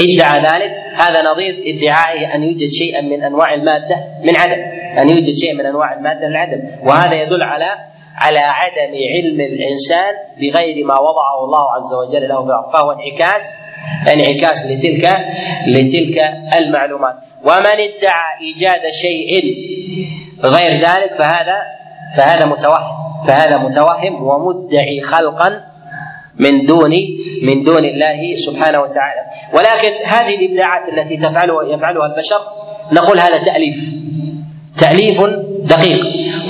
[0.00, 0.72] ادعى ذلك.
[0.94, 4.62] هذا نظير ادعائه أن يوجد شيئا من أنواع المادة من عدم
[5.00, 6.60] أن يوجد شيء من أنواع المادة من عدم.
[6.88, 7.70] وهذا يدل على
[8.16, 12.72] على عدم علم الإنسان بغير ما وضعه الله عز وجل له في الأرض.
[12.72, 13.56] فهو انعكاس
[14.12, 15.04] انعكاس لتلك
[15.66, 16.18] لتلك
[16.58, 17.14] المعلومات.
[17.44, 19.42] ومن ادعى إيجاد شيء
[20.44, 21.56] غير ذلك فهذا
[22.16, 23.04] فهذا متوهم.
[23.26, 25.60] فهذا متوهم ومدعي خلقا
[26.38, 26.90] من دون
[27.42, 29.20] من دون الله سبحانه وتعالى.
[29.52, 32.40] ولكن هذه الابداعات التي تفعلها يفعلها البشر
[32.92, 33.94] نقول هذا تأليف.
[34.80, 35.20] تأليف
[35.64, 36.00] دقيق.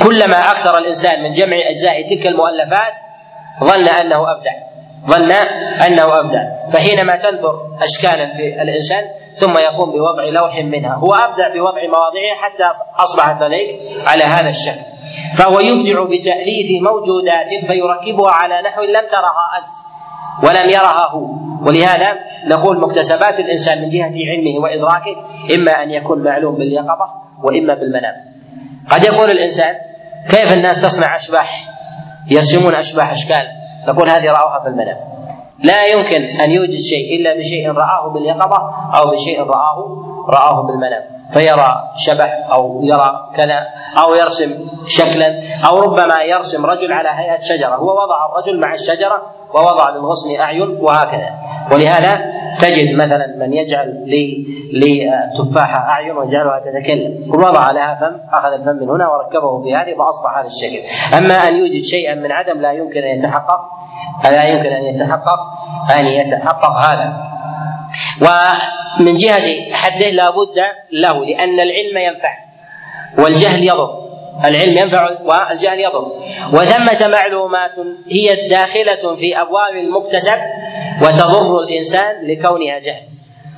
[0.03, 2.97] كلما أكثر الإنسان من جمع أجزاء تلك المؤلفات
[3.65, 4.55] ظن أنه أبدع.
[5.07, 5.33] ظن
[5.87, 6.69] أنه أبدع.
[6.73, 9.05] فحينما تنثر اشكالا في الإنسان
[9.41, 10.95] ثم يقوم بوضع لوح منها.
[10.95, 14.85] هو ابدع بوضع مواضعها حتى اصبحت لديك على هذا الشكل.
[15.39, 19.75] فهو يبدع بتأليف موجودات فيركبها على نحو لم ترها أنت
[20.47, 21.27] ولم يرها هو.
[21.67, 25.17] ولهذا نقول مكتسبات الإنسان من جهة علمه وإدراكه
[25.55, 27.07] إما أن يكون معلوم باليقظة
[27.43, 28.15] وإما بالمنام.
[28.91, 29.75] قد يقول الإنسان
[30.31, 31.65] كيف الناس تصنع أشباح؟
[32.31, 33.47] يرسمون أشباح أشكال.
[33.89, 34.97] نقول هذه راوها في المنام.
[35.59, 38.59] لا يمكن أن يوجد شيء إلا بشيء رآه باليقظة
[38.99, 39.79] أو بشيء رآه
[40.29, 43.59] رآه بالمنام فيرى شبح أو يرى كذا
[44.05, 44.51] أو يرسم
[44.87, 49.23] شكلا أو ربما يرسم رجل على هيئة شجرة هو وضع الرجل مع الشجرة
[49.55, 51.31] ووضع للغصن أعين وهكذا.
[51.73, 52.21] ولهذا
[52.61, 54.05] تجد مثلا من يجعل
[54.73, 60.39] للتفاحه أعين ويجعلها تتكلم وضع لها فم أخذ الفم من هنا وركبه في هذه فاصبح
[60.39, 60.79] هذا الشكل.
[61.19, 63.61] أما أن يوجد شيئا من عدم لا يمكن أن يتحقق
[64.25, 65.39] لا يمكن أن يتحقق
[65.99, 67.13] أن يتحقق هذا.
[69.01, 70.59] ومن جهة حده لا بد
[70.93, 72.35] له لأن العلم ينفع
[73.19, 74.05] والجهل يضر.
[74.45, 76.07] العلم ينفع والجهل يضر.
[76.53, 77.71] وثمة معلومات
[78.11, 80.39] هي الداخلة في أبواب المكتسب
[81.03, 83.03] وتضر الإنسان لكونها جهل.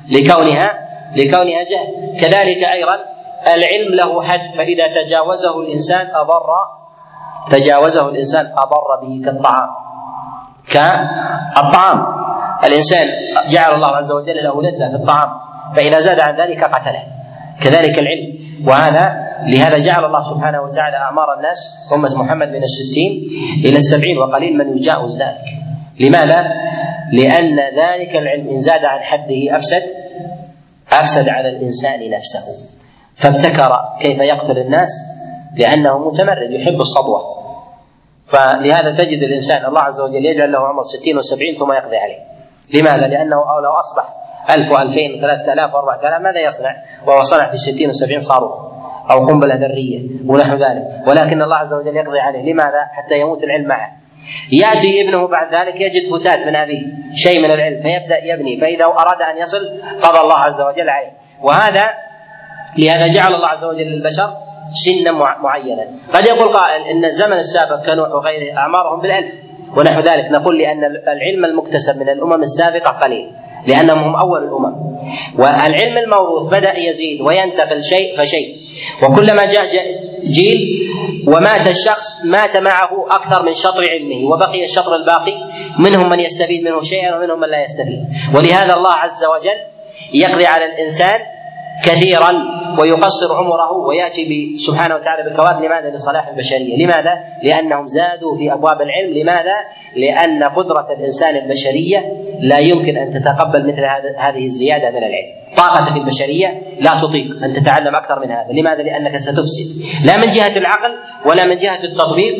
[0.08, 0.72] لكونها
[1.16, 2.20] لكونها جهل.
[2.20, 2.96] كذلك أيضا
[3.54, 6.46] العلم له حد فإذا تجاوزه الإنسان أضر
[7.50, 9.68] تجاوزه الإنسان أضر به كالطعام.
[10.72, 12.25] كالطعام.
[12.64, 13.06] الإنسان
[13.48, 15.30] جعل الله عز وجل له لذة في الطعام
[15.76, 17.02] فإذا زاد عن ذلك قتله.
[17.64, 18.46] كذلك العلم.
[18.68, 23.12] وهذا لهذا جعل الله سبحانه وتعالى أعمار الناس أمة محمد من الستين
[23.64, 25.46] إلى السبعين وقليل من يجاوز ذلك.
[26.00, 26.42] لماذا؟
[27.12, 29.82] لأن ذلك العلم إن زاد عن حده أفسد
[30.92, 32.44] أفسد على الإنسان نفسه.
[33.14, 34.90] فابتكر كيف يقتل الناس؟
[35.56, 37.20] لأنه متمرد يحب الصدوة
[38.24, 42.35] فلهذا تجد الإنسان الله عز وجل يجعل له عمر ستين وسبعين ثم يقضي عليه.
[42.74, 44.04] لماذا؟ لأنه لو أصبح
[44.50, 46.74] ألف وألفين وثلاثة آلاف وأربعة آلاف ماذا يصنع؟
[47.06, 48.64] وهو صنع في ستين وسبعين صاروخ
[49.10, 51.08] أو قنبلة ذرية ونحو ذلك.
[51.08, 52.52] ولكن الله عز وجل يقضي عليه.
[52.52, 53.90] لماذا؟ حتى يموت العلم معه.
[54.52, 56.82] يأتي ابنه بعد ذلك يجد فتات من أبيه
[57.14, 58.60] شيء من العلم فيبدأ يبني.
[58.60, 59.58] فإذا أراد أن يصل
[60.02, 61.12] قضى الله عز وجل عليه.
[61.42, 61.84] وهذا
[62.78, 64.32] لهذا جعل الله عز وجل للبشر
[64.70, 65.12] سنا
[65.42, 65.84] معينا.
[66.14, 69.45] قد يقول قائل إن الزمن السابق كنوح وغيره أعمارهم بالألف.
[69.76, 70.30] ونحو ذلك.
[70.30, 73.32] نقول لأن العلم المكتسب من الأمم السابقة قليل
[73.66, 74.74] لأنهم هم أول الأمم.
[75.38, 78.56] والعلم الموروث بدأ يزيد وينتقل شيء فشيء.
[79.02, 79.66] وكلما جاء
[80.24, 80.58] جيل
[81.26, 85.36] ومات الشخص مات معه أكثر من شطر علمه وبقي الشطر الباقي.
[85.78, 88.00] منهم من يستفيد منه شيئا ومنهم من لا يستفيد.
[88.36, 89.58] ولهذا الله عز وجل
[90.14, 91.20] يقضي على الإنسان
[91.84, 92.32] كثيرا
[92.80, 99.18] ويقصر عمره ويأتي سبحانه وتعالى بالكواكب لماذا؟ لصلاح البشرية، لماذا؟ لأنهم زادوا في أبواب العلم،
[99.18, 99.56] لماذا؟
[99.96, 101.98] لأن قدرة الإنسان البشرية
[102.40, 103.84] لا يمكن أن تتقبل مثل
[104.18, 105.36] هذه الزيادة من العلم.
[105.56, 106.48] طاقتك البشرية
[106.80, 109.66] لا تطيق أن تتعلم أكثر من هذا، لماذا؟ لأنك ستفسد،
[110.06, 110.94] لا من جهة العقل
[111.26, 112.34] ولا من جهة التطبيق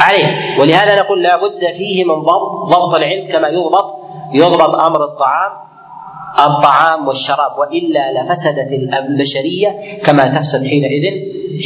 [0.00, 3.98] عليه، ولهذا نقول لا بد فيه من ضبط ضبط العلم كما يضبط
[4.34, 5.67] يضبط أمر الطعام
[6.38, 11.02] الطعام والشراب وإلا لفسدت البشريه كما تفسد حينئذ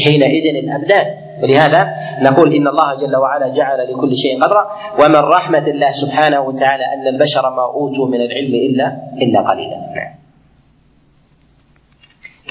[0.04, 1.06] حينئذ الأبدان
[1.42, 4.70] ولهذا نقول إن الله جل وعلا جعل لكل شيء قدرا
[5.00, 10.14] ومن رحمة الله سبحانه وتعالى أن البشر ما أوتوا من العلم إلا إلا قليلا نعم.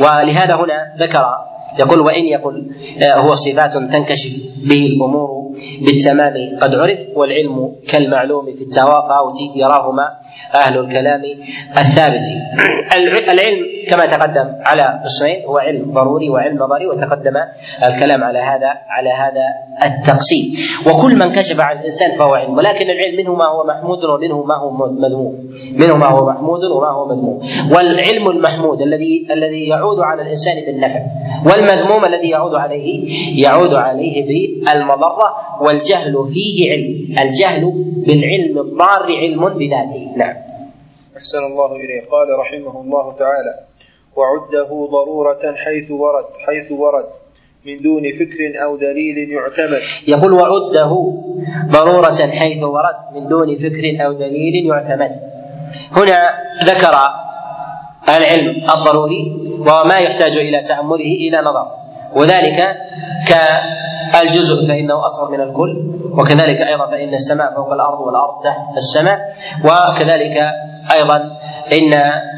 [0.01, 1.25] ولهذا هنا ذكر
[1.79, 2.71] يقول وإن يقل
[3.03, 4.31] آه، هو صفات تنكشف
[4.69, 5.51] به الأمور
[5.85, 10.07] بالتمام قد عرف والعلم كالمعلوم في التفاوت يراهما
[10.55, 11.21] أهل الكلام
[11.77, 12.25] الثابت.
[13.31, 13.59] العلم
[13.89, 17.35] كما تقدم على قسمين هو علم ضروري وعلم نظري وتقدم
[17.83, 19.45] الكلام على هذا على هذا
[19.85, 20.45] التقسيم.
[20.87, 24.55] وكل من كشف عن الإنسان فهو علم ولكن العلم منه ما هو محمود ومنه ما
[24.55, 25.35] هو مذموم.
[25.75, 27.41] منه ما هو محمود وما هو مذموم.
[27.71, 30.99] والعلم المحمود الذي الذي يعود على الإنسان بالنفع
[31.45, 32.87] والمذموم الذي يعود عليه
[33.45, 35.27] يعود عليه بالمضرة
[35.61, 36.91] والجهل فيه علم.
[37.19, 37.63] الجهل
[38.07, 40.13] بالعلم الضار علم بذاته.
[40.17, 40.40] نعم.
[41.21, 42.01] أحسن الله إليه.
[42.09, 43.53] قال رحمه الله تعالى
[44.17, 47.05] وعده ضرورة حيث ورد حيث ورد
[47.65, 49.81] من دون فكر أو دليل يعتمد.
[50.07, 50.91] يقول وعده
[51.71, 55.11] ضرورة حيث ورد من دون فكر أو دليل يعتمد.
[55.91, 56.19] هنا
[56.63, 56.95] ذكر
[58.09, 59.23] العلم الضروري
[59.59, 61.67] وما يحتاج إلى تأمله إلى نظر
[62.15, 62.77] وذلك
[63.27, 69.19] كالجزء فإنه أصغر من الكل وكذلك أيضا فإن السماء فوق الأرض والأرض تحت السماء
[69.65, 70.37] وكذلك
[70.93, 71.15] أيضا
[71.71, 71.93] إن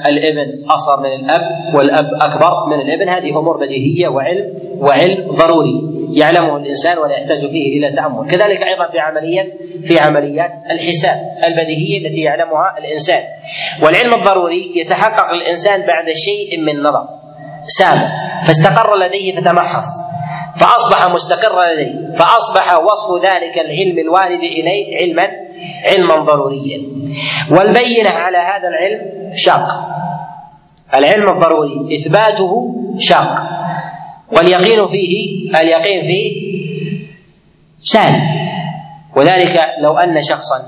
[0.05, 1.41] الإبن أصغر من الأب
[1.75, 5.73] والأب أكبر من الإبن هذه أمور بديهية وعلم وعلم ضروري
[6.13, 9.47] يعلمه الإنسان ولا يحتاج فيه إلى تأمل، كذلك أيضا في عمليات
[9.83, 13.23] في عمليات الحساب البديهية التي يعلمها الإنسان.
[13.83, 17.07] والعلم الضروري يتحقق الإنسان بعد شيء من نظر
[17.65, 18.07] سابق
[18.47, 19.87] فاستقر لديه فتمحص
[20.59, 25.29] فأصبح مستقرا لديه فأصبح وصف ذلك العلم الوارد إليه علما
[25.85, 26.79] علما ضروريا.
[27.51, 29.67] والبينة على هذا العلم شاق.
[30.95, 33.49] العلم الضروري إثباته شاق.
[34.31, 36.53] واليقين فيه اليقين فيه
[37.79, 38.21] سهل.
[39.15, 40.59] وذلك لو أن شخصا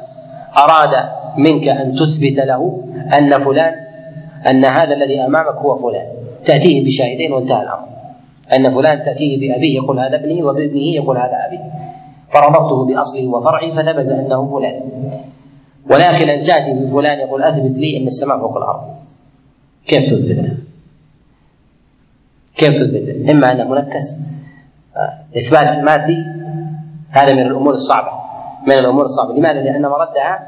[0.58, 2.84] أراد منك أن تثبت له
[3.18, 3.74] أن فلان
[4.48, 6.08] أن هذا الذي أمامك هو فلان.
[6.46, 7.88] تأتيه بشاهدين وانتهى الأمر.
[8.54, 11.60] أن فلان تأتيه بأبيه يقول هذا ابني وبابنه يقول هذا أبي.
[12.30, 14.82] فربطته بأصله وفرعه فثبت أنه فلان.
[15.90, 18.82] ولكن ان تأتي بفلان يقول أثبت لي أن السماء فوق الأرض.
[19.88, 20.58] كيف تثبت؟
[22.56, 24.16] كيف تثبت؟ إما انه منكس
[24.98, 26.18] آه، إثبات مادي
[27.10, 28.12] هذا من الأمور الصعبة.
[28.68, 29.34] من الأمور الصعبة.
[29.34, 30.40] لماذا؟ لأن مردها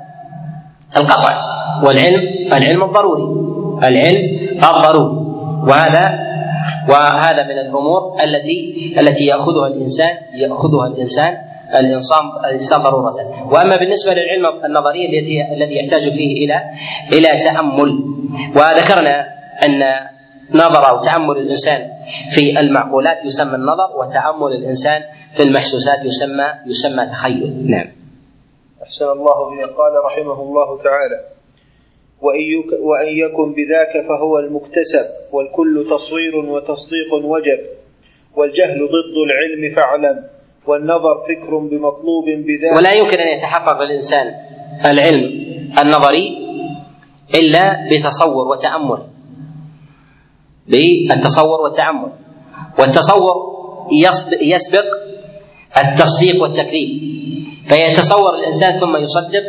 [0.98, 1.58] القطع.
[1.84, 2.22] والعلم
[2.54, 3.24] العلم الضروري.
[3.84, 5.28] العلم الضروري.
[5.68, 6.28] وهذا
[6.90, 11.38] وهذا من الأمور التي التي يأخذها الإنسان يأخذها الإنسان
[11.76, 13.14] الانسان الانسان ضرورة.
[13.52, 16.58] وأما بالنسبة للعلم النظري الذي الذي يحتاج فيه إلى
[17.14, 17.90] إلى تأمل
[18.56, 19.16] وذكرنا
[19.66, 19.84] أن
[20.54, 21.90] نظر أو تأمل الإنسان
[22.32, 25.02] في المعقولات يسمى النظر وتأمل الإنسان
[25.34, 27.72] في المحسوسات يسمى يسمى تخيل.
[27.72, 27.88] نعم.
[28.84, 31.20] أحسن الله بما قال رحمه الله تعالى
[32.90, 37.60] وإن يكن بذاك فهو المكتسب والكل تصوير وتصديق وجب
[38.36, 40.37] والجهل ضد العلم فاعلم.
[40.68, 44.34] والنظر فكر بمطلوب بذاك ولا يمكن أن يتحقق للإنسان
[44.86, 45.48] العلم
[45.80, 46.38] النظري
[47.36, 49.02] إلا بتصور وتأمل.
[50.68, 52.12] بالتصور والتأمل.
[52.80, 53.36] والتصور
[54.42, 54.88] يسبق
[55.78, 56.90] التصديق والتكذيب.
[57.68, 59.46] فيتصور الإنسان ثم يصدق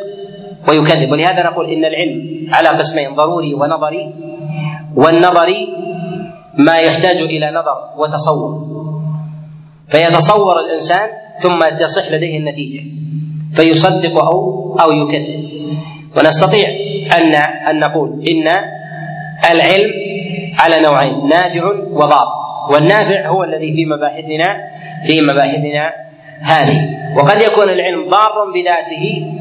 [0.69, 1.11] ويكذب.
[1.13, 4.15] ولهذا نقول إن العلم على قسمين ضروري ونظري.
[4.97, 5.69] والنظري
[6.59, 8.78] ما يحتاج إلى نظر وتصور.
[9.89, 11.09] فيتصور الإنسان
[11.39, 12.83] ثم تصح لديه النتيجة
[13.55, 15.49] فيصدق أو أو يكذب.
[16.17, 16.69] ونستطيع
[17.17, 17.35] أن
[17.71, 18.49] أن نقول إن
[19.51, 19.91] العلم
[20.59, 22.29] على نوعين نافع وضار
[22.75, 24.57] والنافع هو الذي في مباحثنا
[25.07, 25.93] في مباحثنا
[26.41, 26.89] هذه.
[27.17, 29.33] وقد يكون العلم ضارا بذاته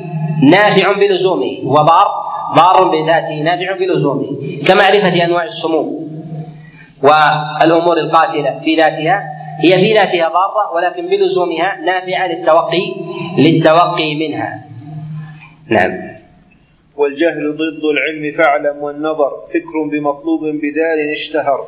[0.44, 2.08] نافع بلزومه وضار
[2.56, 4.28] ضار بذاته نافع بلزومه.
[4.68, 6.08] كمعرفة أنواع السموم
[7.04, 12.96] والأمور القاتلة في ذاتها هي في ذاتها ضارة ولكن بلزومها نافعة للتوقي
[13.38, 14.66] للتوقي منها.
[15.70, 15.92] نعم.
[16.98, 21.60] والجهل ضد العلم فاعلم والنظر فكر بمطلوب بذال اشتهر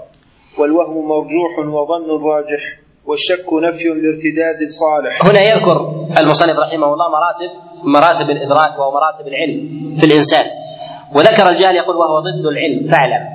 [0.58, 5.26] والوهم مرجوح وظن راجح والشك نفي لارتداد صالح.
[5.26, 5.78] هنا يذكر
[6.18, 7.50] المصنف رحمه الله مراتب
[7.84, 10.46] مراتب الإدراك ومراتب العلم في الإنسان.
[11.16, 13.28] وذكر الجهل يقول وهو ضد العلم فاعلم.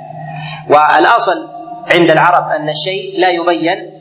[0.70, 1.48] والأصل
[1.90, 3.93] عند العرب أن الشيء لا يبين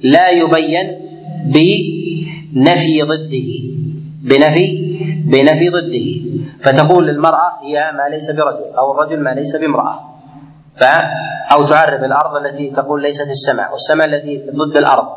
[0.00, 0.98] لا يبين
[1.44, 3.50] بنفي ضده
[4.22, 6.08] بنفي بنفي ضده.
[6.62, 10.00] فتقول للمرأة هي ما ليس برجل أو الرجل ما ليس بامرأة.
[10.74, 10.84] ف
[11.52, 15.08] أو تعرف الأرض التي تقول ليست السماء والسماء التي ضد الأرض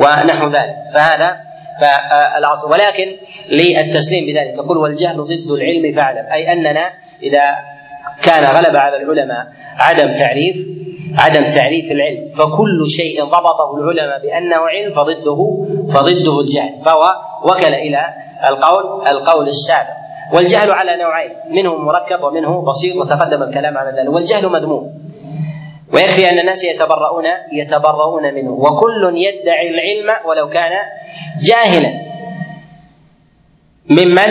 [0.00, 0.76] ونحو ذلك.
[0.94, 1.36] فهذا
[1.80, 3.16] فالأصل ولكن
[3.50, 6.90] للتسليم بذلك يقول والجهل ضد العلم فاعلم أي أننا
[7.22, 7.42] إذا
[8.22, 9.46] كان غلب على العلماء
[9.78, 10.56] عدم تعريف
[11.14, 12.28] عدم تعريف العلم.
[12.28, 16.82] فكل شيء ضبطه العلماء بأنه علم فضده فضده الجهل.
[16.84, 17.04] فهو
[17.44, 18.14] وكل إلى
[18.48, 19.96] القول القول السابق.
[20.34, 24.14] والجهل على نوعين منه مركب ومنه بسيط وتقدم الكلام على ذلك.
[24.14, 24.92] والجهل مذموم.
[25.94, 28.50] ويكفي أن الناس يتبرؤون يتبرؤون منه.
[28.50, 30.72] وكل يدعي العلم ولو كان
[31.42, 31.92] جاهلا.
[33.90, 34.30] ممن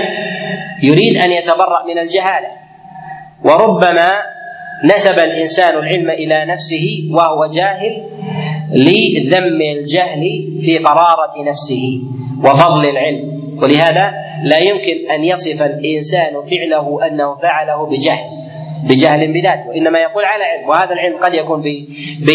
[0.84, 2.48] يريد أن يتبرأ من الجهالة.
[3.44, 4.35] وربما
[4.84, 8.04] نسب الإنسان العلم إلى نفسه وهو جاهل
[8.72, 10.22] لذم الجهل
[10.62, 11.84] في قرارة نفسه
[12.44, 13.36] وفضل العلم.
[13.64, 18.36] ولهذا لا يمكن أن يصف الإنسان فعله أنه فعله بجهل
[18.90, 21.66] بجهل بذاته وإنما يقول على علم وهذا العلم قد يكون ب
[22.26, 22.30] ب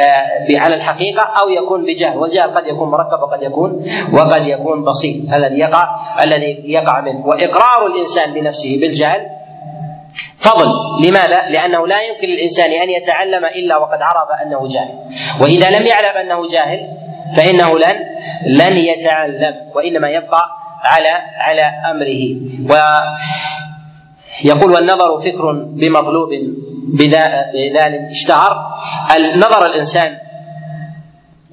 [0.00, 5.32] آه على الحقيقة أو يكون بجهل والجهل قد يكون مركب وقد يكون وقد يكون بسيط.
[5.34, 5.84] الذي يقع
[6.22, 7.26] الذي يقع منه.
[7.26, 9.20] وإقرار الإنسان بنفسه بالجهل
[10.46, 10.68] فضل.
[11.08, 14.94] لماذا؟ لأنه لا يمكن للإنسان أن يتعلم إلا وقد عرف أنه جاهل.
[15.42, 16.80] وإذا لم يعلم أنه جاهل
[17.36, 17.96] فإنه لن
[18.46, 20.42] لن يتعلم وإنما يبقى
[20.84, 21.08] على
[21.38, 22.22] على أمره.
[22.70, 22.74] و
[24.44, 26.28] يقول والنظر فكر بمطلوب
[26.98, 28.00] بذلك.
[28.10, 28.52] اشتهر
[29.16, 30.16] النظر الإنسان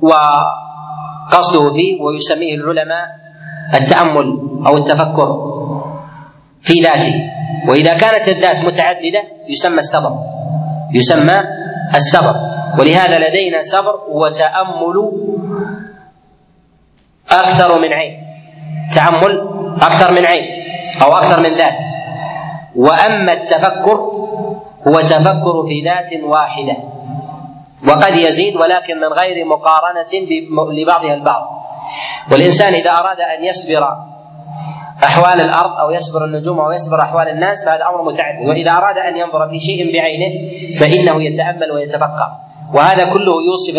[0.02, 3.06] وقصده فيه ويسميه العلماء
[3.74, 5.52] التأمل أو التفكر.
[6.64, 7.14] في ذاته.
[7.69, 10.11] وإذا كانت الذات متعددة يسمى الصبر.
[10.94, 11.38] يسمى
[11.95, 12.35] الصبر.
[12.80, 14.98] ولهذا لدينا صبر وتأمل
[17.31, 18.14] أكثر من عين.
[18.95, 19.34] تأمل
[19.81, 20.44] أكثر من عين
[21.02, 21.81] أو أكثر من ذات.
[22.76, 23.98] وأما التفكر
[24.88, 26.77] هو تفكر في ذات واحدة.
[27.88, 30.11] وقد يزيد ولكن من غير مقارنة
[30.73, 31.44] لبعضها البعض.
[32.31, 34.12] والإنسان إذا أراد أن يصبر
[35.03, 39.17] أحوال الأرض أو يصبر النجوم أو يصبر أحوال الناس فهذا أمر متعدد وإذا أراد أن
[39.17, 40.31] ينظر في شيء بعينه
[40.80, 42.30] فإنه يتأمل ويتفكر
[42.73, 43.75] وهذا كله يوصف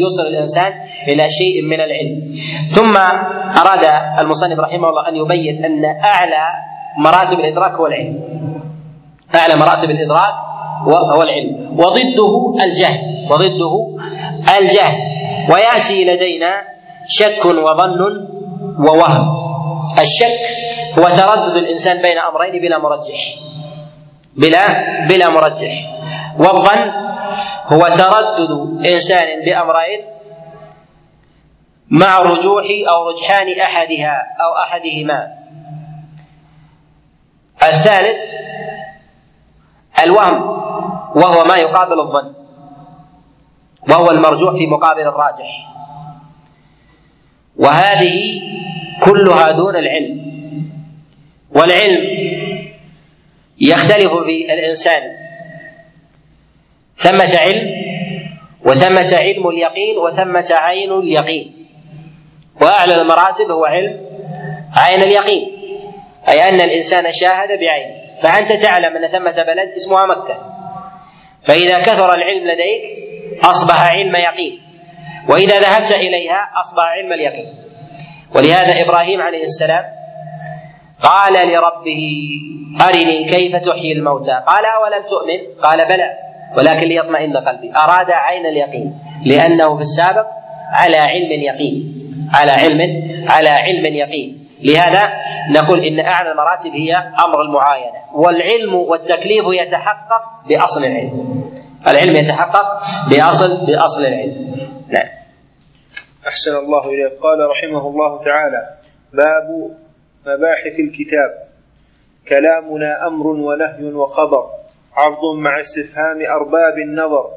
[0.00, 0.72] يوصل الإنسان
[1.08, 2.34] إلى شيء من العلم.
[2.68, 2.96] ثم
[3.62, 3.84] أراد
[4.18, 6.44] المصنف رحمه الله أن يبين أن أعلى
[6.98, 8.20] مراتب الإدراك هو العلم.
[9.34, 10.34] أعلى مراتب الإدراك
[11.16, 11.70] هو العلم.
[11.78, 13.00] وضده الجهل.
[13.30, 13.74] وضده
[14.60, 14.98] الجهل.
[15.52, 16.52] ويأتي لدينا
[17.06, 18.00] شك وظن
[18.78, 19.41] ووهم.
[19.98, 20.40] الشك
[20.98, 23.20] هو تردد الإنسان بين أمرين بلا مرجح.
[24.36, 24.64] بلا
[25.06, 25.74] بلا مرجح.
[26.38, 26.90] والظن
[27.66, 28.50] هو تردد
[28.86, 30.00] إنسان بأمرين
[31.88, 32.64] مع رجوح
[32.94, 35.28] أو رجحان أحدها أو أحدهما.
[37.62, 38.20] الثالث
[40.04, 40.42] الوهم
[41.16, 42.34] وهو ما يقابل الظن.
[43.90, 45.68] وهو المرجوح في مقابل الراجح.
[47.56, 48.42] وهذه
[49.04, 50.32] كلها دون العلم.
[51.50, 52.02] والعلم
[53.60, 55.02] يختلف في الإنسان.
[56.94, 57.68] ثمة علم
[58.64, 61.66] وثمة علم اليقين وثمة عين اليقين.
[62.60, 64.00] وأعلى المراتب هو علم
[64.76, 65.48] عين اليقين.
[66.28, 70.36] أي أن الإنسان شاهد بعينه فأنت تعلم أن ثمة بلد اسمها مكة.
[71.42, 72.82] فإذا كثر العلم لديك
[73.44, 74.62] أصبح علم يقين.
[75.28, 77.71] وإذا ذهبت إليها أصبح علم اليقين.
[78.34, 79.84] ولهذا إبراهيم عليه السلام
[81.02, 82.02] قال لربه
[82.88, 86.10] أرني كيف تحيي الموتى؟ قال أولم تؤمن؟ قال بلى
[86.58, 87.72] ولكن ليطمئن قلبي.
[87.76, 90.26] أراد عين اليقين لأنه في السابق
[90.72, 92.80] على علم يقين على علم
[93.28, 95.12] على علم يقين لهذا
[95.50, 97.98] نقول إن أعلى المراتب هي أمر المعاينة.
[98.14, 101.42] والعلم والتكليف يتحقق بأصل العلم.
[101.88, 102.66] العلم يتحقق
[103.10, 104.56] بأصل بأصل العلم.
[104.88, 105.21] نعم.
[106.28, 107.12] أحسن الله إليك.
[107.20, 108.68] قال رحمه الله تعالى
[109.12, 109.76] باب
[110.26, 111.30] مباحث الكتاب.
[112.28, 114.50] كلامنا أمر ونهي وخبر
[114.94, 117.30] عرض مع استفهام أرباب النظر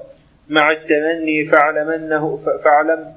[0.50, 3.14] مع التمني فاعلمنه فاعلم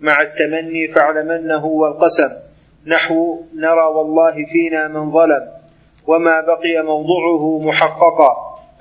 [0.00, 2.30] مع التمني فاعلمنه والقسم.
[2.86, 5.48] نحو نرى والله فينا من ظلم
[6.06, 8.32] وما بقي موضعه محققا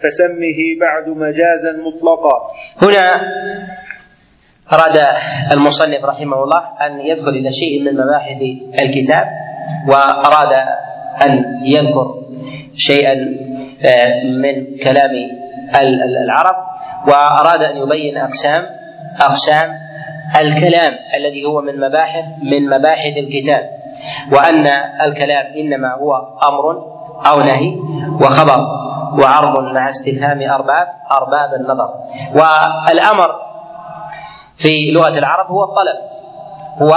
[0.04, 2.48] فسمه بعد مجازا مطلقا.
[2.82, 3.12] هنا
[4.74, 4.98] أراد
[5.52, 8.42] المصنف رحمه الله أن يدخل إلى شيء من مباحث
[8.84, 9.28] الكتاب
[9.88, 10.54] وأراد
[11.22, 12.16] أن يذكر
[12.76, 13.14] شيئا
[13.86, 15.12] آه، من كلام
[16.24, 16.56] العرب
[17.08, 18.64] وأراد أن يبين أقسام
[19.22, 19.70] أقسام
[20.42, 23.70] الكلام الذي هو من مباحث من مباحث الكتاب
[24.32, 24.68] وأن
[25.02, 26.16] الكلام إنما هو
[26.50, 26.96] أمر
[27.28, 27.76] أو نهي
[28.22, 28.60] وخبر
[29.22, 31.90] وعرض مع استفهام أرباب أرباب النظر.
[32.36, 33.55] والأمر
[34.58, 35.98] في لغة العرب هو الطلب
[36.82, 36.94] هو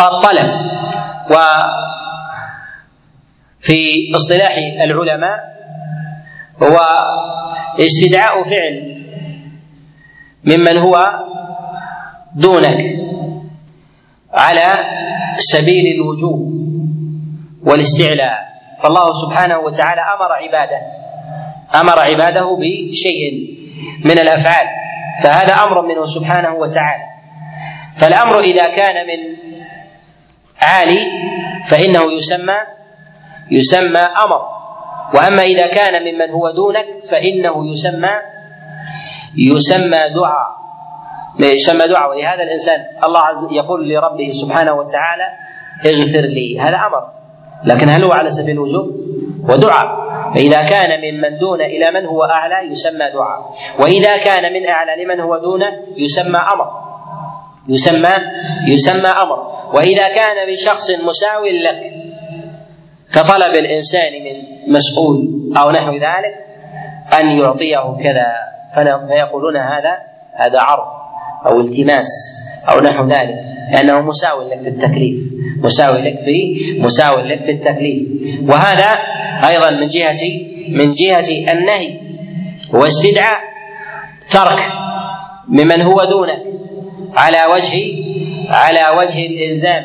[0.00, 0.50] الطلب.
[3.60, 3.78] وفي
[4.16, 4.54] اصطلاح
[4.84, 5.38] العلماء
[6.62, 6.78] هو
[7.80, 9.04] استدعاء فعل
[10.44, 10.96] ممن هو
[12.34, 12.78] دونك
[14.32, 14.72] على
[15.36, 16.40] سبيل الوجوب
[17.64, 18.48] والاستعلاء.
[18.82, 20.80] فالله سبحانه وتعالى أمر عباده
[21.80, 23.32] أمر عباده بشيء
[24.04, 24.66] من الأفعال.
[25.22, 27.04] فهذا أمر منه سبحانه وتعالى.
[28.00, 29.36] فالأمر إذا كان من
[30.62, 31.00] عالي
[31.70, 32.56] فإنه يسمى
[33.50, 34.42] يسمى أمر.
[35.14, 38.14] وأما إذا كان ممن هو دونك فإنه يسمى
[39.36, 40.58] يسمى دعاء.
[41.40, 42.10] يسمى دعاء.
[42.10, 45.28] ولهذا الإنسان الله عز يقول لربه سبحانه وتعالى
[45.86, 46.60] اغفر لي.
[46.60, 47.08] هذا أمر.
[47.64, 48.86] لكن هل هو على سبيل الوجوب؟
[49.48, 53.54] ودعاء فإذا كان ممن دون إلى من هو أعلى يسمى دعاء.
[53.80, 56.68] وإذا كان من أعلى لمن هو دونه يسمى أمر.
[57.68, 58.14] يسمى
[58.68, 59.38] يسمى أمر.
[59.74, 61.80] وإذا كان بشخص مساو لك
[63.14, 64.36] كطلب الإنسان من
[64.72, 65.16] مسؤول
[65.56, 66.34] أو نحو ذلك
[67.20, 68.26] أن يعطيه كذا
[69.08, 69.94] فيقولون هذا
[70.34, 70.86] هذا عرض
[71.46, 72.08] أو التماس
[72.68, 73.57] أو نحو ذلك.
[73.72, 75.18] لأنه مساو لك في التكليف.
[75.62, 78.08] مساو لك في مساو لك في التكليف.
[78.48, 78.90] وهذا
[79.48, 80.22] أيضا من جهة
[80.68, 82.00] من جهة النهي
[82.74, 83.38] واستدعاء
[84.30, 84.58] ترك
[85.48, 86.42] ممن هو دونك
[87.16, 87.74] على وجه
[88.48, 89.82] على وجه الإلزام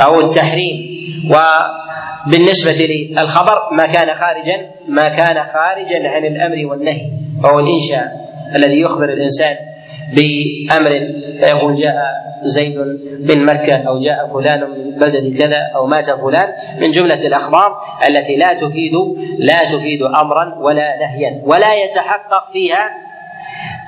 [0.00, 0.96] أو التحريم.
[1.26, 4.56] وبالنسبة للخبر ما كان خارجا
[4.88, 7.10] ما كان خارجا عن الأمر والنهي
[7.44, 8.06] وهو الإنشاء
[8.56, 9.56] الذي يخبر الإنسان
[10.14, 10.90] بأمر
[11.40, 11.94] فيقول جاء
[12.42, 12.78] زيد
[13.20, 16.48] من مكة أو جاء فلان من بلدة كذا أو مات فلان
[16.80, 18.92] من جملة الأخبار التي لا تفيد
[19.38, 22.90] لا تفيد أمرا ولا نهيا ولا يتحقق فيها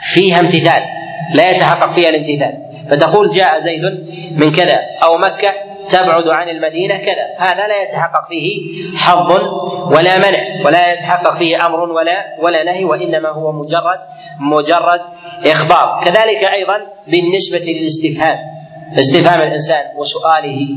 [0.01, 0.82] فيها امتثال
[1.35, 2.55] لا يتحقق فيها الامتثال.
[2.90, 3.82] فتقول جاء زيد
[4.32, 7.27] من كذا أو مكة تبعد عن المدينة كذا.
[7.39, 9.32] هذا لا يتحقق فيه حظ
[9.97, 14.01] ولا منع ولا يتحقق فيه أمر ولا ولا نهي وإنما هو مجرد
[14.40, 15.01] مجرد
[15.47, 16.01] إخبار.
[16.05, 18.39] كذلك أيضا بالنسبة للاستفهام
[18.98, 20.69] استفهام الإنسان وسؤاله.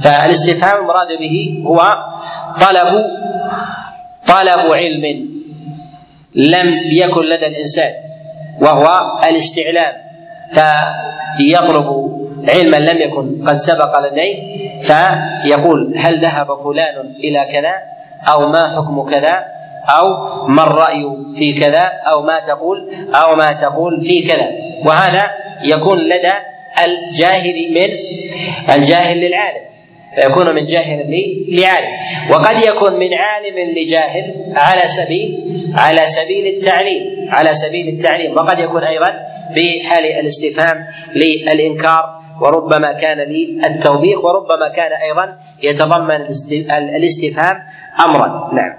[0.00, 1.96] فالاستفهام المراد به هو
[2.60, 2.92] طلب
[4.26, 5.04] طلب علم
[6.34, 7.92] لم يكن لدى الإنسان
[8.60, 9.92] وهو الاستعلام.
[10.52, 11.88] فيطلب
[12.48, 14.36] علما لم يكن قد سبق لديه
[14.80, 17.74] فيقول هل ذهب فلان إلى كذا؟
[18.28, 19.44] أو ما حكم كذا؟
[19.88, 20.06] أو
[20.48, 21.02] ما الرأي
[21.38, 24.48] في كذا؟ أو ما تقول؟ أو ما تقول في كذا.
[24.86, 25.30] وهذا
[25.64, 26.34] يكون لدى
[26.84, 27.90] الجاهل من
[28.74, 29.62] الجاهل للعالم.
[30.16, 30.98] فيكون من جاهل
[31.48, 31.90] لعالم.
[32.30, 35.30] وقد يكون من عالم لجاهل على سبيل
[35.74, 37.30] على سبيل التعليم.
[37.30, 38.32] على سبيل التعليم.
[38.32, 39.12] وقد يكون أيضا
[39.56, 40.76] بحال الاستفهام
[41.14, 46.20] للإنكار وربما كان للتوبيخ وربما كان أيضا يتضمن
[46.70, 47.56] الاستفهام
[48.04, 48.50] أمرا.
[48.54, 48.72] نعم.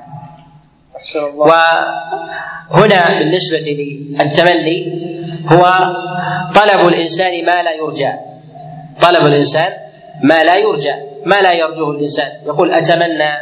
[2.71, 4.77] وهنا بالنسبة للتمني
[5.51, 5.63] هو
[6.55, 8.11] طلب الإنسان ما لا يرجى.
[9.01, 9.71] طلب الإنسان
[10.23, 10.93] ما لا يرجى.
[11.25, 13.34] ما لا يرجوه الإنسان؟ يقول أتمنى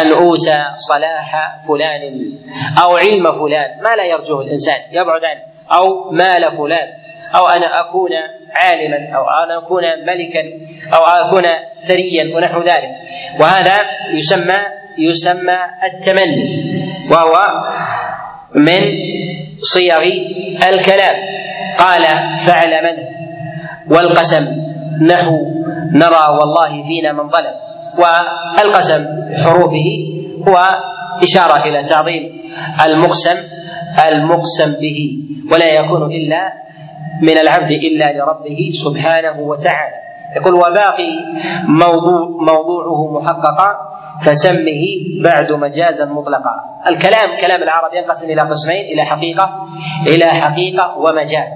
[0.00, 2.32] أن اوتى صلاح فلان
[2.82, 3.82] أو علم فلان.
[3.82, 5.42] ما لا يرجوه الإنسان؟ يبعد عنه.
[5.78, 6.88] أو مال فلان.
[7.36, 8.10] أو أنا أكون
[8.54, 10.42] عالما أو أن اكون ملكا
[10.96, 11.42] أو اكون
[11.74, 12.90] ثريا ونحو ذلك.
[13.40, 13.76] وهذا
[14.14, 14.58] يسمى
[14.98, 16.42] يسمى التمني
[17.10, 17.34] وهو
[18.54, 18.80] من
[19.58, 20.02] صيغ
[20.68, 21.16] الكلام.
[21.78, 22.02] قال
[22.46, 22.96] فعل من؟
[23.94, 24.44] والقسم
[25.06, 25.36] نحو
[25.92, 27.54] نرى والله فينا من ظلم.
[27.98, 29.02] والقسم
[29.44, 29.88] حروفه
[30.48, 30.56] هو
[31.22, 32.22] إشارة إلى تعظيم
[32.84, 33.36] المقسم
[34.08, 35.18] المقسم به
[35.52, 36.52] ولا يكون إلا
[37.20, 39.96] من العبد إلا لربه سبحانه وتعالى.
[40.36, 41.12] يقول وباقي
[41.68, 43.76] موضوع موضوعه محققا
[44.20, 44.82] فسمه
[45.24, 46.54] بعد مجازا مطلقا.
[46.88, 49.66] الكلام كلام العرب ينقسم إلى قسمين إلى حقيقة
[50.06, 51.52] إلى حقيقة ومجاز.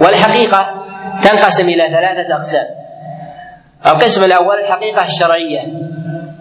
[0.00, 0.74] والحقيقة
[1.22, 2.66] تنقسم إلى ثلاثة أقسام.
[3.86, 5.60] القسم الأول الحقيقة الشرعية.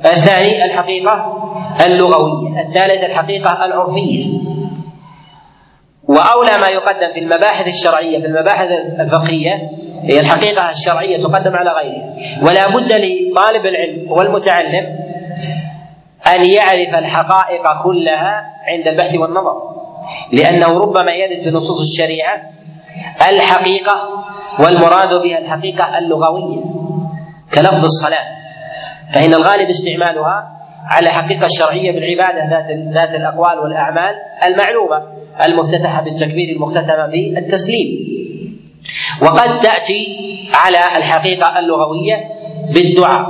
[0.06, 1.44] الثاني الحقيقة
[1.86, 2.60] اللغوية.
[2.60, 4.26] الثالث الحقيقة العرفية.
[6.08, 8.68] وأولى ما يقدم في المباحث الشرعية في المباحث
[9.00, 9.54] الفقهية
[10.04, 14.86] هي الحقيقة الشرعية تقدم على غيرها ولا بد لطالب العلم والمتعلم
[16.36, 19.74] أن يعرف الحقائق كلها عند البحث والنظر.
[20.32, 22.42] لأنه ربما يرد في نصوص الشريعة
[23.30, 24.10] الحقيقة
[24.60, 26.64] والمراد بها الحقيقة اللغوية
[27.54, 28.30] كلفظ الصلاة.
[29.16, 30.50] فإن الغالب استعمالها
[30.90, 34.16] على الحقيقة الشرعية بالعبادة ذات ذات الأقوال والأعمال
[34.48, 35.13] المعلومة.
[35.42, 38.14] المفتتحة بالتكبير المختتمة بالتسليم.
[39.22, 40.18] وقد تأتي
[40.54, 42.16] على الحقيقة اللغوية
[42.74, 43.26] بالدعاء.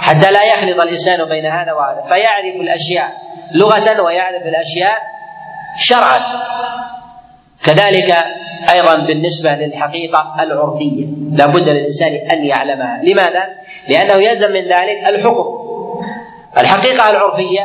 [0.00, 2.02] حتى لا يخلط الإنسان بين هذا وهذا.
[2.02, 3.12] فيعرف الأشياء
[3.54, 4.98] لغة ويعرف الأشياء
[5.78, 6.20] شرعا.
[7.64, 8.16] كذلك
[8.74, 11.06] أيضا بالنسبة للحقيقة العرفية.
[11.32, 13.00] لا بد للإنسان أن يعلمها.
[13.02, 13.44] لماذا؟
[13.88, 15.44] لأنه يلزم من ذلك الحكم.
[16.58, 17.60] الحقيقة العرفية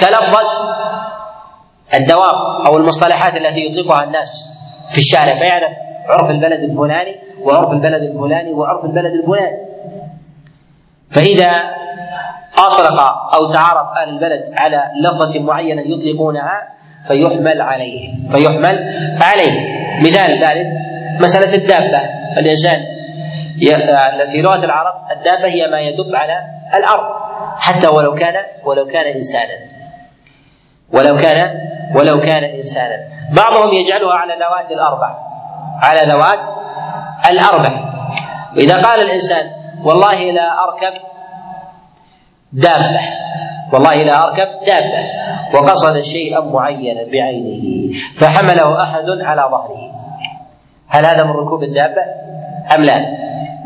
[0.00, 0.76] كلفظة
[1.94, 4.60] الدواب أو المصطلحات التي يطلقها الناس
[4.92, 5.38] في الشارع.
[5.38, 5.72] فيعرف
[6.08, 9.56] عرف البلد الفلاني وعرف البلد الفلاني وعرف البلد الفلاني.
[11.10, 11.50] فإذا
[12.58, 13.00] أطلق
[13.34, 16.68] أو تعارف أهل البلد على لفظة معينة يطلقونها
[17.08, 18.28] فيحمل عليه.
[18.30, 18.76] فيحمل
[19.22, 19.54] عليه.
[20.00, 20.66] مثال ذلك
[21.20, 22.00] مسألة الدابة.
[22.38, 22.80] الإنسان
[24.32, 26.40] في لغة العرب الدابة هي ما يدب على
[26.74, 27.04] الأرض
[27.58, 28.34] حتى ولو كان
[28.64, 29.75] ولو كان إنسانا.
[30.92, 31.36] ولو كان
[31.94, 32.96] ولو كان إنسانا.
[33.36, 35.16] بعضهم يجعلها على ذوات الأربع
[35.82, 36.46] على ذوات
[37.30, 37.96] الأربع.
[38.56, 39.50] إذا قال الإنسان
[39.84, 41.00] والله لا أركب
[42.52, 43.00] دابة
[43.72, 49.78] والله لا أركب دابة وقصد شيئا معينا بعينه فحمله أحد على ظهره.
[50.88, 52.02] هل هذا من ركوب الدابة؟
[52.74, 52.98] أم لا؟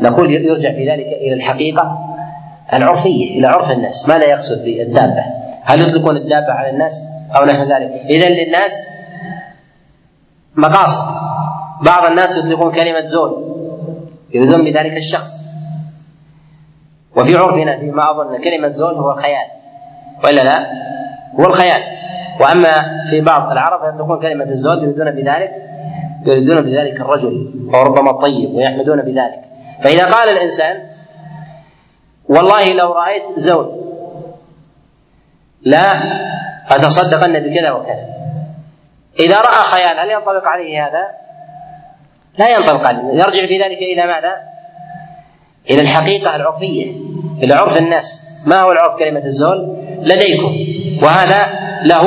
[0.01, 1.97] نقول يرجع في ذلك إلى الحقيقة
[2.73, 4.09] العرفية إلى عرف الناس.
[4.09, 5.23] ما لا يقصد بالدابة؟
[5.63, 7.91] هل يطلقون الدابة على الناس؟ أو نحو ذلك.
[8.09, 8.87] إذا للناس
[10.55, 11.01] مقاصد.
[11.85, 13.31] بعض الناس يطلقون كلمة زول
[14.33, 15.45] يريدون بذلك الشخص.
[17.17, 19.47] وفي عرفنا فيما أظن كلمة زول هو الخيال.
[20.23, 20.65] وإلا لا؟
[21.39, 21.81] هو الخيال.
[22.41, 22.71] وأما
[23.09, 25.51] في بعض العرب يطلقون كلمة الزوج يريدون بذلك
[26.27, 29.41] يريدون بذلك الرجل وربما الطيب ويحمدون بذلك.
[29.83, 30.77] فإذا قال الإنسان
[32.29, 33.67] والله لو رأيت زوج
[35.63, 35.85] لا
[36.71, 38.05] اتصدقن بكذا وكذا.
[39.19, 41.07] إذا رأى خيال هل ينطبق عليه هذا؟
[42.37, 43.13] لا ينطبق عليه.
[43.13, 44.35] يرجع في ذلك إلى ماذا؟
[45.69, 46.91] إلى الحقيقة العرفية
[47.43, 48.27] إلى عرف الناس.
[48.47, 50.55] ما هو العرف كلمة الزول؟ لديكم.
[51.03, 51.49] وهذا
[51.85, 52.01] له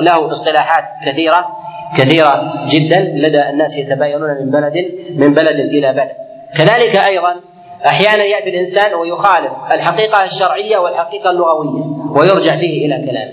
[0.00, 1.46] له اصطلاحات كثيرة
[1.98, 4.74] كثيرة جدا لدى الناس يتباينون من بلد
[5.10, 6.16] من بلد إلى بلد.
[6.56, 7.40] كذلك أيضا
[7.86, 13.32] أحيانا يأتي الإنسان ويخالف الحقيقة الشرعية والحقيقة اللغوية ويرجع فيه إلى كلامه.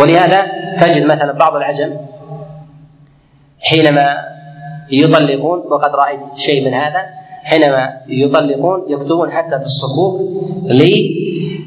[0.00, 0.38] ولهذا
[0.80, 1.96] تجد مثلا بعض العجم
[3.60, 4.16] حينما
[4.90, 7.06] يطلقون وقد رأيت شيء من هذا
[7.44, 10.20] حينما يطلقون يكتبون حتى في الصكوك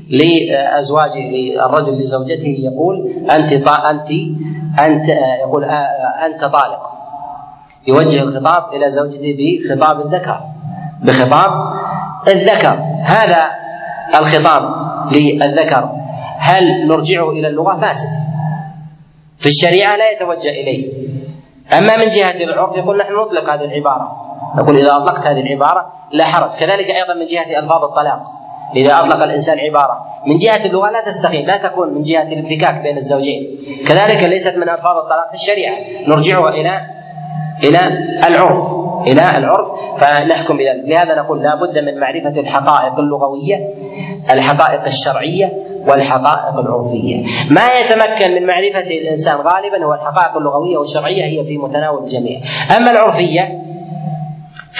[0.10, 3.52] لأزواجه للرجل لزوجته يقول أنت
[3.92, 4.10] أنت
[4.80, 5.10] أنت
[5.42, 5.64] يقول
[6.26, 6.92] أنت طالق.
[7.88, 10.40] يوجه الخطاب إلى زوجته بخطاب الذكر
[11.04, 11.52] بخطاب
[12.28, 12.78] الذكر.
[13.04, 13.50] هذا
[14.20, 14.62] الخطاب
[15.12, 15.90] للذكر.
[16.40, 18.10] هل نرجعه إلى اللغة؟ فاسد.
[19.38, 20.92] في الشريعة لا يتوجه إليه.
[21.74, 24.08] أما من جهة العرف يقول نحن نطلق هذه العبارة.
[24.58, 26.50] نقول إذا أطلقت هذه العبارة لا حرج.
[26.60, 28.24] كذلك أيضا من جهة ألفاظ الطلاق.
[28.76, 32.96] إذا أطلق الإنسان عبارة من جهة اللغة لا تستقيم لا تكون من جهة الانفكاك بين
[32.96, 33.58] الزوجين.
[33.88, 35.76] كذلك ليست من ألفاظ الطلاق في الشريعة.
[36.08, 36.82] نرجعها إلى
[37.64, 37.80] إلى
[38.28, 38.74] العرف
[39.08, 39.68] إلى العرف
[40.02, 40.84] فنحكم بذلك.
[40.86, 43.70] لهذا نقول لا بد من معرفة الحقائق اللغوية
[44.32, 45.54] الحقائق الشرعية
[45.88, 47.24] والحقائق العرفية.
[47.52, 52.40] ما يتمكن من معرفة الإنسان غالبا هو الحقائق اللغوية والشرعية هي في متناول الجميع.
[52.78, 53.66] أما العرفية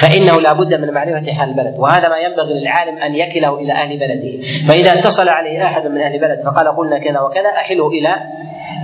[0.02, 4.00] فإنه لا بد من معرفة حال البلد وهذا ما ينبغي للعالم أن يكله إلى أهل
[4.00, 4.48] بلده.
[4.68, 8.16] فإذا اتصل عليه أحد من أهل البلد فقال قلنا كذا وكذا أحله إلى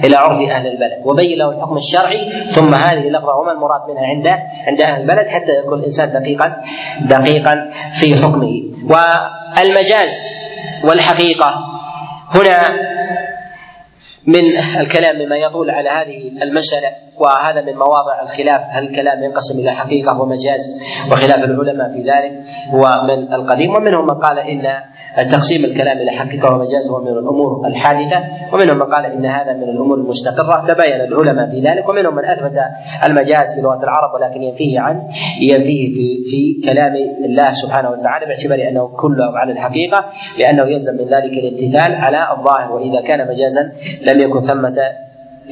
[0.05, 1.01] إلى عرف أهل البلد.
[1.05, 4.27] وبين له الحكم الشرعي ثم هذه اللفظة وما المراد منها عند
[4.67, 6.55] عند أهل البلد حتى يكون الإنسان دقيقا
[7.09, 7.55] دقيقا
[7.99, 8.53] في حكمه.
[8.91, 10.39] والمجاز
[10.83, 11.49] والحقيقة.
[12.35, 12.91] هنا
[14.27, 19.71] من الكلام مما يطول على هذه المسألة وهذا من مواضع الخلاف هل الكلام ينقسم إلى
[19.71, 24.65] حقيقة ومجاز وخلاف العلماء في ذلك هو من القديم ومنهم من قال إن
[25.17, 28.17] تقسيم الكلام إلى حقيقة ومجاز هو من الأمور الحادثة.
[28.53, 30.65] ومنهم من قال إن هذا من الأمور المستقرة.
[30.67, 31.89] تبين العلماء في ذلك.
[31.89, 32.55] ومنهم من أثبت
[33.05, 35.07] المجاز في لغة العرب ولكن ينفيه عن
[35.41, 40.05] ينفيه في في كلام الله سبحانه وتعالى باعتبار أنه كله على الحقيقة
[40.39, 42.71] لأنه يلزم من ذلك الامتثال على الظاهر.
[42.71, 43.71] وإذا كان مجازا
[44.07, 44.77] لم يكن ثمة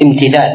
[0.04, 0.52] امتثال.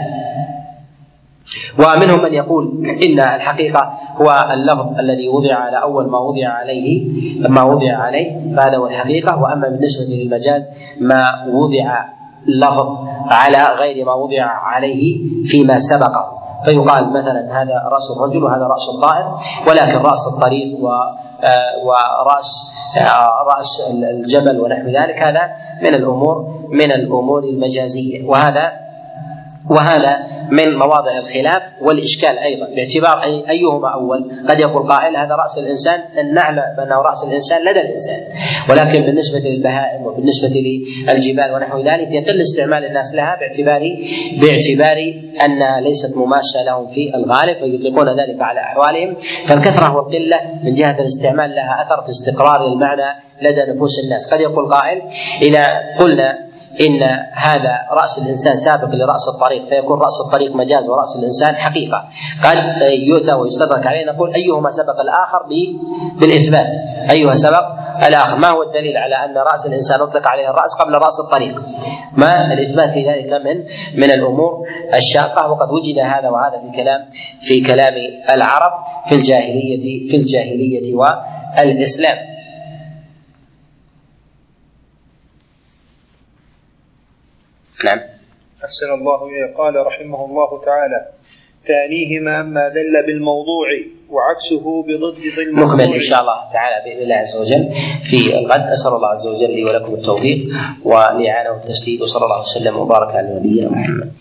[1.78, 7.06] ومنهم من يقول إن الحقيقة هو اللفظ الذي وضع على أول ما وضع عليه
[7.48, 9.42] ما وضع عليه فهذا هو الحقيقة.
[9.42, 10.70] وأما بالنسبة للمجاز
[11.00, 12.04] ما وضع
[12.46, 12.88] لفظ
[13.30, 16.44] على غير ما وضع عليه فيما سبقه.
[16.64, 19.24] فيقال مثلا هذا رأس الرجل وهذا رأس الطائر
[19.68, 20.88] ولكن رأس الطريق و
[21.44, 25.50] آه، ورأس آه، رأس الجبل ونحو ذلك هذا
[25.82, 28.28] من الأمور من الأمور المجازية.
[28.28, 28.72] وهذا
[29.70, 35.58] وهذا من مواضع الخلاف والإشكال أيضا باعتبار أي أيهما أول؟ قد يقول قائل هذا رأس
[35.58, 38.20] الإنسان أن نعلم انه رأس الإنسان لدى الإنسان.
[38.70, 43.80] ولكن بالنسبة للبهائم وبالنسبة للجبال ونحو ذلك يقل استعمال الناس لها باعتبار
[44.40, 44.98] باعتبار
[45.44, 49.14] انها ليست مماسه لهم في الغالب فيطلقون ذلك على أحوالهم.
[49.46, 54.34] فالكثرة والقلة من جهة الاستعمال لها أثر في استقرار المعنى لدى نفوس الناس.
[54.34, 55.02] قد يقول قائل
[55.42, 55.64] إذا
[56.00, 56.43] قلنا
[56.80, 57.02] إن
[57.32, 62.04] هذا رأس الإنسان سابق لرأس الطريق فيكون رأس الطريق مجاز ورأس الإنسان حقيقة.
[62.44, 62.58] قد
[63.08, 65.40] يؤتى ويستدرك عليه نقول أيهما سبق الآخر
[66.20, 66.72] بالإثبات؟
[67.10, 67.64] ايها سبق
[68.06, 71.54] الآخر؟ ما هو الدليل على أن رأس الإنسان أطلق عليه الرأس قبل رأس الطريق؟
[72.16, 73.56] ما الإثبات في ذلك من
[74.00, 74.52] من الأمور
[74.94, 77.00] الشاقة؟ وقد وجد هذا وهذا في كلام
[77.40, 77.94] في كلام
[78.30, 78.72] العرب
[79.08, 82.33] في الجاهليه في الجاهلية والإسلام.
[87.84, 87.98] نعم.
[88.64, 89.54] أحسن الله إليه.
[89.56, 91.08] قال رحمه الله تعالى
[91.62, 93.68] ثانيهما ما دل بالموضوع
[94.10, 95.16] وعكسه بضد
[95.48, 95.74] الموضوع.
[95.74, 97.64] نكمل إن شاء الله تعالى بإذن الله عز وجل
[98.04, 98.70] في الغد.
[98.72, 100.38] أسأل الله عز وجل لي ولكم التوفيق
[100.84, 104.12] والإعانة والتسديد وصلى الله وسلم وبارك على نبينا محمد.